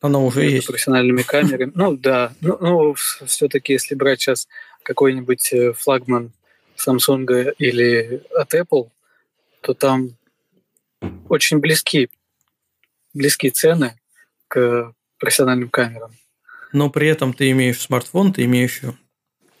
[0.00, 0.66] она уже есть.
[0.66, 1.72] Профессиональными камерами.
[1.74, 2.32] Ну да.
[2.40, 4.48] Ну, ну все-таки, если брать сейчас
[4.82, 6.32] какой-нибудь э, флагман
[6.76, 8.90] Samsung или от Apple,
[9.60, 10.16] то там
[11.28, 12.08] очень близки,
[13.12, 13.98] близкие цены
[14.46, 16.12] к профессиональным камерам.
[16.72, 18.82] Но при этом ты имеешь смартфон, ты имеешь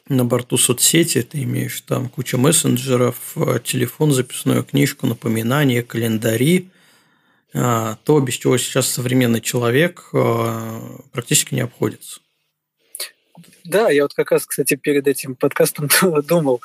[0.08, 6.70] на борту соцсети, ты имеешь там кучу мессенджеров, э, телефон, записную книжку, напоминания, календари,
[7.52, 12.20] то, без чего сейчас современный человек а, практически не обходится.
[13.64, 15.88] Да, я вот как раз, кстати, перед этим подкастом
[16.22, 16.62] думал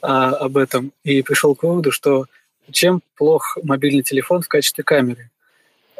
[0.00, 2.26] а, об этом и пришел к выводу, что
[2.70, 5.30] чем плох мобильный телефон в качестве камеры?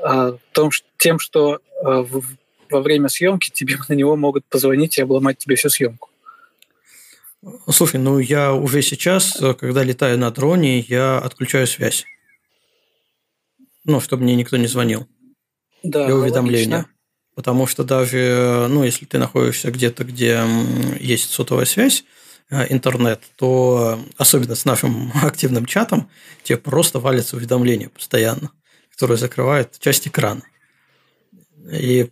[0.03, 2.23] А, том, тем, что а, в,
[2.71, 6.11] во время съемки тебе на него могут позвонить и обломать тебе всю съемку.
[7.69, 12.07] Слушай, ну я уже сейчас, когда летаю на дроне, я отключаю связь.
[13.85, 15.07] Ну, чтобы мне никто не звонил.
[15.83, 16.77] Да, для уведомления.
[16.77, 16.95] Логично.
[17.35, 20.45] Потому что даже, ну, если ты находишься где-то, где
[21.01, 22.05] есть сотовая связь,
[22.51, 26.09] э, интернет, то особенно с нашим активным чатом
[26.43, 28.51] тебе просто валятся уведомления постоянно,
[28.93, 30.43] которые закрывают часть экрана.
[31.71, 32.11] И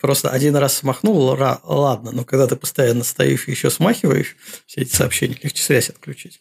[0.00, 4.36] просто один раз смахнул, ладно, но когда ты постоянно стоишь и еще смахиваешь
[4.66, 6.40] все эти сообщения, легче связь отключить.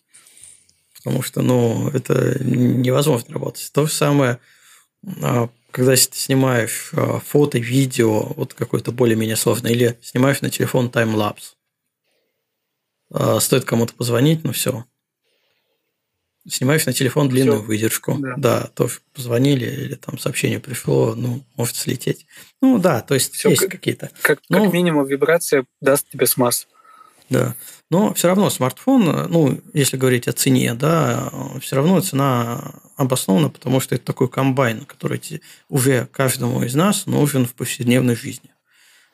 [0.95, 3.71] потому что, ну, это невозможно работать.
[3.73, 4.39] То же самое,
[5.71, 11.55] когда ты снимаешь а, фото, видео, вот какое-то более-менее сложное, или снимаешь на телефон таймлапс.
[13.11, 14.85] А, стоит кому-то позвонить, ну все.
[16.47, 17.67] Снимаешь на телефон длинную Всё.
[17.67, 18.15] выдержку.
[18.17, 18.33] Да.
[18.37, 22.25] да, то позвонили, или там сообщение пришло, ну, может слететь.
[22.61, 24.09] Ну да, то есть Всё, есть как, какие-то.
[24.21, 24.63] Как, Но...
[24.63, 26.67] как минимум вибрация даст тебе смаз.
[27.29, 27.55] Да.
[27.91, 31.31] Но все равно смартфон, ну, если говорить о цене, да,
[31.61, 35.21] все равно цена обоснована, потому что это такой комбайн, который
[35.69, 38.49] уже каждому из нас нужен в повседневной жизни.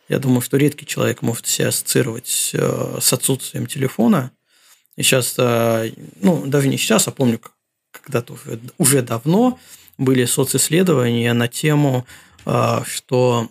[0.10, 4.32] Я думаю, что редкий человек может себя ассоциировать э, с отсутствием телефона.
[4.95, 7.40] И сейчас, э, ну, даже не сейчас, а помню,
[7.91, 9.60] когда-то уже, уже давно
[9.99, 12.06] были социсследования на тему,
[12.45, 13.49] э, что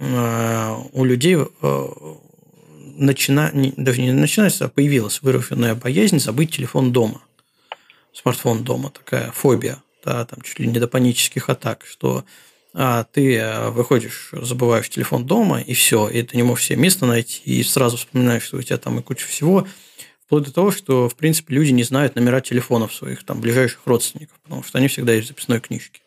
[0.00, 1.36] у людей
[2.96, 3.50] начина...
[3.52, 7.20] даже не начинается, а появилась выраженная боязнь забыть телефон дома.
[8.12, 12.24] Смартфон дома, такая фобия, да, там чуть ли не до панических атак, что
[12.74, 17.06] а, ты э, выходишь, забываешь телефон дома, и все, и ты не можешь себе место
[17.06, 19.66] найти, и сразу вспоминаешь, что у тебя там и куча всего,
[20.24, 24.38] вплоть до того, что, в принципе, люди не знают номера телефонов своих там ближайших родственников,
[24.42, 26.00] потому что они всегда есть в записной книжке.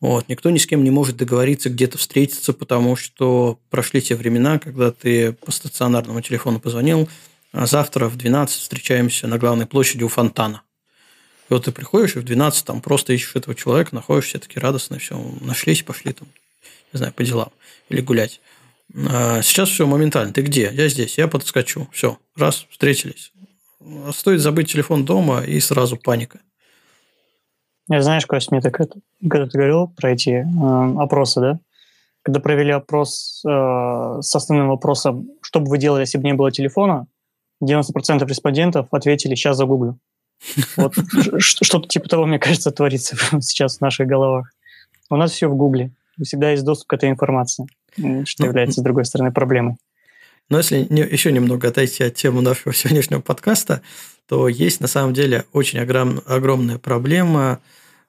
[0.00, 0.28] Вот.
[0.28, 4.92] Никто ни с кем не может договориться где-то встретиться, потому что прошли те времена, когда
[4.92, 7.08] ты по стационарному телефону позвонил,
[7.52, 10.62] а завтра в 12 встречаемся на главной площади у фонтана.
[11.48, 14.58] И вот ты приходишь, и в 12 там просто ищешь этого человека, находишь все таки
[14.58, 16.28] радостно, все, нашлись, пошли там,
[16.92, 17.50] не знаю, по делам
[17.88, 18.40] или гулять.
[18.94, 20.32] А сейчас все моментально.
[20.32, 20.70] Ты где?
[20.72, 21.88] Я здесь, я подскочу.
[21.92, 23.32] Все, раз, встретились.
[24.12, 26.40] Стоит забыть телефон дома, и сразу паника.
[27.88, 31.60] Я знаешь, Кость, мне так когда ты говорил про эти э, опросы, да?
[32.22, 36.50] Когда провели опрос э, с основным вопросом, что бы вы делали, если бы не было
[36.50, 37.06] телефона,
[37.62, 40.00] 90% респондентов ответили «сейчас загуглю».
[40.76, 40.94] Вот
[41.38, 44.52] что-то типа того, мне кажется, творится сейчас в наших головах.
[45.10, 45.92] У нас все в Гугле.
[46.22, 49.76] Всегда есть доступ к этой информации, что ну, является, с другой стороны, проблемой.
[50.48, 53.82] Но если не, еще немного отойти от темы нашего сегодняшнего подкаста,
[54.28, 57.60] то есть на самом деле очень огром, огромная проблема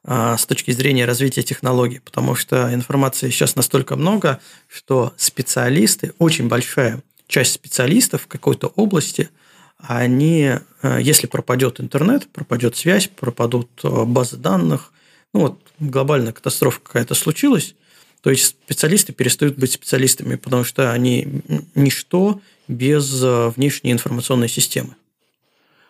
[0.03, 6.47] а, с точки зрения развития технологий, потому что информации сейчас настолько много, что специалисты, очень
[6.47, 9.29] большая часть специалистов в какой-то области,
[9.77, 14.91] они, а, если пропадет интернет, пропадет связь, пропадут а, базы данных,
[15.33, 17.75] ну вот глобальная катастрофа какая-то случилась,
[18.21, 21.43] то есть специалисты перестают быть специалистами, потому что они
[21.75, 23.21] ничто без
[23.55, 24.95] внешней информационной системы.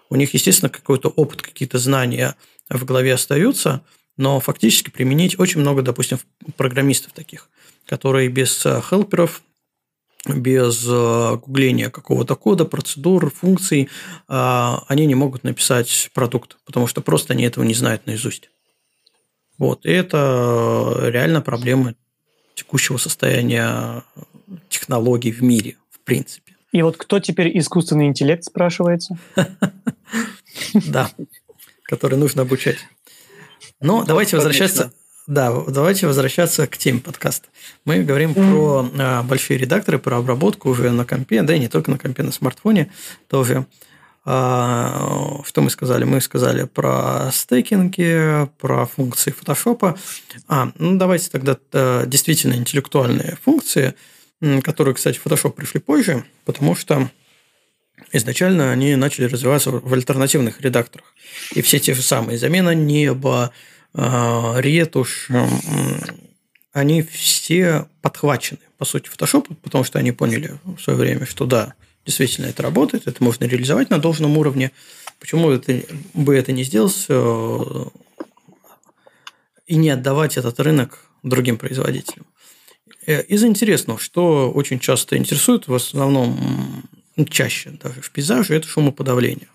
[0.09, 2.35] У них, естественно, какой-то опыт, какие-то знания
[2.69, 3.81] в голове остаются,
[4.17, 6.19] но фактически применить очень много, допустим,
[6.55, 7.49] программистов таких,
[7.85, 9.41] которые без э, хелперов,
[10.27, 13.89] без э, гугления какого-то кода, процедур, функций,
[14.27, 18.49] э, они не могут написать продукт, потому что просто они этого не знают наизусть.
[19.57, 19.85] Вот.
[19.85, 21.95] И это реально проблема
[22.53, 24.03] текущего состояния
[24.69, 26.55] технологий в мире, в принципе.
[26.71, 29.17] И вот кто теперь искусственный интеллект, спрашивается?
[30.73, 31.11] Да,
[31.83, 32.77] который нужно обучать.
[33.79, 34.91] Но давайте возвращаться...
[35.27, 37.49] Да, давайте возвращаться к теме подкаста.
[37.85, 41.91] Мы говорим про а, большие редакторы, про обработку уже на компе, да и не только
[41.91, 42.91] на компе, на смартфоне
[43.27, 43.65] тоже.
[44.25, 46.05] А, что мы сказали?
[46.05, 49.97] Мы сказали про стейкинги, про функции фотошопа.
[50.47, 53.93] А, ну давайте тогда а, действительно интеллектуальные функции–
[54.63, 57.09] которые, кстати, в Photoshop пришли позже, потому что
[58.11, 61.13] изначально они начали развиваться в альтернативных редакторах.
[61.53, 63.51] И все те же самые замена неба,
[63.93, 65.29] ретушь,
[66.73, 71.73] они все подхвачены, по сути, Photoshop, потому что они поняли в свое время, что да,
[72.05, 74.71] действительно это работает, это можно реализовать на должном уровне.
[75.19, 75.81] Почему это,
[76.13, 77.85] бы это не сделать э,
[79.65, 82.25] и не отдавать этот рынок другим производителям?
[83.07, 86.87] Э, из интересного, что очень часто интересует, в основном
[87.29, 89.47] чаще даже в пейзаже, это шумоподавление.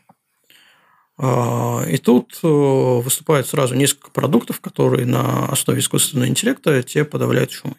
[1.24, 7.52] А, и тут э, выступают сразу несколько продуктов, которые на основе искусственного интеллекта те подавляют
[7.52, 7.76] шумы.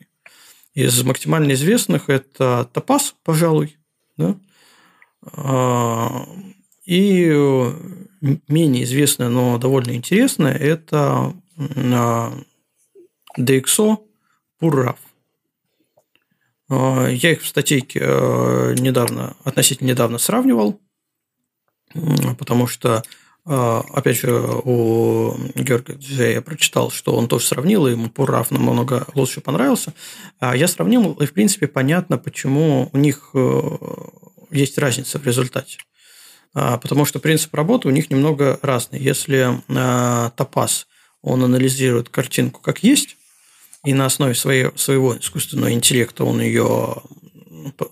[0.73, 3.77] Из максимально известных это Топаз, пожалуй,
[4.15, 4.37] да?
[5.23, 6.25] А,
[6.85, 7.29] и
[8.47, 11.33] менее известное, но довольно интересное, это
[13.37, 13.97] DxO
[14.61, 14.95] Purraf.
[16.69, 20.79] А, я их в статейке э, недавно, относительно недавно сравнивал,
[22.39, 23.03] потому что,
[23.45, 29.41] опять же, у Георгия я прочитал, что он тоже сравнил, и ему Пурраф намного лучше
[29.41, 29.93] понравился.
[30.39, 33.61] А я сравнил, и, в принципе, понятно, почему у них э,
[34.51, 35.79] есть разница в результате.
[36.53, 38.99] а, потому что принцип работы у них немного разный.
[38.99, 39.61] Если
[40.37, 40.87] Топаз,
[41.21, 43.17] он анализирует картинку как есть,
[43.83, 47.01] и на основе своего искусственного интеллекта он ее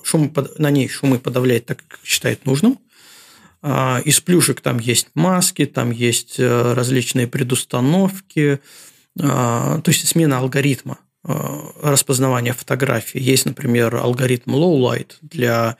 [0.03, 2.79] шум, на ней шумы подавляет так, как считает нужным.
[3.61, 8.59] А, из плюшек там есть маски, там есть э, различные предустановки,
[9.19, 13.19] а, то есть смена алгоритма а, распознавания фотографий.
[13.19, 15.77] Есть, например, алгоритм low light для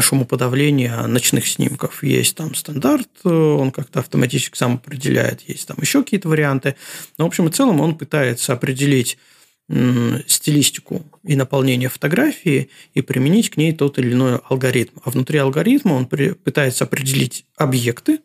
[0.00, 2.02] шумоподавления ночных снимков.
[2.02, 5.42] Есть там стандарт, э, он как-то автоматически сам определяет.
[5.42, 6.76] Есть там еще какие-то варианты.
[7.18, 9.18] Но, в общем и целом, он пытается определить
[10.26, 14.98] стилистику и наполнение фотографии и применить к ней тот или иной алгоритм.
[15.04, 18.20] А внутри алгоритма он пытается определить объекты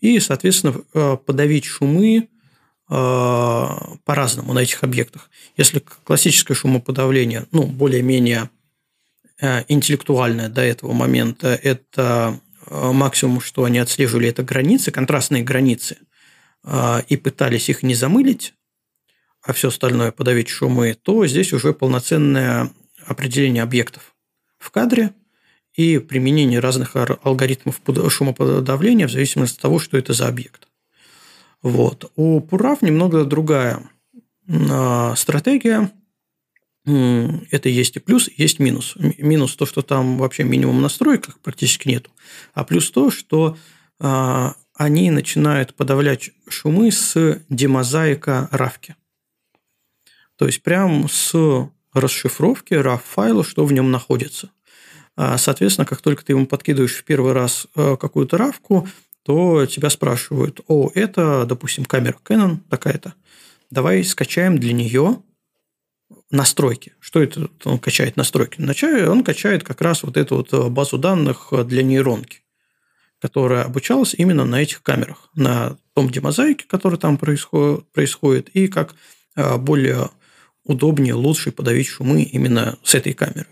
[0.00, 2.28] и, соответственно, э, подавить шумы
[2.88, 3.66] э,
[4.04, 5.30] по-разному на этих объектах.
[5.56, 8.50] Если классическое шумоподавление, ну, более-менее
[9.40, 15.96] э, интеллектуальное до этого момента, это максимум, что они отслеживали, это границы, контрастные границы,
[17.08, 18.54] и пытались их не замылить,
[19.42, 22.70] а все остальное подавить шумы, то здесь уже полноценное
[23.06, 24.14] определение объектов
[24.58, 25.14] в кадре
[25.74, 30.68] и применение разных алгоритмов шумоподавления в зависимости от того, что это за объект.
[31.62, 32.10] Вот.
[32.16, 33.82] У Пурав немного другая
[34.48, 35.90] а, стратегия.
[36.84, 38.96] Это есть и плюс, есть минус.
[39.18, 42.10] Минус то, что там вообще минимум настроек практически нету,
[42.54, 43.56] а плюс то, что
[43.98, 48.96] а, они начинают подавлять шумы с демозаика равки.
[50.40, 51.34] То есть прям с
[51.92, 54.50] расшифровки RAW файла, что в нем находится.
[55.14, 58.88] А, соответственно, как только ты ему подкидываешь в первый раз э, какую-то равку,
[59.22, 63.12] то тебя спрашивают, о, это, допустим, камера Canon такая-то,
[63.70, 65.22] давай скачаем для нее
[66.30, 66.94] настройки.
[67.00, 68.62] Что это он качает настройки?
[68.62, 72.38] Вначале он качает как раз вот эту вот э, базу данных для нейронки,
[73.20, 78.94] которая обучалась именно на этих камерах, на том демозаике, который там происходит, происходит и как
[79.36, 80.08] э, более
[80.70, 83.48] удобнее, лучше подавить шумы именно с этой камеры.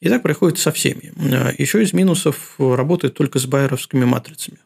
[0.00, 1.12] И так происходит со всеми.
[1.58, 4.58] Еще из минусов работает только с байеровскими матрицами.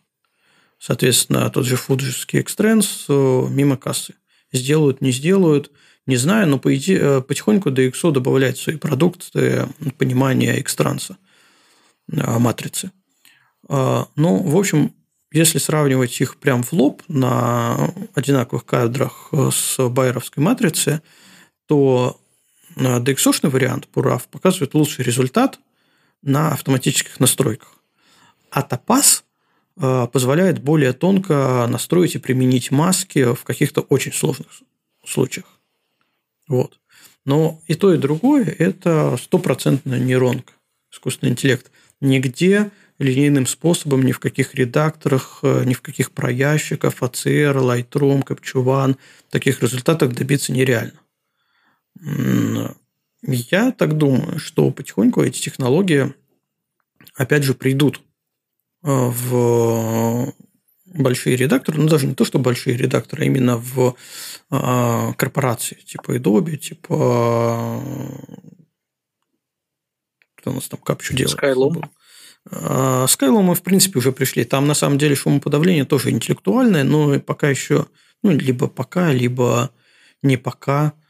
[0.79, 4.15] Соответственно, тот же фуджиский экстренс мимо кассы.
[4.53, 5.71] Сделают, не сделают,
[6.07, 9.69] не знаю, но по идее, э, потихоньку DxO добавляет свои продукты
[9.99, 11.17] понимания экстранса
[12.11, 12.93] э, матрицы.
[13.69, 14.95] Ну, в общем,
[15.33, 21.01] если сравнивать их прям в лоб на одинаковых кадрах с байеровской матрицей,
[21.67, 22.21] то
[22.77, 25.59] DXO-шный вариант Purav показывает лучший результат
[26.23, 27.75] на автоматических настройках.
[28.51, 29.23] А Topaz
[29.77, 34.49] э, позволяет более тонко настроить и применить маски в каких-то очень сложных
[35.05, 35.47] случаях.
[36.49, 36.79] Вот.
[37.25, 40.53] Но и то, и другое– это стопроцентная нейронка,
[40.93, 41.71] искусственный интеллект.
[42.01, 48.65] Нигде линейным способом, ни в каких редакторах, э, ни в каких проящиках, ACR, Lightroom, Capture
[48.65, 48.97] One,
[49.31, 51.01] таких результатов добиться нереально.
[53.23, 56.15] Я так думаю, что потихоньку эти технологии,
[57.15, 58.01] опять же, придут
[58.83, 60.33] э, в
[60.85, 63.97] большие редакторы, ну даже не то, что большие редакторы, а именно в
[64.51, 67.83] э, корпорации, типа Adobe, типа
[70.37, 71.37] кто у нас там капчу делает?
[71.37, 71.89] Skylum.
[72.49, 74.45] Skylum мы, в принципе, уже пришли.
[74.45, 77.87] Там, на самом деле, шумоподавление тоже интеллектуальное, но пока еще,
[78.23, 79.71] ну, либо пока, либо
[80.23, 80.93] не пока–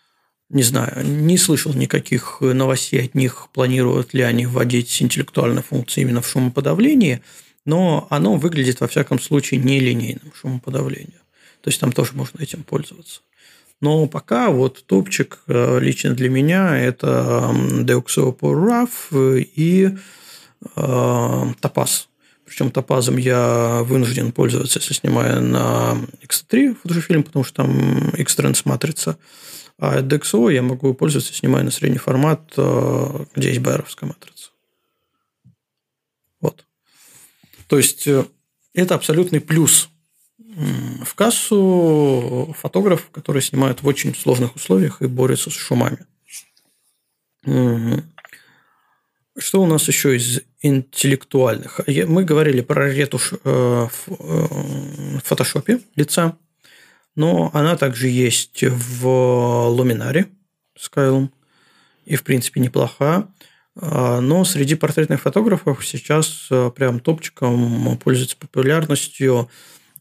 [0.48, 6.22] не знаю, не слышал никаких новостей от них, планируют ли они вводить интеллектуальные функции именно
[6.22, 7.22] в шумоподавлении,
[7.64, 11.20] но оно выглядит, во всяком случае, нелинейным шумоподавлением.
[11.62, 13.22] То есть там тоже можно этим пользоваться.
[13.80, 17.50] Но пока вот топчик э, лично для меня это
[17.82, 19.96] Deoxo RAV и
[20.76, 22.08] э, Топаз.
[22.46, 29.18] Причем топазом я вынужден пользоваться, если снимаю на X3 фотофильм, потому что там X-Trans матрица.
[29.78, 34.50] А DxO я могу пользоваться, снимая на средний формат, э, где есть байеровская матрица.
[36.40, 36.64] Вот.
[37.68, 38.24] То есть, э,
[38.72, 39.90] это абсолютный плюс
[40.38, 46.06] в кассу фотографов, которые снимают в очень сложных условиях и борются с шумами.
[49.38, 51.80] Что у нас еще из интеллектуальных?
[51.86, 56.38] Мы говорили про ретушь э, в фотошопе лица
[57.16, 60.26] но она также есть в Luminary
[60.78, 61.30] Skylum
[62.04, 63.28] и, в принципе, неплоха.
[63.78, 69.50] А, но среди портретных фотографов сейчас а, прям топчиком пользуется популярностью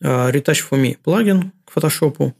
[0.01, 2.35] а, Retouch for Me плагин к фотошопу.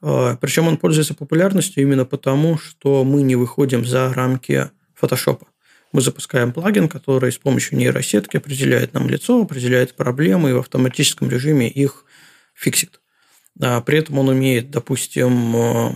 [0.00, 5.46] Причем он пользуется популярностью именно потому, что мы не выходим за рамки фотошопа.
[5.90, 11.30] мы запускаем плагин, который с помощью нейросетки определяет нам лицо, определяет проблемы и в автоматическом
[11.30, 12.04] режиме их
[12.54, 13.00] фиксит.
[13.60, 15.92] А при этом он умеет, допустим, э,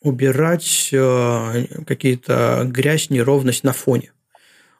[0.00, 4.12] убирать э, какие-то грязь, неровность на фоне.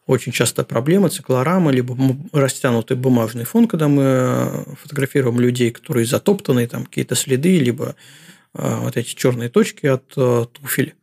[0.06, 1.96] Очень часто проблема циклорама, либо
[2.32, 7.94] растянутый бумажный фон, когда мы фотографируем людей, которые затоптаны, там какие-то следы, либо
[8.54, 10.94] э, вот эти черные точки от туфель.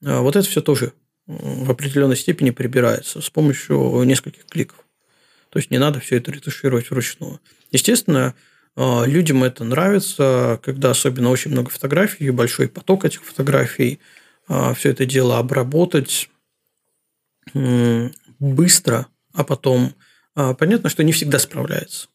[0.00, 0.92] Вот это все тоже
[1.26, 4.78] в определенной степени прибирается с помощью нескольких кликов.
[5.50, 7.40] То есть не надо все это ретушировать вручную.
[7.70, 8.34] Естественно, а,
[8.76, 14.00] людям это нравится, когда особенно очень много фотографий, большой поток этих фотографий,
[14.48, 16.30] а, все это дело обработать
[18.38, 19.94] быстро, а потом
[20.34, 22.08] а, понятно, что не всегда справляется.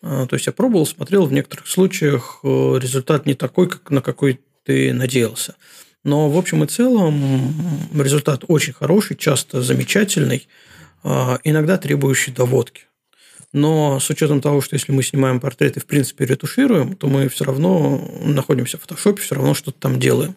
[0.00, 2.46] То есть я пробовал, смотрел, в некоторых случаях э,
[2.80, 5.56] результат не такой, как на какой ты надеялся.
[6.04, 7.50] Но в общем и целом
[7.92, 10.46] результат очень хороший, часто замечательный,
[11.02, 12.82] иногда требующий доводки.
[13.52, 17.44] Но с учетом того, что если мы снимаем портреты, в принципе, ретушируем, то мы все
[17.44, 20.36] равно находимся в фотошопе, все равно что-то там делаем.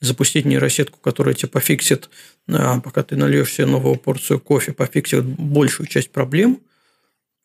[0.00, 2.10] Запустить нейросетку, которая тебе пофиксит,
[2.48, 6.60] а, пока ты нальешь себе новую порцию кофе, пофиксит большую часть проблем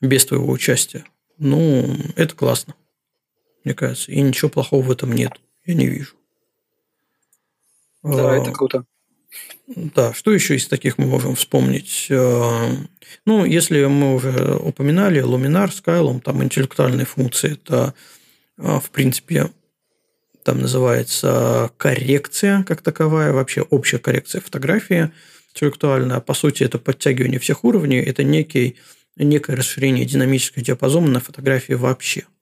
[0.01, 1.05] без твоего участия,
[1.37, 2.75] ну, это классно,
[3.63, 4.11] мне кажется.
[4.11, 6.15] И ничего плохого в этом нет, я не вижу.
[8.03, 8.85] Да, это круто.
[9.67, 12.07] Да, что еще из таких мы можем вспомнить?
[12.09, 12.69] Э,
[13.25, 17.93] ну, если мы уже упоминали Luminar, Skylum, там интеллектуальные функции, это,
[18.57, 19.51] э, в принципе,
[20.43, 25.11] там называется коррекция как таковая, вообще общая коррекция фотографии
[25.53, 26.19] интеллектуальная.
[26.19, 28.77] По сути, это подтягивание всех уровней, это некий,
[29.15, 32.25] некое расширение динамического диапазона на фотографии вообще–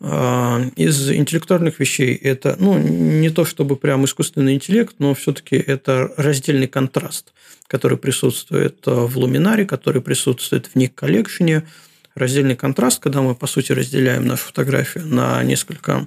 [0.00, 6.68] из интеллектуальных вещей это, ну, не то чтобы прям искусственный интеллект, но все-таки это раздельный
[6.68, 7.32] контраст,
[7.66, 11.64] который присутствует в Луминаре, который присутствует в Ник Collection.
[12.14, 16.06] Раздельный контраст, когда мы, по сути, разделяем нашу фотографию на несколько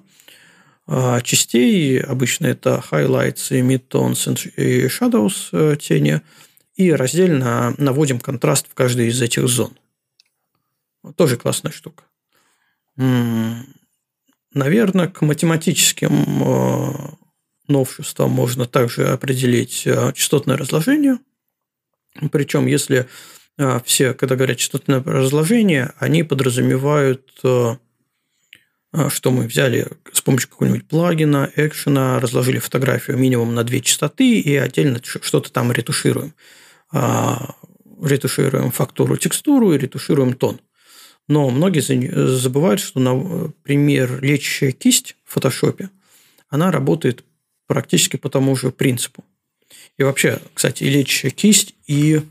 [0.88, 2.02] а, частей.
[2.02, 6.22] Обычно это highlights, и midtones и shadows э, тени.
[6.76, 9.78] И раздельно наводим контраст в каждой из этих зон.
[11.16, 12.04] Тоже классная штука.
[14.54, 16.94] Наверное, к математическим э,
[17.70, 21.20] новшествам можно также определить э, частотное разложение.
[22.32, 23.08] Причем, если
[23.58, 31.50] э, все, когда говорят частотное разложение, они подразумевают, что мы взяли с помощью какого-нибудь плагина,
[31.56, 36.34] экшена, разложили фотографию минимум на две частоты и отдельно что-то там ретушируем.
[36.92, 40.60] Ретушируем фактуру, текстуру и ретушируем тон.
[41.28, 45.90] Но многие забывают, что, например, лечащая кисть в фотошопе,
[46.50, 47.24] она работает
[47.68, 49.24] практически по тому же принципу.
[49.98, 52.22] И вообще, кстати, и лечащая кисть, и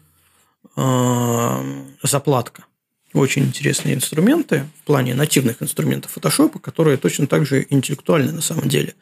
[0.76, 2.66] э, заплатка.
[3.12, 8.68] Очень интересные инструменты в плане нативных инструментов фотошопа, которые точно так же интеллектуальны на самом
[8.68, 8.94] деле.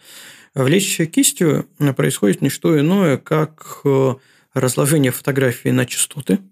[0.54, 4.14] В лечащей кистью происходит не что иное, как э,
[4.54, 6.38] разложение фотографии на частоты–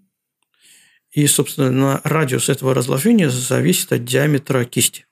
[1.17, 5.07] и, собственно, радиус этого разложения зависит от диаметра кисти.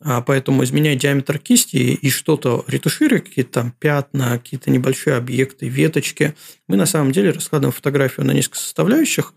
[0.00, 6.36] А поэтому изменяя диаметр кисти и что-то ретушируя, какие-то там пятна, какие-то небольшие объекты, веточки,
[6.68, 9.34] мы на самом деле раскладываем фотографию на несколько составляющих.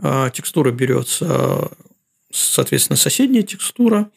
[0.00, 1.70] А, текстура берется,
[2.32, 4.10] соответственно, соседняя текстура,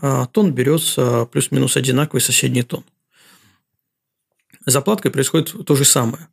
[0.00, 2.84] а тон берется плюс-минус одинаковый соседний тон.
[4.64, 6.28] Заплаткой происходит то же самое.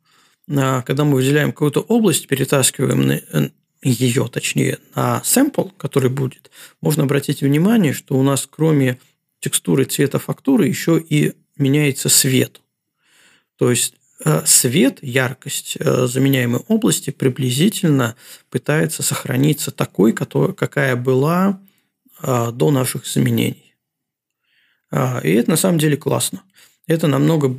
[0.46, 3.52] Когда мы выделяем какую-то область, перетаскиваем
[3.82, 6.50] ее, точнее, на сэмпл, который будет,
[6.80, 8.98] можно обратить внимание, что у нас кроме
[9.40, 12.60] текстуры цвета фактуры еще и меняется свет.
[13.56, 13.94] То есть
[14.24, 18.14] э, свет, яркость э, заменяемой области приблизительно
[18.50, 21.60] пытается сохраниться такой, какая была
[22.22, 23.74] э, до наших заменений.
[24.92, 26.42] И это на самом деле классно.
[26.86, 27.56] Это намного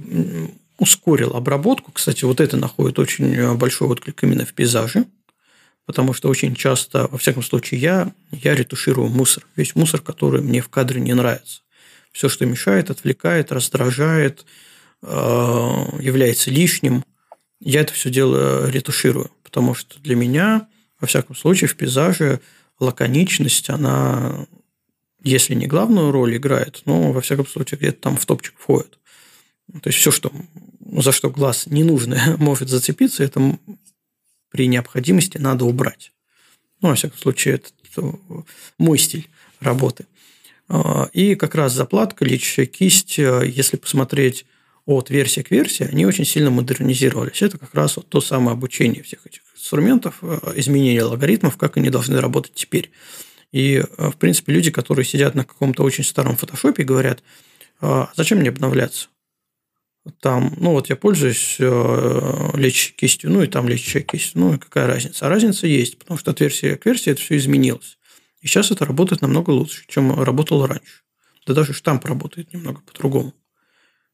[0.78, 1.91] ускорило обработку.
[1.91, 5.06] Кстати, вот это находит очень большой отклик именно в пейзаже–
[5.85, 9.45] потому что очень часто, во всяком случае, я, я ретуширую мусор.
[9.55, 11.61] Весь мусор, который мне в кадре не нравится.
[12.11, 14.45] Все, что мешает, отвлекает, раздражает,
[15.01, 15.07] э,
[15.99, 17.03] является лишним,
[17.65, 20.68] я это все дело ретуширую, потому что для меня,
[20.99, 22.41] во всяком случае, в пейзаже
[22.80, 24.45] лаконичность, она,
[25.23, 28.99] если не главную роль играет, но, во всяком случае, где-то там в топчик входит.
[29.81, 30.31] То есть все, что,
[30.97, 33.57] за что глаз не нужно может зацепиться, это
[34.54, 36.14] при необходимости надо убрать.
[36.80, 38.16] Ну, во всяком случае, это
[38.78, 39.28] мой стиль
[39.60, 40.06] работы.
[40.70, 44.46] А, и как раз заплатка, лечащая кисть, э, если посмотреть
[44.86, 47.42] от версии к версии, они очень сильно модернизировались.
[47.42, 51.90] Это как раз вот то самое обучение всех этих инструментов, э, изменение алгоритмов, как они
[51.90, 52.92] должны работать теперь.
[53.52, 57.24] И, э, в принципе, люди, которые сидят на каком-то очень старом фотошопе, говорят,
[57.82, 59.08] а зачем мне обновляться?
[60.20, 64.58] Там, ну вот я пользуюсь э, лечащей кистью, ну и там лечащая кисть, ну и
[64.58, 65.26] какая разница?
[65.26, 67.98] А разница есть, потому что от версии к версии это все изменилось.
[68.42, 71.04] И сейчас это работает намного лучше, чем работало раньше.
[71.46, 73.34] Да даже штамп работает немного по-другому,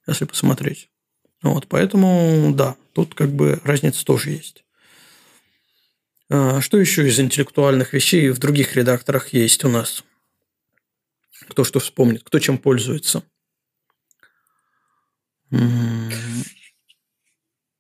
[0.08, 0.90] если посмотреть.
[1.42, 4.64] Вот, поэтому, да, тут как бы разница тоже есть.
[6.30, 10.04] А, что еще из интеллектуальных вещей в других редакторах есть у нас?
[11.48, 13.24] Кто что вспомнит, кто чем пользуется?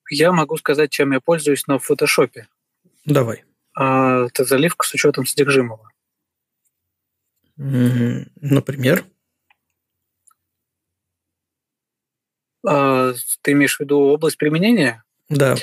[0.10, 2.48] Я могу сказать, чем я пользуюсь, но в фотошопе.
[3.06, 3.44] Давай.
[3.76, 5.90] А, это заливка с учетом содержимого.
[7.58, 9.06] Например?
[12.66, 15.04] А, ты имеешь в виду область применения?
[15.30, 15.56] Да.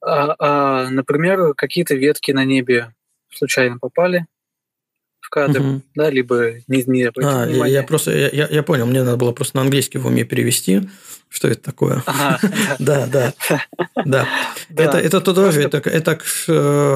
[0.00, 2.94] А, а, например, какие-то ветки на небе
[3.30, 4.26] случайно попали
[5.34, 5.82] кадр, угу.
[5.96, 9.56] да, либо не, не а, я, я просто, я, я понял, мне надо было просто
[9.56, 10.82] на английский в уме перевести,
[11.28, 12.04] что это такое.
[12.78, 13.34] Да, да,
[14.04, 14.28] да.
[14.76, 16.18] Это это тоже, это это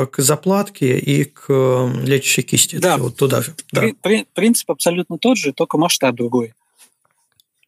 [0.07, 1.49] к заплатке и к
[2.05, 2.77] лечащей кисти.
[2.77, 3.55] Да, вот туда же.
[4.35, 6.55] Принцип абсолютно тот же, только масштаб другой.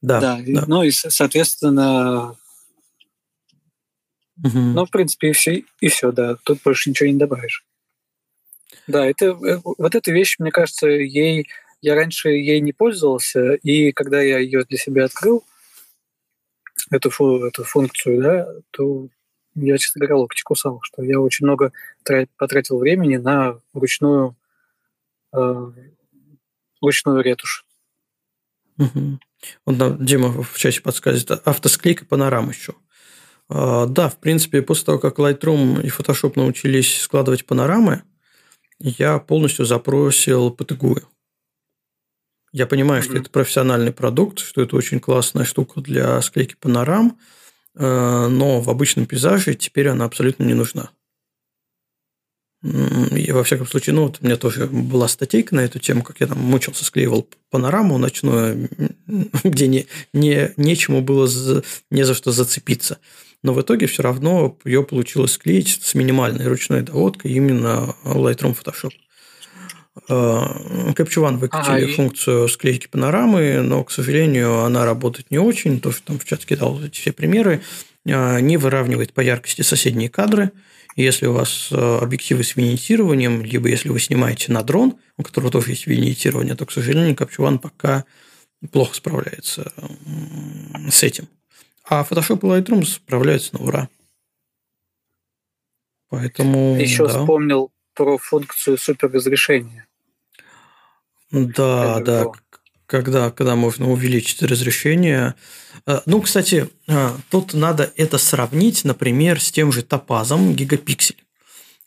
[0.03, 0.65] Да, да.
[0.67, 2.37] Ну и, соответственно,
[4.43, 4.59] Угу.
[4.59, 6.37] Ну, в принципе, и все, и все, да.
[6.45, 7.63] Тут больше ничего не добавишь.
[8.87, 11.49] Да, это э, вот эта вещь, мне кажется, ей
[11.83, 15.45] я раньше ей не пользовался, и когда я ее для себя открыл,
[16.91, 17.11] эту,
[17.45, 19.09] эту функцию, да, то
[19.55, 21.73] я, честно говоря, локти кусал, что я очень много
[22.37, 24.37] потратил времени на ручную,
[25.33, 25.73] э,
[26.81, 27.65] ручную ретушь.
[28.79, 29.19] Угу.
[29.67, 32.75] Вот Дима в чате подсказывает, автосклейка панорам еще.
[33.49, 38.03] А, да, в принципе, после того, как Lightroom и Photoshop научились складывать панорамы,
[38.81, 41.07] я полностью запросил Патагую.
[42.53, 43.05] Я понимаю, mm-hmm.
[43.05, 47.19] что это профессиональный продукт, что это очень классная штука для склейки панорам,
[47.77, 50.91] э, но в обычном пейзаже теперь она абсолютно не нужна.
[52.63, 56.21] И во всяком случае, ну, вот у меня тоже была статейка на эту тему, как
[56.21, 58.69] я там мучился, склеивал панораму ночную,
[59.45, 62.99] где не, не, нечему было за, не за что зацепиться
[63.43, 68.93] но в итоге все равно ее получилось склеить с минимальной ручной доводкой именно Lightroom Photoshop.
[70.09, 75.81] One выкатили ага, функцию склейки панорамы, но, к сожалению, она работает не очень.
[75.81, 77.63] То, что там в чат кидал эти все примеры,
[78.09, 80.53] а, не выравнивает по яркости соседние кадры.
[80.97, 85.51] Если у вас а, объективы с винитированием, либо если вы снимаете на дрон, у которого
[85.51, 88.05] тоже есть винитирование, то, к сожалению, One пока
[88.71, 89.73] плохо справляется
[90.91, 91.29] с этим.
[91.91, 93.89] А Photoshop и Lightroom справляются на ура.
[96.09, 97.19] Поэтому, Еще да.
[97.19, 99.87] вспомнил про функцию суперразрешения.
[101.33, 102.27] Да, да.
[102.87, 105.35] Когда, когда можно увеличить разрешение.
[105.85, 111.25] А, ну, кстати, а, тут надо это сравнить, например, с тем же топазом гигапиксель,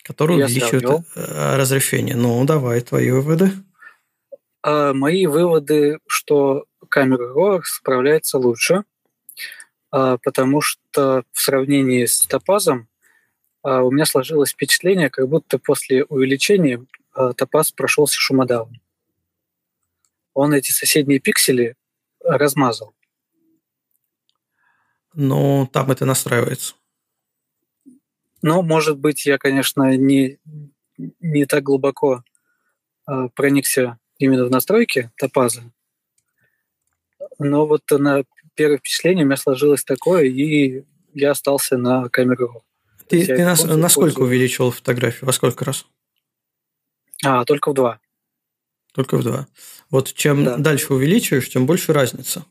[0.02, 1.04] который Я увеличивает сравнил.
[1.16, 2.16] Э, разрешение.
[2.16, 3.52] Ну, давай, твои выводы.
[4.62, 8.84] А, мои выводы, что камера RAW справляется лучше,
[9.94, 12.88] потому что в сравнении с топазом
[13.64, 18.80] а, у меня сложилось впечатление, как будто после увеличения а, топаз прошелся шумодавом.
[20.34, 21.76] Он эти соседние пиксели
[22.20, 22.94] размазал.
[25.14, 26.74] Ну, там это настраивается.
[28.42, 30.38] Ну, может быть, я, конечно, не,
[30.96, 32.22] не так глубоко
[33.34, 35.62] проникся именно в настройки топаза,
[37.38, 42.64] но вот на первое впечатление у меня сложилось такое, и я остался на камеру.
[43.08, 45.26] Ты, ты нас, насколько увеличивал фотографию?
[45.26, 45.86] Во сколько раз?
[47.24, 48.00] А, только в два.
[48.92, 49.46] Только в два.
[49.90, 50.56] Вот чем да.
[50.56, 52.44] дальше увеличиваешь, тем больше разница.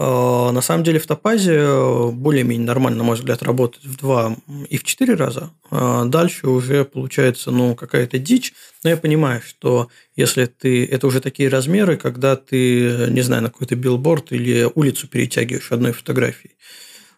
[0.00, 4.36] А, на самом деле в топазе э, более-менее нормально, на мой взгляд, работает в два
[4.68, 5.50] и в четыре раза.
[5.72, 8.54] А дальше уже получается ну, какая-то дичь.
[8.84, 10.86] Но я понимаю, что если ты...
[10.86, 15.90] Это уже такие размеры, когда ты, не знаю, на какой-то билборд или улицу перетягиваешь одной
[15.90, 16.54] фотографией.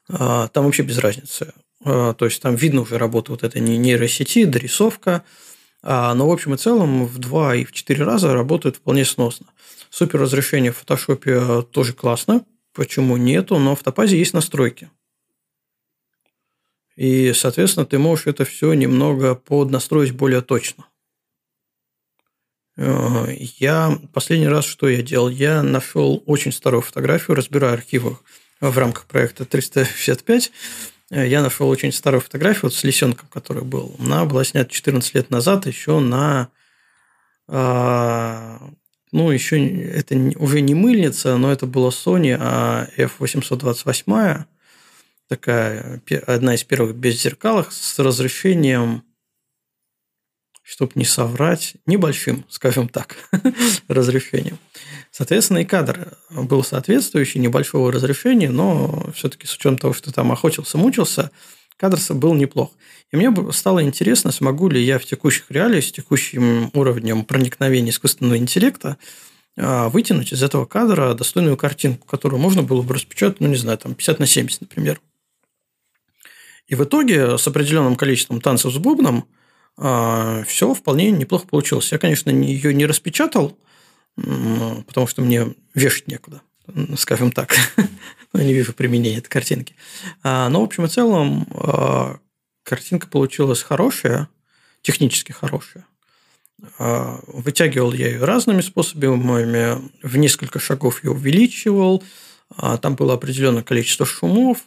[0.08, 1.52] А, там вообще без разницы.
[1.84, 5.22] То есть там видно уже работа вот этой нейросети, дорисовка.
[5.82, 9.46] Но в общем и целом в два и в четыре раза работает вполне сносно.
[9.88, 13.58] Супер разрешение в фотошопе тоже классно, Почему нету?
[13.58, 14.90] Но в Топазе есть настройки.
[16.96, 20.86] И, соответственно, ты можешь это все немного поднастроить более точно.
[22.76, 23.26] Э,
[23.58, 28.18] я последний раз, что я делал, я нашел очень старую фотографию, разбираю архивы
[28.60, 30.52] в рамках проекта 365
[31.10, 33.96] я нашел очень старую фотографию вот с лисенком, который был.
[33.98, 36.50] Она была снята 14 лет назад еще на...
[39.12, 44.44] Ну, еще это уже не мыльница, но это была Sony а F828,
[45.28, 49.02] такая одна из первых беззеркалых с разрешением
[50.70, 53.16] чтобы не соврать, небольшим, скажем так,
[53.88, 54.56] разрешением.
[55.10, 60.78] Соответственно, и кадр был соответствующий, небольшого разрешения, но все-таки с учетом того, что там охотился,
[60.78, 61.32] мучился,
[61.80, 62.70] кадр был неплох.
[63.10, 68.36] И мне стало интересно, смогу ли я в текущих реалиях, с текущим уровнем проникновения искусственного
[68.36, 68.98] интеллекта
[69.56, 73.78] а, вытянуть из этого кадра достойную картинку, которую можно было бы распечатать, ну, не знаю,
[73.78, 75.00] там 50 на 70, например.
[76.68, 79.24] И в итоге с определенным количеством танцев с бубном–
[79.82, 81.90] а, все вполне неплохо получилось.
[81.90, 83.58] Я, конечно, ее не распечатал,
[84.16, 86.42] потому что мне вешать некуда,
[86.96, 87.54] скажем так.
[88.32, 89.74] Я не вижу применения этой картинки.
[90.22, 92.18] А, но, в общем и целом, а,
[92.62, 94.28] картинка получилась хорошая,
[94.82, 95.86] технически хорошая.
[96.78, 102.04] Вытягивал я ее разными способами, в несколько шагов ее увеличивал,
[102.82, 104.58] там было определенное количество шумов,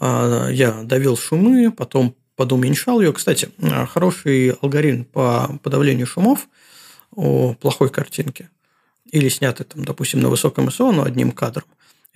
[0.00, 3.12] я давил шумы, потом подуменьшал ее.
[3.12, 3.50] Кстати,
[3.88, 6.48] хороший алгоритм по подавлению шумов
[7.12, 8.50] у плохой картинки
[9.10, 11.66] или снятый, там, допустим, на высоком ISO, но одним кадром.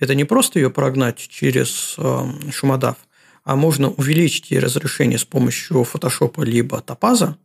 [0.03, 2.97] Это не просто ее прогнать через э, шумодав,
[3.45, 7.37] а можно увеличить ей разрешение с помощью фотошопа либо топаза,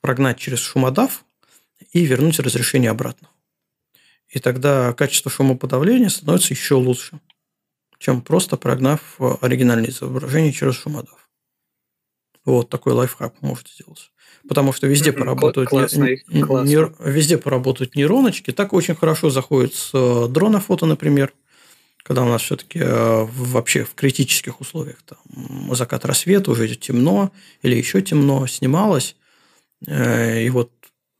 [0.00, 1.24] прогнать через шумодав
[1.92, 3.28] и вернуть разрешение обратно.
[4.28, 7.18] И тогда качество шумоподавления становится еще лучше,
[7.98, 11.28] чем просто прогнав э, оригинальное изображение через шумодав.
[12.44, 14.12] Вот такой лайфхак может сделать.
[14.48, 16.88] Потому что везде поработают, классный, не, классный.
[17.00, 18.52] везде поработают нейроночки.
[18.52, 21.32] Так очень хорошо заходит с э, дрона фото, например,
[22.06, 25.18] когда у нас все-таки э, вообще в критических условиях там,
[25.74, 29.16] закат рассвет, уже темно или еще темно, снималось.
[29.88, 30.70] Э, и вот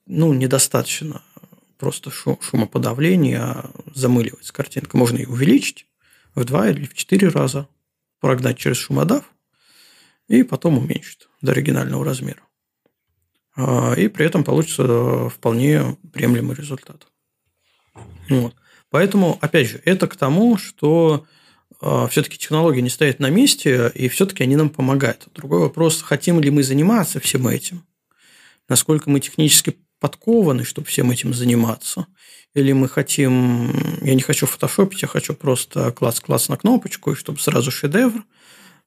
[0.06, 1.22] ну, недостаточно
[1.76, 4.96] просто шумоподавления, а замыливается картинка.
[4.96, 5.86] Можно ее увеличить
[6.36, 7.66] в два или в четыре раза,
[8.20, 9.24] прогнать через шумодав,
[10.28, 12.42] и потом уменьшит до оригинального размера.
[13.56, 17.08] А, и при этом получится вполне приемлемый результат.
[18.28, 18.54] Вот.
[18.90, 21.26] Поэтому, опять же, это к тому, что
[21.80, 25.28] а, все-таки технологии не стоят на месте, и все-таки они нам помогают.
[25.34, 27.84] Другой вопрос, хотим ли мы заниматься всем этим,
[28.68, 32.06] насколько мы технически подкованы, чтобы всем этим заниматься,
[32.54, 33.72] или мы хотим,
[34.02, 38.24] я не хочу фотошопить, я хочу просто класс-класс на кнопочку, и чтобы сразу шедевр–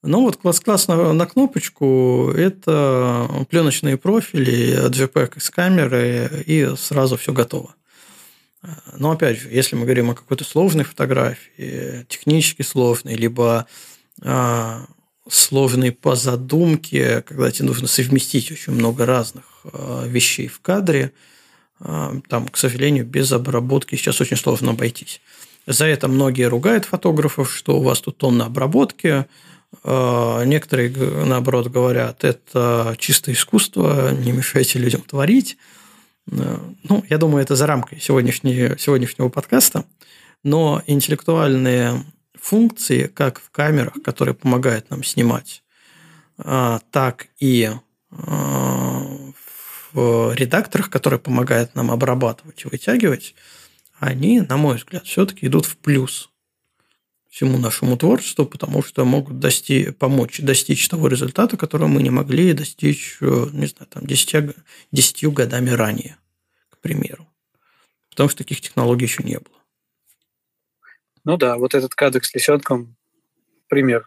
[0.01, 7.33] ну, вот класс-класс на, на кнопочку– это пленочные профили, JPEG из камеры, и сразу все
[7.33, 7.75] готово.
[8.97, 13.67] Но, опять же, если мы говорим о какой-то сложной фотографии, технически сложной, либо
[14.21, 14.85] а,
[15.29, 21.13] сложной по задумке, когда тебе нужно совместить очень много разных а, вещей в кадре,
[21.79, 25.21] а, там, к сожалению, без обработки сейчас очень сложно обойтись.
[25.65, 29.25] За это многие ругают фотографов, что у вас тут тонна обработки–
[29.83, 30.89] некоторые,
[31.25, 35.57] наоборот, говорят, это чистое искусство, не мешайте людям творить.
[36.31, 39.85] А, ну, я думаю, это за рамкой сегодняшнего, сегодняшнего подкаста.
[40.43, 45.63] Но интеллектуальные функции, как в камерах, которые помогают нам снимать,
[46.37, 47.71] а, так и
[49.93, 53.35] в редакторах, которые помогают нам обрабатывать и вытягивать,
[53.99, 56.29] они, на мой взгляд, все-таки идут в плюс
[57.29, 62.53] всему нашему творчеству, потому что могут достичь, помочь достичь того результата, которого мы не могли
[62.53, 64.55] достичь, э, не знаю, там, 10,
[64.91, 66.17] 10 годами ранее,
[66.69, 67.27] к примеру.
[68.09, 69.55] Потому что таких технологий еще не было.
[71.23, 72.95] Ну да, вот этот кадр с лисенком
[73.67, 74.05] пример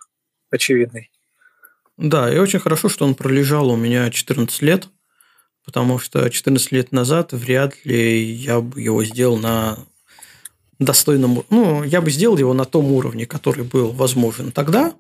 [0.51, 1.11] очевидный.
[1.97, 4.89] Да, и очень хорошо, что он пролежал у меня 14 лет,
[5.65, 9.78] потому что 14 лет назад вряд ли я бы его сделал на
[10.85, 11.45] достойном...
[11.51, 14.95] Ну, я бы сделал его на том уровне, который был возможен тогда.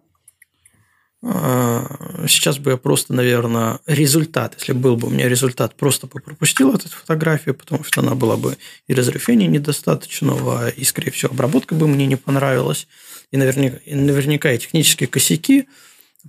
[1.24, 6.20] А, сейчас бы я просто, наверное, результат, если был бы у меня результат, просто бы
[6.20, 8.56] пропустил эту фотографию, потому что она была бы
[8.88, 12.88] и разрешения недостаточного, и, скорее всего, обработка бы мне не понравилась,
[13.30, 15.68] и наверняка, и наверняка и технические косяки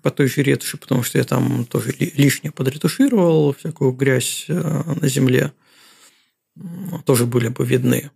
[0.04, 5.08] по той же ретуши, потому что я там тоже лишнее подретушировал, всякую грязь э, на
[5.08, 5.54] земле,
[7.06, 8.12] тоже были бы видны.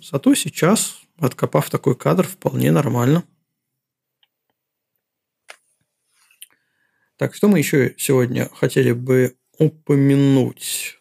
[0.00, 3.24] Зато сейчас, откопав такой кадр, вполне нормально.
[7.16, 10.98] Так, что мы еще сегодня хотели бы упомянуть?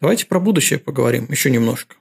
[0.00, 1.96] Давайте про будущее поговорим еще немножко.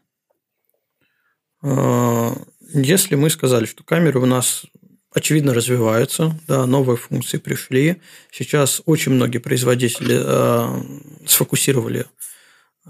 [1.61, 2.35] А,
[2.73, 4.65] если мы сказали, что камеры у нас
[5.11, 8.01] очевидно, развиваются, да, новые функции пришли.
[8.31, 12.05] Сейчас очень многие производители э, сфокусировали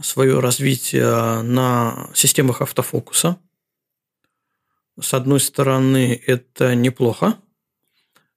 [0.01, 3.37] свое развитие на системах автофокуса.
[4.99, 7.37] С одной стороны, это неплохо,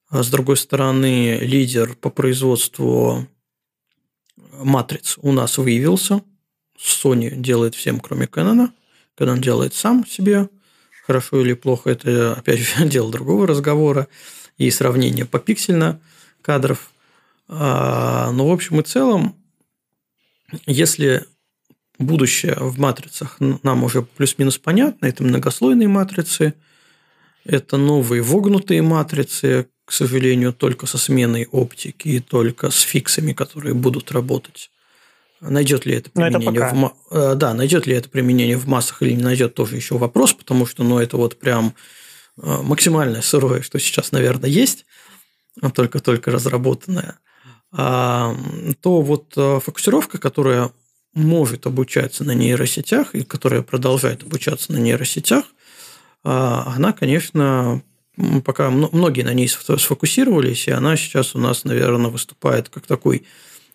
[0.08, 3.26] а с другой стороны, лидер по производству
[4.52, 6.22] матриц у нас выявился.
[6.78, 8.70] Sony делает всем, кроме Canon.
[9.16, 10.48] Canon делает сам себе–
[11.02, 14.08] хорошо или плохо, это, опять же, дело другого разговора
[14.56, 16.00] и сравнение попиксельно
[16.40, 16.90] кадров.
[17.48, 19.36] А, но, в общем и целом,
[20.66, 21.26] если
[22.02, 23.36] будущее в матрицах.
[23.40, 26.54] Нам уже плюс-минус понятно, это многослойные матрицы,
[27.44, 33.74] это новые вогнутые матрицы, к сожалению, только со сменой оптики и только с фиксами, которые
[33.74, 34.70] будут работать.
[35.40, 39.12] Найдет ли это применение это в э, да, найдет ли это применение в массах или
[39.12, 41.74] не найдет, тоже еще вопрос, потому что, ну, это вот прям
[42.40, 44.86] э, максимальное сырое, что сейчас, наверное, есть,
[45.74, 47.18] только-только разработанное,
[47.72, 48.36] а,
[48.80, 50.70] то вот э, фокусировка, которая
[51.14, 55.44] может обучаться на нейросетях и которая продолжает обучаться на нейросетях,
[56.24, 57.82] а, она, конечно,
[58.44, 63.24] пока многие на ней сфокусировались, и она сейчас у нас, наверное, выступает как такой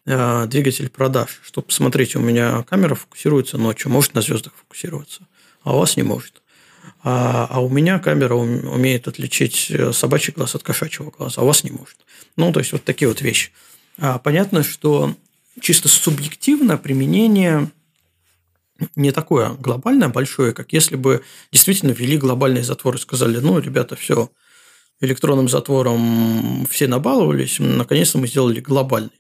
[0.10, 5.28] Э, двигатель продаж, что посмотрите, у меня камера фокусируется ночью, может на звездах фокусироваться,
[5.64, 6.42] а у вас не может.
[7.04, 11.48] А, а у меня камера умеет отличить э, собачий глаз от кошачьего глаза, а у
[11.48, 11.98] вас не может.
[12.38, 13.52] Ну, то есть, вот такие вот вещи.
[13.98, 15.14] А, понятно, что
[15.62, 17.72] чисто субъективно применение
[18.96, 23.96] не такое глобальное, большое, как если бы действительно ввели глобальный затвор и сказали, ну, ребята,
[23.96, 24.30] все,
[25.00, 29.20] электронным затвором все набаловались, наконец-то мы сделали глобальный.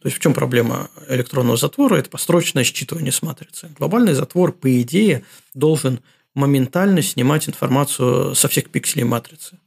[0.00, 1.96] То есть в чем проблема электронного затвора?
[1.96, 3.70] Это построчное считывание с матрицы.
[3.78, 5.24] Глобальный затвор, по идее,
[5.54, 6.00] должен
[6.34, 9.58] моментально снимать информацию со всех пикселей матрицы.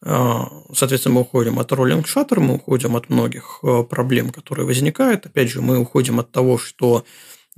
[0.00, 5.26] А, соответственно, мы уходим от роллинг шаттер, мы уходим от многих а, проблем, которые возникают.
[5.26, 7.04] Опять же, мы уходим от того, что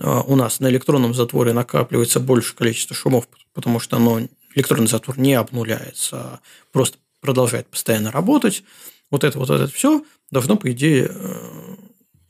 [0.00, 4.20] а, у нас на электронном затворе накапливается больше количество шумов, потому что оно,
[4.54, 6.40] электронный затвор не обнуляется, а
[6.72, 8.64] просто продолжает постоянно работать.
[9.10, 11.76] Вот это вот это все должно, по идее, э,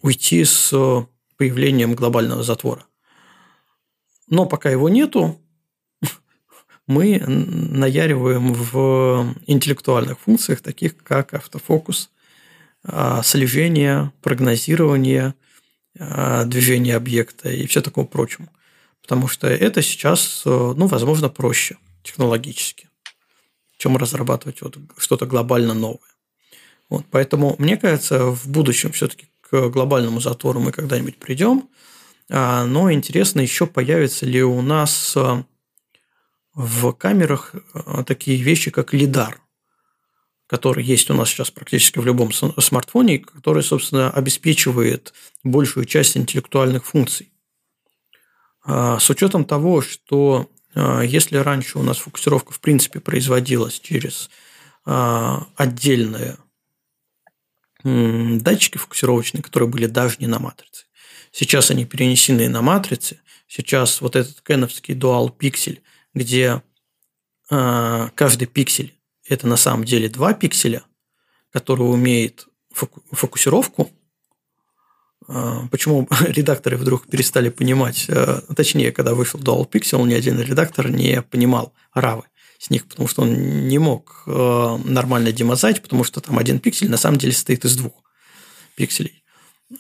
[0.03, 0.73] уйти с
[1.37, 2.85] появлением глобального затвора.
[4.29, 5.40] Но пока его нету,
[6.91, 12.11] мы наяриваем в интеллектуальных функциях, таких как автофокус,
[12.83, 15.35] а, слежение, прогнозирование
[15.99, 18.49] а, движения объекта и все такое прочее.
[19.03, 22.89] Потому что это сейчас, ну, возможно, проще технологически,
[23.79, 25.99] чем разрабатывать вот что-то глобально новое.
[26.89, 31.69] Вот, поэтому, мне кажется, в будущем все-таки к глобальному затвору мы когда-нибудь придем.
[32.31, 35.45] А, но интересно еще, появятся ли у нас а,
[36.61, 39.41] в камерах а, такие вещи, как лидар,
[40.47, 46.85] который есть у нас сейчас практически в любом смартфоне, который, собственно, обеспечивает большую часть интеллектуальных
[46.85, 47.33] функций.
[48.67, 54.29] С учетом того, что если раньше у нас фокусировка в принципе производилась через
[54.85, 56.37] отдельное
[57.85, 60.85] датчики фокусировочные, которые были даже не на матрице.
[61.33, 63.21] Сейчас они перенесены на матрицы.
[63.47, 65.81] Сейчас вот этот кеновский дуал пиксель,
[66.15, 66.63] где
[67.51, 68.95] э, каждый пиксель
[69.31, 70.83] это на самом деле два пикселя,
[71.53, 73.91] которые умеют фокусировку.
[75.29, 80.91] Э, почему редакторы вдруг перестали понимать, э, точнее, когда вышел Dual Pixel, ни один редактор
[80.91, 82.25] не понимал равы
[82.59, 86.91] с них, потому что он не мог э, нормально демозать, потому что там один пиксель
[86.91, 87.93] на самом деле состоит из двух
[88.75, 89.23] пикселей.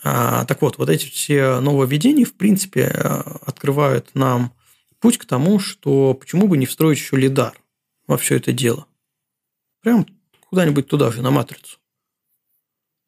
[0.04, 4.52] Так вот, вот эти все нововведения, в принципе, открывают нам
[5.00, 7.60] путь к тому, что почему бы не встроить еще лидар
[8.06, 8.86] во все это дело.
[9.82, 10.06] Прям
[10.48, 11.78] куда-нибудь туда же, на матрицу.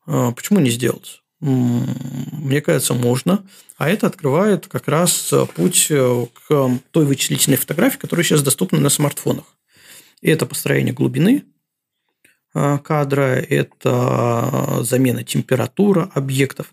[0.06, 1.22] А, почему не сделать?
[1.40, 3.44] Мне кажется, можно.
[3.76, 8.90] А это открывает как раз путь э, к той вычислительной фотографии, которая сейчас доступна на
[8.90, 9.56] смартфонах.
[10.20, 11.44] И это построение глубины
[12.54, 16.72] а, кадра, это замена температуры объектов,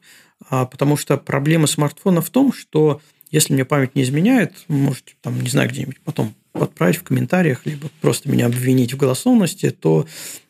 [0.50, 5.40] а, потому что проблема смартфона в том, что если мне память не изменяет, можете там,
[5.40, 10.08] не знаю, где-нибудь потом подправить в комментариях, либо просто меня обвинить в голословности, то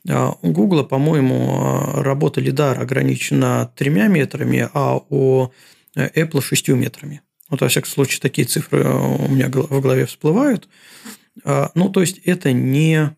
[0.07, 5.49] а, у Google, по-моему, работа лидар ограничена тремя метрами, а у
[5.95, 7.21] Apple шестью метрами.
[7.49, 10.69] Вот, во всяком случае, такие цифры у меня в голове всплывают.
[11.43, 13.15] А, ну, то есть, это не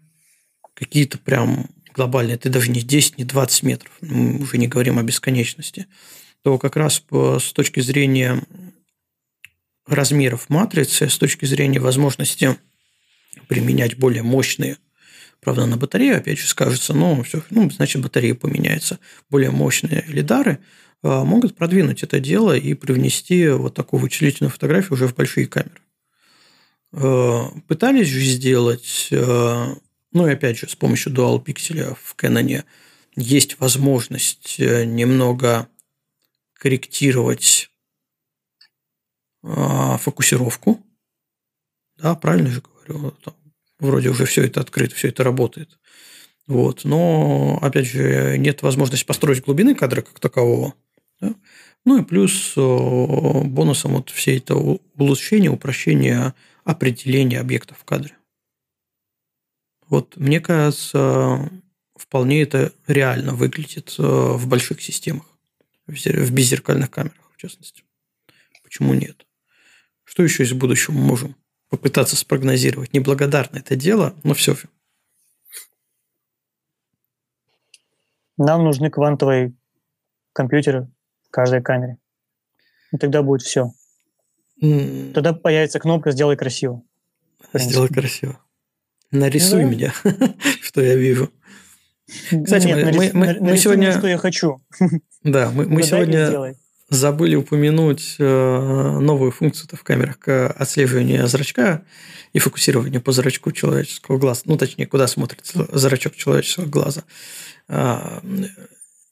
[0.74, 5.04] какие-то прям глобальные, это даже не 10, не 20 метров, мы уже не говорим о
[5.04, 5.88] бесконечности,
[6.44, 8.42] то как раз с точки зрения
[9.92, 12.58] размеров матрицы, с точки зрения возможности
[13.48, 14.78] применять более мощные
[15.42, 19.00] правда, на батарею, опять же, скажется, но все, ну, значит, батарея поменяется.
[19.30, 20.60] Более мощные лидары
[21.04, 25.82] а, могут продвинуть это дело и привнести вот такую вычислительную фотографию уже в большие камеры.
[26.94, 32.64] А, пытались же сделать, ну и опять же, с помощью Dual Pixel в Canon
[33.16, 35.68] есть возможность э, немного
[36.54, 37.71] корректировать
[39.44, 40.84] фокусировку.
[41.98, 43.12] Да, правильно же говорю.
[43.24, 43.36] Там
[43.80, 45.80] вроде уже все это открыто, все это работает.
[46.48, 46.84] Вот.
[46.84, 50.74] Но, опять же, нет возможности построить глубины кадра как такового.
[51.20, 51.36] Да?
[51.86, 58.16] Ну и плюс бонусом вот все это улучшение, упрощение определения объектов в кадре.
[59.88, 61.50] Вот мне кажется,
[61.96, 65.26] вполне это реально выглядит в больших системах,
[65.88, 67.84] в беззеркальных камерах, в частности.
[68.64, 69.26] Почему нет?
[70.12, 71.38] Что еще из будущего мы можем
[71.70, 72.92] попытаться спрогнозировать.
[72.92, 74.68] Неблагодарно это дело, но все же.
[78.36, 79.54] Нам нужны квантовые
[80.34, 80.92] компьютеры
[81.24, 81.98] в каждой камере.
[82.92, 83.72] И тогда будет все.
[84.62, 85.14] Mm.
[85.14, 86.84] Тогда появится кнопка «Сделай красиво».
[87.54, 88.38] Сделай красиво.
[89.12, 89.70] Нарисуй да.
[89.70, 89.94] меня,
[90.62, 91.32] что я вижу.
[92.44, 93.14] Кстати, Нет, мы, нарис...
[93.14, 93.98] мы, мы сегодня...
[93.98, 94.62] что я хочу.
[95.24, 96.56] Да, мы, мы сегодня
[96.92, 101.84] забыли упомянуть э, новую функцию в камерах отслеживания зрачка
[102.34, 104.42] и фокусирования по зрачку человеческого глаза.
[104.44, 107.04] Ну, точнее, куда смотрит зрачок человеческого глаза.
[107.70, 108.22] А,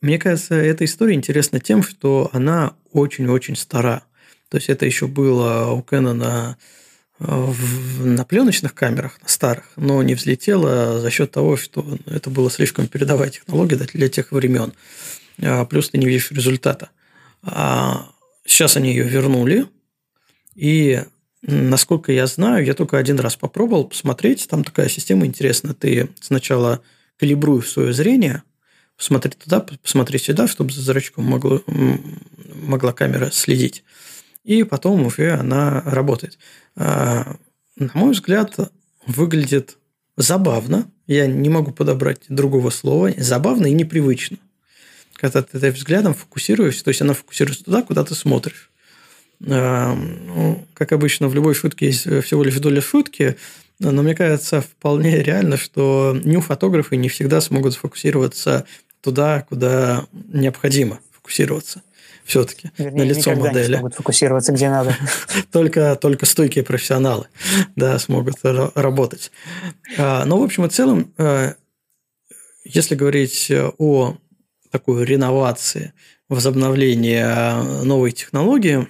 [0.01, 4.03] мне кажется, эта история интересна тем, что она очень-очень стара.
[4.49, 6.57] То есть это еще было у Кэнона
[7.19, 12.87] на пленочных камерах, на старых, но не взлетело за счет того, что это было слишком
[12.87, 14.73] передовая технология для тех времен.
[15.41, 16.89] А, плюс ты не видишь результата.
[17.43, 18.09] А
[18.45, 19.67] сейчас они ее вернули,
[20.55, 21.03] и
[21.41, 25.73] насколько я знаю, я только один раз попробовал посмотреть, там такая система интересная.
[25.73, 26.81] Ты сначала
[27.17, 28.43] калибруешь свое зрение,
[28.97, 31.63] посмотри туда, посмотри сюда, чтобы за зрачком могло,
[32.55, 33.83] могла камера следить.
[34.43, 36.37] И потом уже она работает.
[36.75, 37.35] А,
[37.75, 38.57] на мой взгляд,
[39.05, 39.77] выглядит
[40.17, 40.91] забавно.
[41.07, 43.11] Я не могу подобрать другого слова.
[43.17, 44.37] Забавно и непривычно
[45.19, 48.69] когда ты взглядом фокусируешься, то есть она фокусируется туда, куда ты смотришь.
[49.47, 53.37] А, ну, как обычно, в любой шутке есть всего лишь доля шутки,
[53.79, 58.65] но мне кажется вполне реально, что нью-фотографы не всегда смогут сфокусироваться
[59.01, 61.81] туда, куда необходимо фокусироваться
[62.25, 63.71] все-таки на лицо модели.
[63.71, 64.95] Не смогут фокусироваться где надо.
[65.51, 67.27] только, только стойкие профессионалы
[67.75, 69.31] да, смогут работать.
[69.97, 71.53] А, но, в общем и целом, э,
[72.65, 74.17] если говорить о
[74.71, 75.93] такой реновации,
[76.29, 78.87] возобновления новой технологии,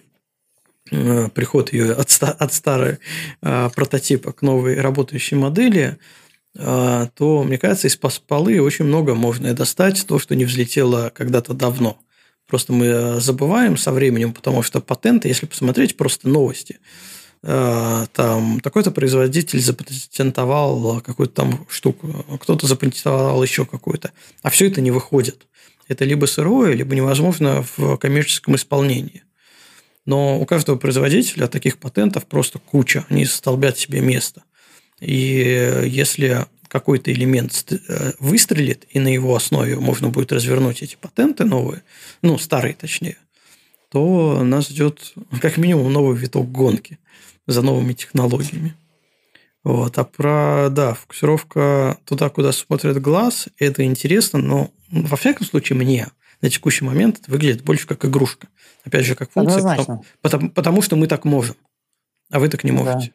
[0.91, 2.99] э, приход ее от, от старой
[3.41, 5.97] э, прототипа к новой работающей модели,
[6.55, 11.53] э, то, мне кажется, из полы очень много можно достать, то, что не взлетело когда-то
[11.53, 11.97] давно.
[12.45, 16.79] Просто мы забываем со временем, потому что патенты, если посмотреть просто новости,
[17.41, 24.11] там такой-то производитель запатентовал какую-то там штуку, кто-то запатентовал еще какую-то,
[24.41, 25.47] а все это не выходит
[25.89, 29.23] это либо сырое, либо невозможно в коммерческом исполнении.
[30.05, 34.43] Но у каждого производителя таких патентов просто куча, они столбят себе место.
[35.01, 41.43] И если какой-то элемент э, выстрелит, и на его основе можно будет развернуть эти патенты
[41.43, 41.81] новые,
[42.21, 43.17] ну, старые точнее,
[43.91, 46.99] то нас ждет как минимум новый виток гонки
[47.47, 48.75] за новыми технологиями.
[49.63, 49.97] Вот.
[49.97, 56.07] А про, да, фокусировка туда, куда смотрит глаз, это интересно, но во всяком случае мне
[56.41, 58.47] на текущий момент это выглядит больше как игрушка.
[58.85, 61.55] Опять же, как функция, потому, потому, потому что мы так можем,
[62.31, 63.07] а вы так не можете.
[63.07, 63.13] Да.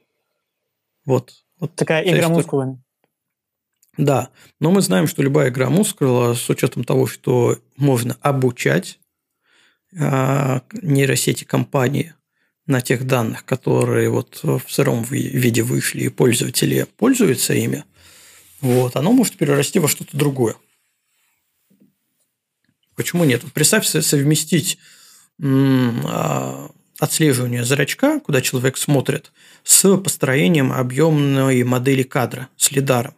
[1.07, 1.33] Вот.
[1.59, 1.75] вот.
[1.75, 2.83] Такая игра мускулами.
[3.97, 4.31] Да,
[4.61, 8.99] но мы знаем, что любая игра мускула, с учетом того, что можно обучать
[9.93, 12.15] э, нейросети компании
[12.66, 17.85] на тех данных, которые вот в сыром виде вышли, и пользователи пользуются ими,
[18.61, 20.57] вот, оно может перерасти во что-то другое.
[22.97, 23.43] Почему нет?
[23.53, 24.78] Представь совместить
[25.43, 29.32] а, отслеживание зрачка, куда человек смотрит,
[29.65, 33.15] с построением объемной модели кадра, с лидаром.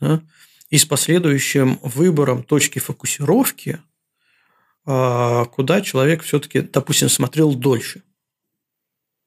[0.00, 0.22] Да?
[0.70, 3.80] И с последующим выбором точки фокусировки,
[4.86, 8.02] а, куда человек все-таки, допустим, смотрел дольше–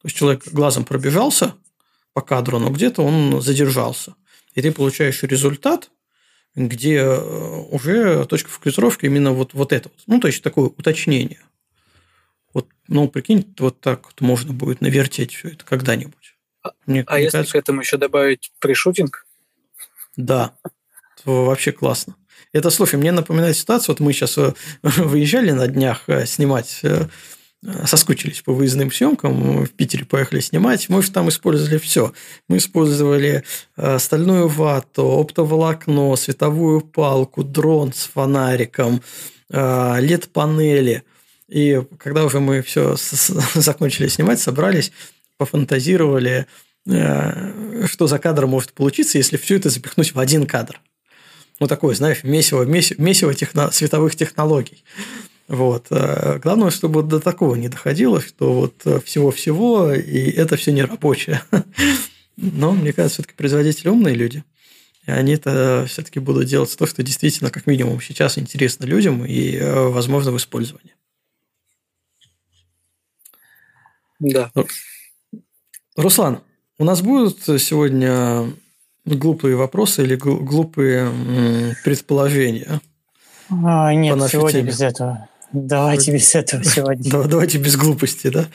[0.08, 1.54] то есть человек глазом пробежался
[2.14, 4.16] по кадру, но где-то он задержался.
[4.56, 5.92] И ты получаешь результат,
[6.56, 7.18] где э,
[7.72, 10.02] уже точка фокусировки именно вот, вот это вот.
[10.08, 11.42] Ну, то есть такое уточнение.
[12.54, 16.38] Вот, ну, прикинь, вот так вот можно будет навертеть все это когда-нибудь.
[16.86, 17.52] Мне, а мне если кажется...
[17.52, 19.26] к этому еще добавить пришутинг?
[20.16, 20.56] Да,
[21.26, 22.16] вообще классно.
[22.54, 26.82] Это, слушай, мне напоминает ситуацию, вот мы сейчас э, выезжали на днях э, снимать
[27.86, 32.14] соскучились по выездным съемкам, в Питере поехали снимать, мы же там использовали все.
[32.48, 33.44] Мы использовали
[33.98, 39.02] стальную вату, оптоволокно, световую палку, дрон с фонариком,
[39.52, 41.04] LED-панели.
[41.50, 42.96] И когда уже мы все
[43.56, 44.92] закончили снимать, собрались,
[45.38, 46.46] пофантазировали,
[46.86, 50.80] что за кадр может получиться, если все это запихнуть в один кадр
[51.60, 54.84] ну, такое, знаешь, месиво, месиво, месиво техно, световых технологий.
[55.48, 55.88] Вот.
[55.92, 60.84] Э, главное, чтобы до такого не доходило, что вот э, всего-всего, и это все не
[60.84, 61.42] рабочее.
[62.38, 64.44] Но, мне кажется, все-таки производители умные люди.
[65.06, 69.56] И они это все-таки будут делать то, что действительно, как минимум, сейчас интересно людям и
[69.56, 70.96] э, возможно в использовании.
[74.20, 74.52] Да.
[75.96, 76.42] Руслан,
[76.78, 78.52] у нас будут сегодня
[79.06, 82.82] глупые вопросы или глупые предположения?
[83.50, 84.70] А, нет, сегодня теме.
[84.70, 85.30] без этого.
[85.54, 87.24] Давайте без этого сегодня.
[87.28, 88.48] Давайте без глупости, да?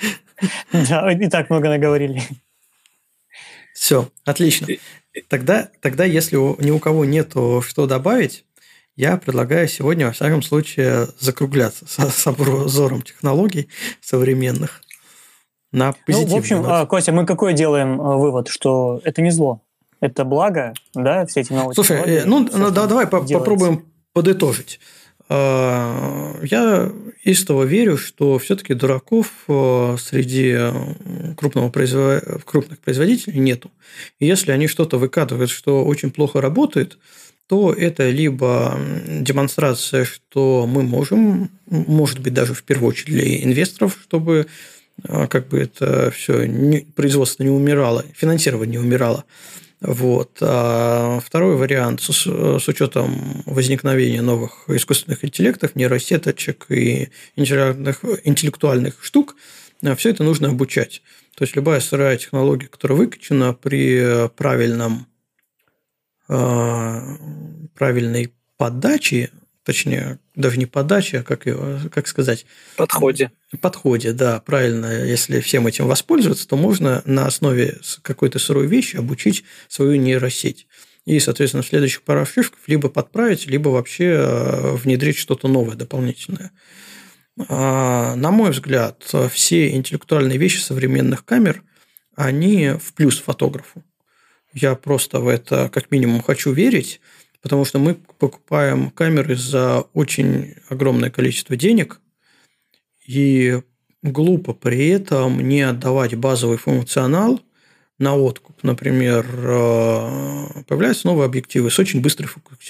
[0.72, 2.22] Да, и так много наговорили.
[3.74, 4.66] Все, отлично.
[5.28, 8.44] Тогда, тогда если ни у кого нету что добавить,
[8.96, 13.68] я предлагаю сегодня, во всяком случае, закругляться с, с обзором технологий
[14.00, 14.82] современных
[15.70, 16.28] на позитивную.
[16.28, 16.86] Ну, в общем, ноте.
[16.86, 19.62] Костя, мы какой делаем э, вывод, что это не зло?
[20.02, 21.76] это благо, да, все эти новости.
[21.76, 23.38] Слушай, э, ну, ну да, давай делается.
[23.38, 24.80] попробуем подытожить.
[25.28, 26.92] А, я
[27.22, 30.56] истово верю, что все-таки дураков э, среди
[31.36, 32.22] крупного производ...
[32.44, 33.70] крупных производителей нету.
[34.18, 36.98] И если они что-то выкатывают, что очень плохо работает,
[37.46, 43.98] то это либо демонстрация, что мы можем, может быть, даже в первую очередь для инвесторов,
[44.02, 44.46] чтобы
[45.04, 49.24] э, как бы это все производство не умирало, финансирование не умирало.
[49.82, 50.38] Вот.
[50.40, 59.36] А второй вариант с, с учетом возникновения новых искусственных интеллектов, нейросеточек и интеллектуальных, штук,
[59.96, 61.02] все это нужно обучать.
[61.34, 65.08] То есть любая сырая технология, которая выкачана при правильном,
[66.28, 67.16] а,
[67.74, 69.30] правильной подаче
[69.64, 72.46] точнее, даже не подача, а как, его, как сказать?
[72.76, 73.32] Подходе.
[73.60, 75.04] Подходе, да, правильно.
[75.04, 80.66] Если всем этим воспользоваться, то можно на основе какой-то сырой вещи обучить свою нейросеть.
[81.04, 86.52] И, соответственно, в следующих парах шишков либо подправить, либо вообще э, внедрить что-то новое, дополнительное.
[87.48, 89.02] А, на мой взгляд,
[89.32, 91.62] все интеллектуальные вещи современных камер,
[92.14, 93.82] они в плюс фотографу.
[94.52, 97.00] Я просто в это как минимум хочу верить,
[97.42, 102.00] потому что мы покупаем камеры за очень огромное количество денег,
[103.06, 103.60] и
[104.02, 107.40] глупо при этом не отдавать базовый функционал
[107.98, 108.62] на откуп.
[108.62, 112.28] Например, э, появляются новые объективы с очень быстрой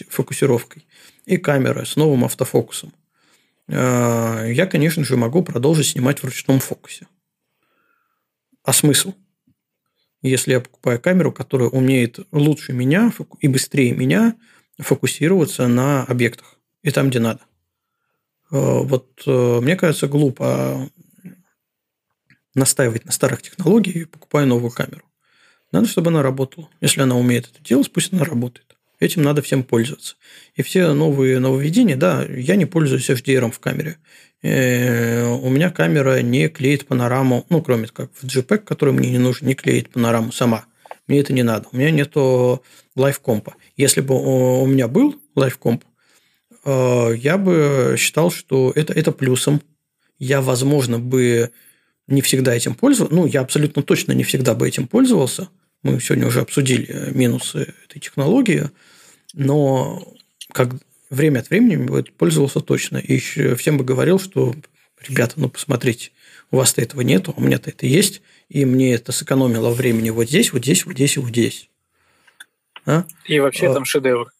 [0.08, 0.86] фокусировкой
[1.26, 2.92] и камера с новым автофокусом.
[3.68, 7.06] Э, я, конечно же, могу продолжить снимать в ручном фокусе.
[8.64, 9.14] А смысл?
[10.22, 14.36] Если я покупаю камеру, которая умеет лучше меня и быстрее меня
[14.82, 17.40] фокусироваться на объектах и там, где надо.
[18.50, 20.90] Э, вот э, мне кажется, глупо
[22.54, 25.04] настаивать на старых технологиях, покупая новую камеру.
[25.72, 26.68] Надо, чтобы она работала.
[26.80, 28.76] Если она умеет это делать, пусть она работает.
[29.00, 30.16] Этим надо всем пользоваться.
[30.54, 33.96] И все новые нововведения, да, я не пользуюсь HDR в камере.
[34.42, 39.18] Э, у меня камера не клеит панораму, ну, кроме как в JPEG, который мне не
[39.18, 40.66] нужен, не клеит панораму сама.
[41.06, 41.68] Мне это не надо.
[41.72, 42.62] У меня нету
[42.96, 43.54] лайфкомпа.
[43.76, 45.84] Если бы у меня был лайфкомп,
[46.64, 49.62] э, я бы считал, что это, это плюсом.
[50.18, 51.50] Я, возможно, бы
[52.06, 53.14] не всегда этим пользовался.
[53.14, 55.48] Ну, я абсолютно точно не всегда бы этим пользовался.
[55.82, 58.70] Мы сегодня уже обсудили минусы этой технологии.
[59.34, 60.14] Но
[60.52, 60.74] как
[61.10, 62.98] время от времени пользовался точно.
[62.98, 64.54] И еще всем бы говорил, что,
[65.06, 66.10] ребята, ну, посмотрите,
[66.50, 68.22] у вас-то этого нет, а у меня-то это есть,
[68.52, 71.70] и мне это сэкономило времени вот здесь, вот здесь, вот здесь и вот здесь.
[72.84, 73.04] А?
[73.24, 74.30] И вообще а, там шедевр.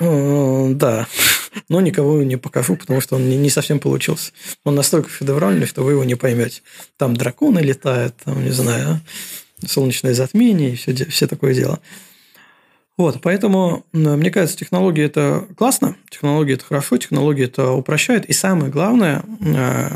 [0.00, 1.06] Да,
[1.70, 4.32] но никого не покажу, потому что он не совсем получился.
[4.64, 6.60] Он настолько шедевральный, что вы его не поймете.
[6.98, 9.00] Там драконы летают, там, не знаю,
[9.62, 9.66] а?
[9.66, 11.80] солнечное затмение и все, все такое дело.
[12.98, 18.26] Вот, поэтому, мне кажется, технологии– это классно, технологии– это хорошо, технологии это упрощает.
[18.26, 19.88] И самое главное, э,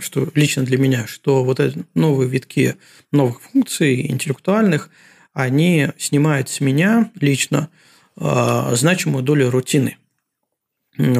[0.00, 2.76] что лично для меня, что вот эти новые витки
[3.12, 4.90] новых функций интеллектуальных,
[5.32, 7.70] они снимают с меня лично
[8.16, 9.96] э, значимую долю рутины,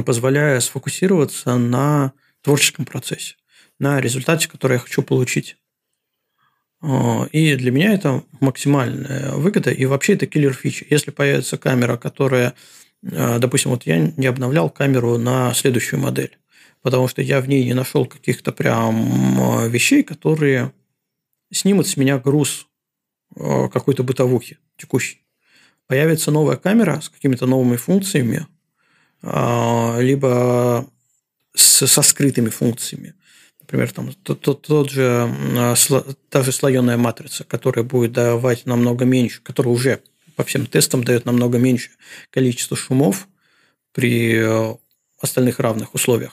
[0.05, 3.37] позволяя сфокусироваться на творческом процессе,
[3.79, 5.57] на результате, который я хочу получить.
[7.33, 10.87] И для меня это максимальная выгода, и вообще это киллер фича.
[10.89, 12.55] Если появится камера, которая,
[13.03, 16.39] допустим, вот я не обновлял камеру на следующую модель,
[16.83, 20.73] потому что я в ней не нашел каких-то прям вещей, которые
[21.53, 22.67] снимут с меня груз
[23.35, 25.25] какой-то бытовухи текущей.
[25.87, 28.47] Появится новая камера с какими-то новыми функциями,
[29.23, 30.89] либо
[31.55, 33.15] со скрытыми функциями.
[33.61, 35.31] Например, там, тот, тот, тот же,
[36.31, 40.01] та же слоеная матрица, которая будет давать намного меньше, которая уже
[40.37, 41.91] по всем тестам дает намного меньше
[42.31, 43.27] количество шумов
[43.93, 44.75] при э,
[45.21, 46.33] остальных равных условиях.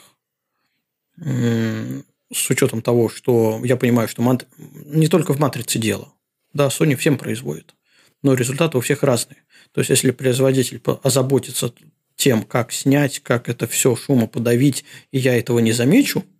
[1.18, 4.46] С учетом того, что я понимаю, что мат...
[4.58, 6.12] не только в матрице дело.
[6.52, 7.74] Да, Sony всем производит,
[8.22, 9.42] но результаты у всех разные.
[9.72, 11.72] То есть, если производитель озаботится
[12.16, 16.24] тем, как снять, как это все шума подавить, и я этого не замечу–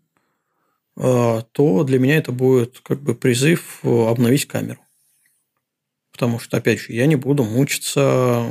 [0.99, 4.81] а, то для меня это будет как бы призыв э, обновить камеру.
[6.11, 8.47] Потому что, опять же, я не буду мучиться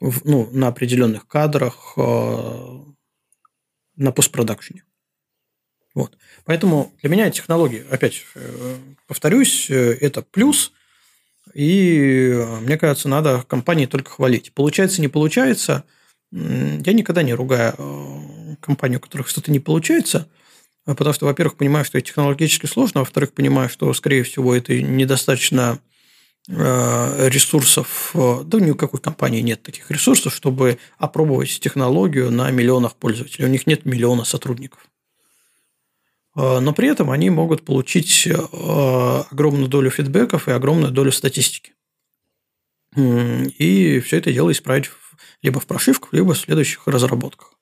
[0.00, 2.78] ну, на определенных кадрах э,
[3.96, 4.84] на постпродакшене.
[5.94, 6.16] Вот.
[6.44, 10.72] Поэтому для меня технологии, опять э, повторюсь, это плюс.
[11.54, 14.52] И мне кажется, надо компании только хвалить.
[14.52, 15.84] Получается, не получается.
[16.32, 20.28] Я никогда не ругаю компанию, у которых что-то не получается–
[20.86, 24.80] а потому что, во-первых, понимаю, что это технологически сложно, во-вторых, понимаю, что, скорее всего, это
[24.80, 25.95] недостаточно э,
[26.48, 32.94] ресурсов, э, да ни у какой компании нет таких ресурсов, чтобы опробовать технологию на миллионах
[32.94, 33.46] пользователей.
[33.46, 34.88] У них нет миллиона сотрудников.
[36.36, 41.72] Э, но при этом они могут получить огромную долю фидбэков и огромную долю статистики.
[42.96, 44.90] И все это дело исправить
[45.42, 47.54] либо в прошивках, либо в следующих разработках.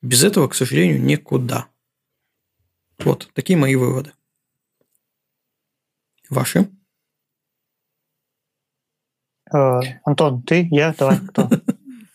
[0.00, 1.66] Без этого, к сожалению, никуда.
[2.98, 4.12] Вот такие мои выводы.
[6.30, 6.70] Ваши?
[9.52, 11.48] Э, Антон, ты, я, давай, кто?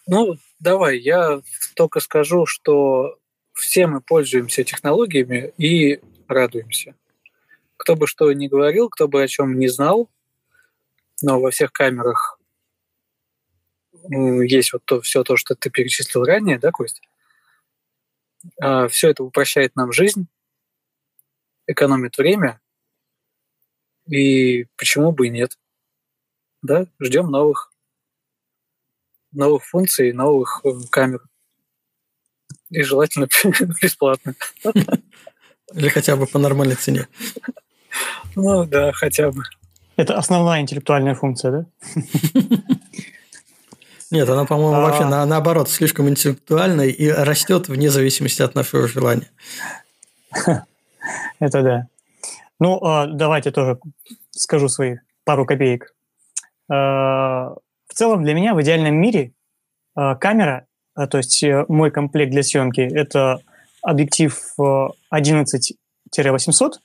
[0.07, 1.41] Ну, давай, я
[1.75, 3.17] только скажу, что
[3.53, 6.95] все мы пользуемся технологиями и радуемся.
[7.77, 10.09] Кто бы что ни говорил, кто бы о чем не знал,
[11.21, 12.39] но во всех камерах
[14.09, 17.01] есть вот то, все то, что ты перечислил ранее, да, Кость?
[18.59, 20.27] А, все это упрощает нам жизнь,
[21.67, 22.59] экономит время.
[24.07, 25.57] И почему бы и нет?
[26.61, 27.71] Да, ждем новых,
[29.31, 31.21] новых функций, новых э, камер.
[32.69, 33.27] И желательно
[33.81, 34.35] бесплатно.
[35.73, 37.07] Или хотя бы по нормальной цене.
[38.35, 39.43] Ну да, хотя бы.
[39.95, 41.65] Это основная интеллектуальная функция, да?
[44.11, 44.81] Нет, она, по-моему, а...
[44.81, 49.29] вообще на, наоборот слишком интеллектуальная и растет вне зависимости от нашего желания.
[51.39, 51.87] Это да.
[52.59, 53.79] Ну, а, давайте тоже
[54.31, 55.93] скажу свои пару копеек.
[56.71, 57.53] А,
[57.87, 59.33] в целом для меня в идеальном мире
[59.95, 63.41] а, камера, то есть э, мой комплект для съемки, это
[63.81, 65.73] объектив 11-800
[66.13, 66.77] э,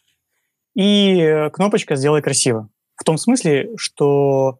[0.75, 2.69] и э, кнопочка «Сделай красиво».
[2.97, 4.59] В том смысле, что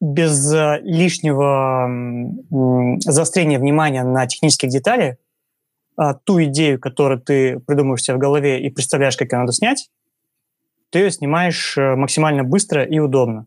[0.00, 0.52] без
[0.82, 1.90] лишнего
[3.00, 5.16] заострения внимания на технических деталях
[5.96, 9.90] а, ту идею, которую ты придумываешь себе в голове и представляешь, как ее надо снять,
[10.90, 13.46] ты ее снимаешь э, максимально быстро и удобно.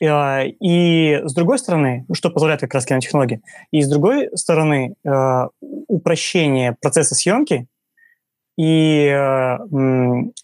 [0.00, 4.94] И, а, и с другой стороны, что позволяет как раз кинотехнологии, и с другой стороны,
[5.04, 7.66] э, упрощение процесса съемки
[8.56, 9.58] и э,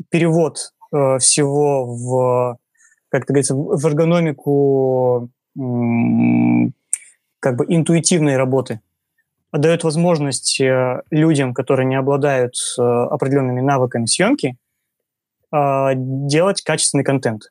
[0.08, 2.58] перевод всего в,
[3.10, 5.30] как это говорится, в эргономику
[7.40, 8.80] как бы интуитивной работы
[9.52, 14.56] дает возможность э, людям, которые не обладают э, определенными навыками съемки,
[15.52, 17.50] э, делать качественный контент.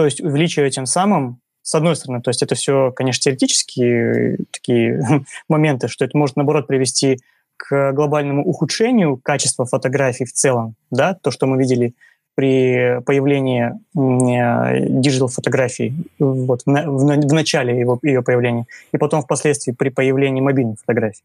[0.00, 4.98] То есть увеличивая тем самым, с одной стороны, то есть это все, конечно, теоретические такие
[5.50, 7.20] моменты, что это может, наоборот, привести
[7.58, 11.92] к глобальному ухудшению качества фотографий в целом, да, то, что мы видели
[12.34, 19.72] при появлении digital фотографий вот, в, в, в начале его, ее появления, и потом впоследствии
[19.72, 21.24] при появлении мобильных фотографий.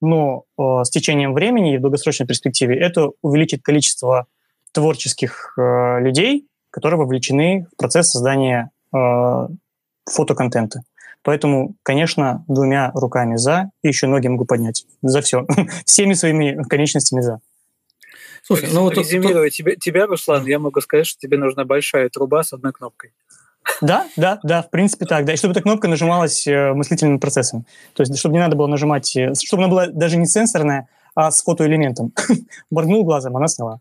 [0.00, 4.26] Но э, с течением времени и в долгосрочной перспективе это увеличит количество
[4.72, 9.48] творческих э, людей, которые вовлечены в процесс создания э,
[10.04, 10.82] фотоконтента.
[11.22, 14.84] Поэтому, конечно, двумя руками за, и еще ноги могу поднять.
[15.00, 15.46] За все.
[15.86, 17.40] Всеми своими конечностями за.
[18.42, 22.44] Слушай, ну вот Резюмируя тебя, тебя, Руслан, я могу сказать, что тебе нужна большая труба
[22.44, 23.12] с одной кнопкой.
[23.80, 25.24] Да, да, да, в принципе так.
[25.24, 25.32] Да.
[25.32, 27.64] И чтобы эта кнопка нажималась э, мыслительным процессом.
[27.94, 31.30] То есть, чтобы не надо было нажимать, э, чтобы она была даже не сенсорная, а
[31.30, 32.12] с фотоэлементом.
[32.70, 33.80] Моргнул глазом, она сняла.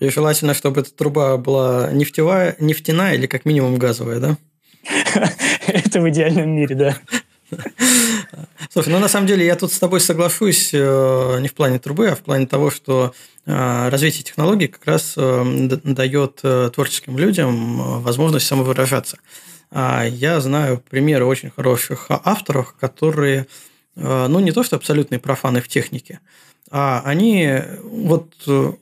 [0.00, 4.36] И желательно, чтобы эта труба была нефтевая, нефтяная или как минимум газовая, да?
[5.66, 6.96] Это в идеальном мире, да.
[8.70, 12.08] Слушай, ну на самом деле я тут с тобой соглашусь э, не в плане трубы,
[12.08, 13.12] а в плане того, что
[13.44, 16.40] э, развитие технологий как раз э, дает
[16.72, 19.18] творческим людям возможность самовыражаться.
[19.70, 23.46] А я знаю примеры очень хороших авторов, которые,
[23.96, 26.20] ну не то что абсолютные профаны в технике,
[26.74, 28.32] а они, вот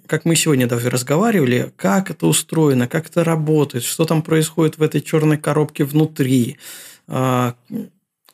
[0.07, 4.83] как мы сегодня даже разговаривали, как это устроено, как это работает, что там происходит в
[4.83, 6.59] этой черной коробке внутри,
[7.09, 7.57] а,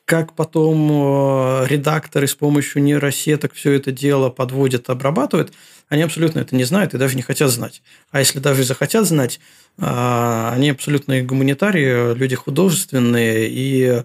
[0.05, 5.53] как потом э, редакторы с помощью нейросеток все это дело подводят, обрабатывают,
[5.89, 7.83] они абсолютно это не знают и даже не хотят знать.
[8.11, 9.41] А если даже захотят знать,
[9.79, 14.05] а, они абсолютные гуманитарии, люди художественные и э,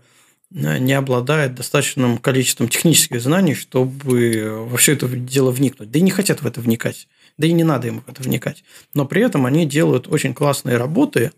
[0.51, 5.91] не обладают достаточным количеством технических знаний, чтобы во все это дело вникнуть.
[5.91, 7.07] Да и не хотят в это вникать.
[7.37, 8.63] Да и не надо им в это вникать.
[8.93, 11.31] Но при этом они делают очень классные работы,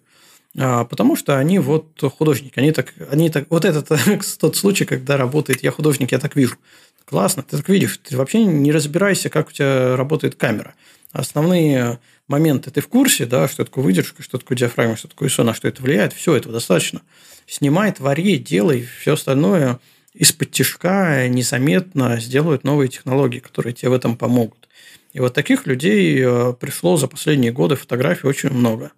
[0.57, 1.88] а, потому что они вот
[2.18, 2.60] художники.
[2.60, 3.90] Они так, они так, вот этот
[4.40, 6.57] тот случай, когда работает я художник, я так вижу.
[7.06, 7.99] Классно, ты так видишь.
[8.03, 10.73] Ты вообще не разбирайся, как у тебя работает камера.
[11.14, 15.44] Основные моменты ты в курсе, да, что такое выдержка, что такое диафрагма, что такое ISO,
[15.44, 16.11] на что это влияет.
[16.11, 17.02] Все этого достаточно.
[17.45, 19.80] Снимай, твори, делай, все остальное
[20.14, 24.68] из-под тяжка незаметно сделают новые технологии, которые тебе в этом помогут.
[25.11, 28.91] И вот таких людей э, пришло за последние годы фотографий очень много.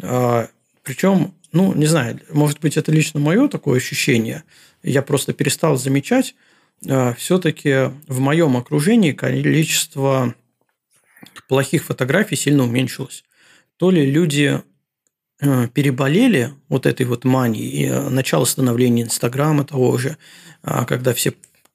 [0.00, 0.48] А,
[0.84, 4.44] причем, ну, не знаю, может быть, это лично мое такое ощущение.
[4.84, 6.36] Я просто перестал замечать.
[6.88, 10.34] А, Все-таки в моем окружении количество
[11.48, 13.24] плохих фотографий сильно уменьшилось.
[13.76, 14.62] То ли люди
[15.40, 20.16] э, переболели вот этой вот манией, э, начало становления Инстаграма того же,
[20.62, 21.34] а, когда все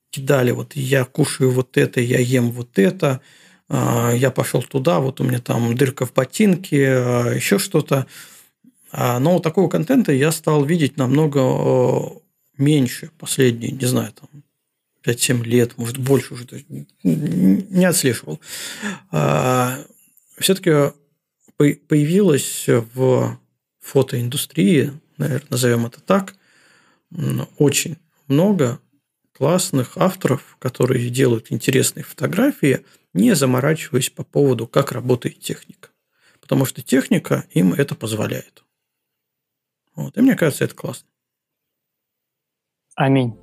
[0.10, 3.22] кидали, вот я кушаю вот это, я ем вот это,
[3.70, 6.82] а, я пошел туда, вот у меня там дырка в ботинке,
[7.36, 8.06] еще что-то.
[8.92, 12.22] А, но такого контента я стал видеть намного
[12.58, 14.44] меньше последние, не знаю, там,
[15.06, 16.46] 5-7 лет, может, больше уже
[17.04, 18.40] не отслеживал.
[19.12, 19.80] А,
[20.38, 20.94] Все-таки
[21.58, 23.40] появилось в
[23.80, 26.36] фотоиндустрии, наверное, назовем это так,
[27.58, 27.98] очень
[28.28, 28.80] много
[29.34, 35.90] классных авторов, которые делают интересные фотографии, не заморачиваясь по поводу, как работает техника.
[36.40, 38.64] Потому что техника им это позволяет.
[39.96, 40.18] Вот.
[40.18, 41.08] И мне кажется, это классно.
[42.96, 43.43] Аминь.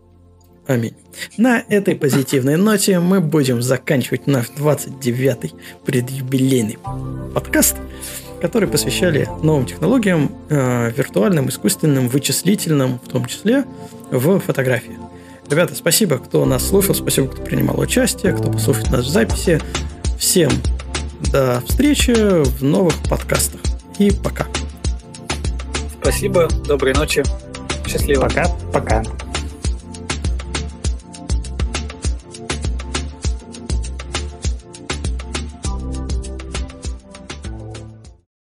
[0.71, 0.95] Аминь.
[1.37, 5.53] На этой позитивной ноте мы будем заканчивать наш 29-й
[5.85, 6.79] предюбилейный
[7.35, 7.75] подкаст,
[8.41, 13.65] который посвящали новым технологиям, э, виртуальным, искусственным, вычислительным, в том числе
[14.13, 14.97] в фотографии.
[15.51, 19.61] Ребята, спасибо, кто нас слушал, спасибо, кто принимал участие, кто послушает нас в записи.
[20.21, 20.53] Всем
[21.33, 23.61] до встречи в новых подкастах.
[23.99, 24.47] И пока.
[26.01, 27.25] Спасибо, доброй ночи.
[27.89, 28.29] Счастливо.
[28.29, 28.47] Пока.
[28.73, 29.30] Пока.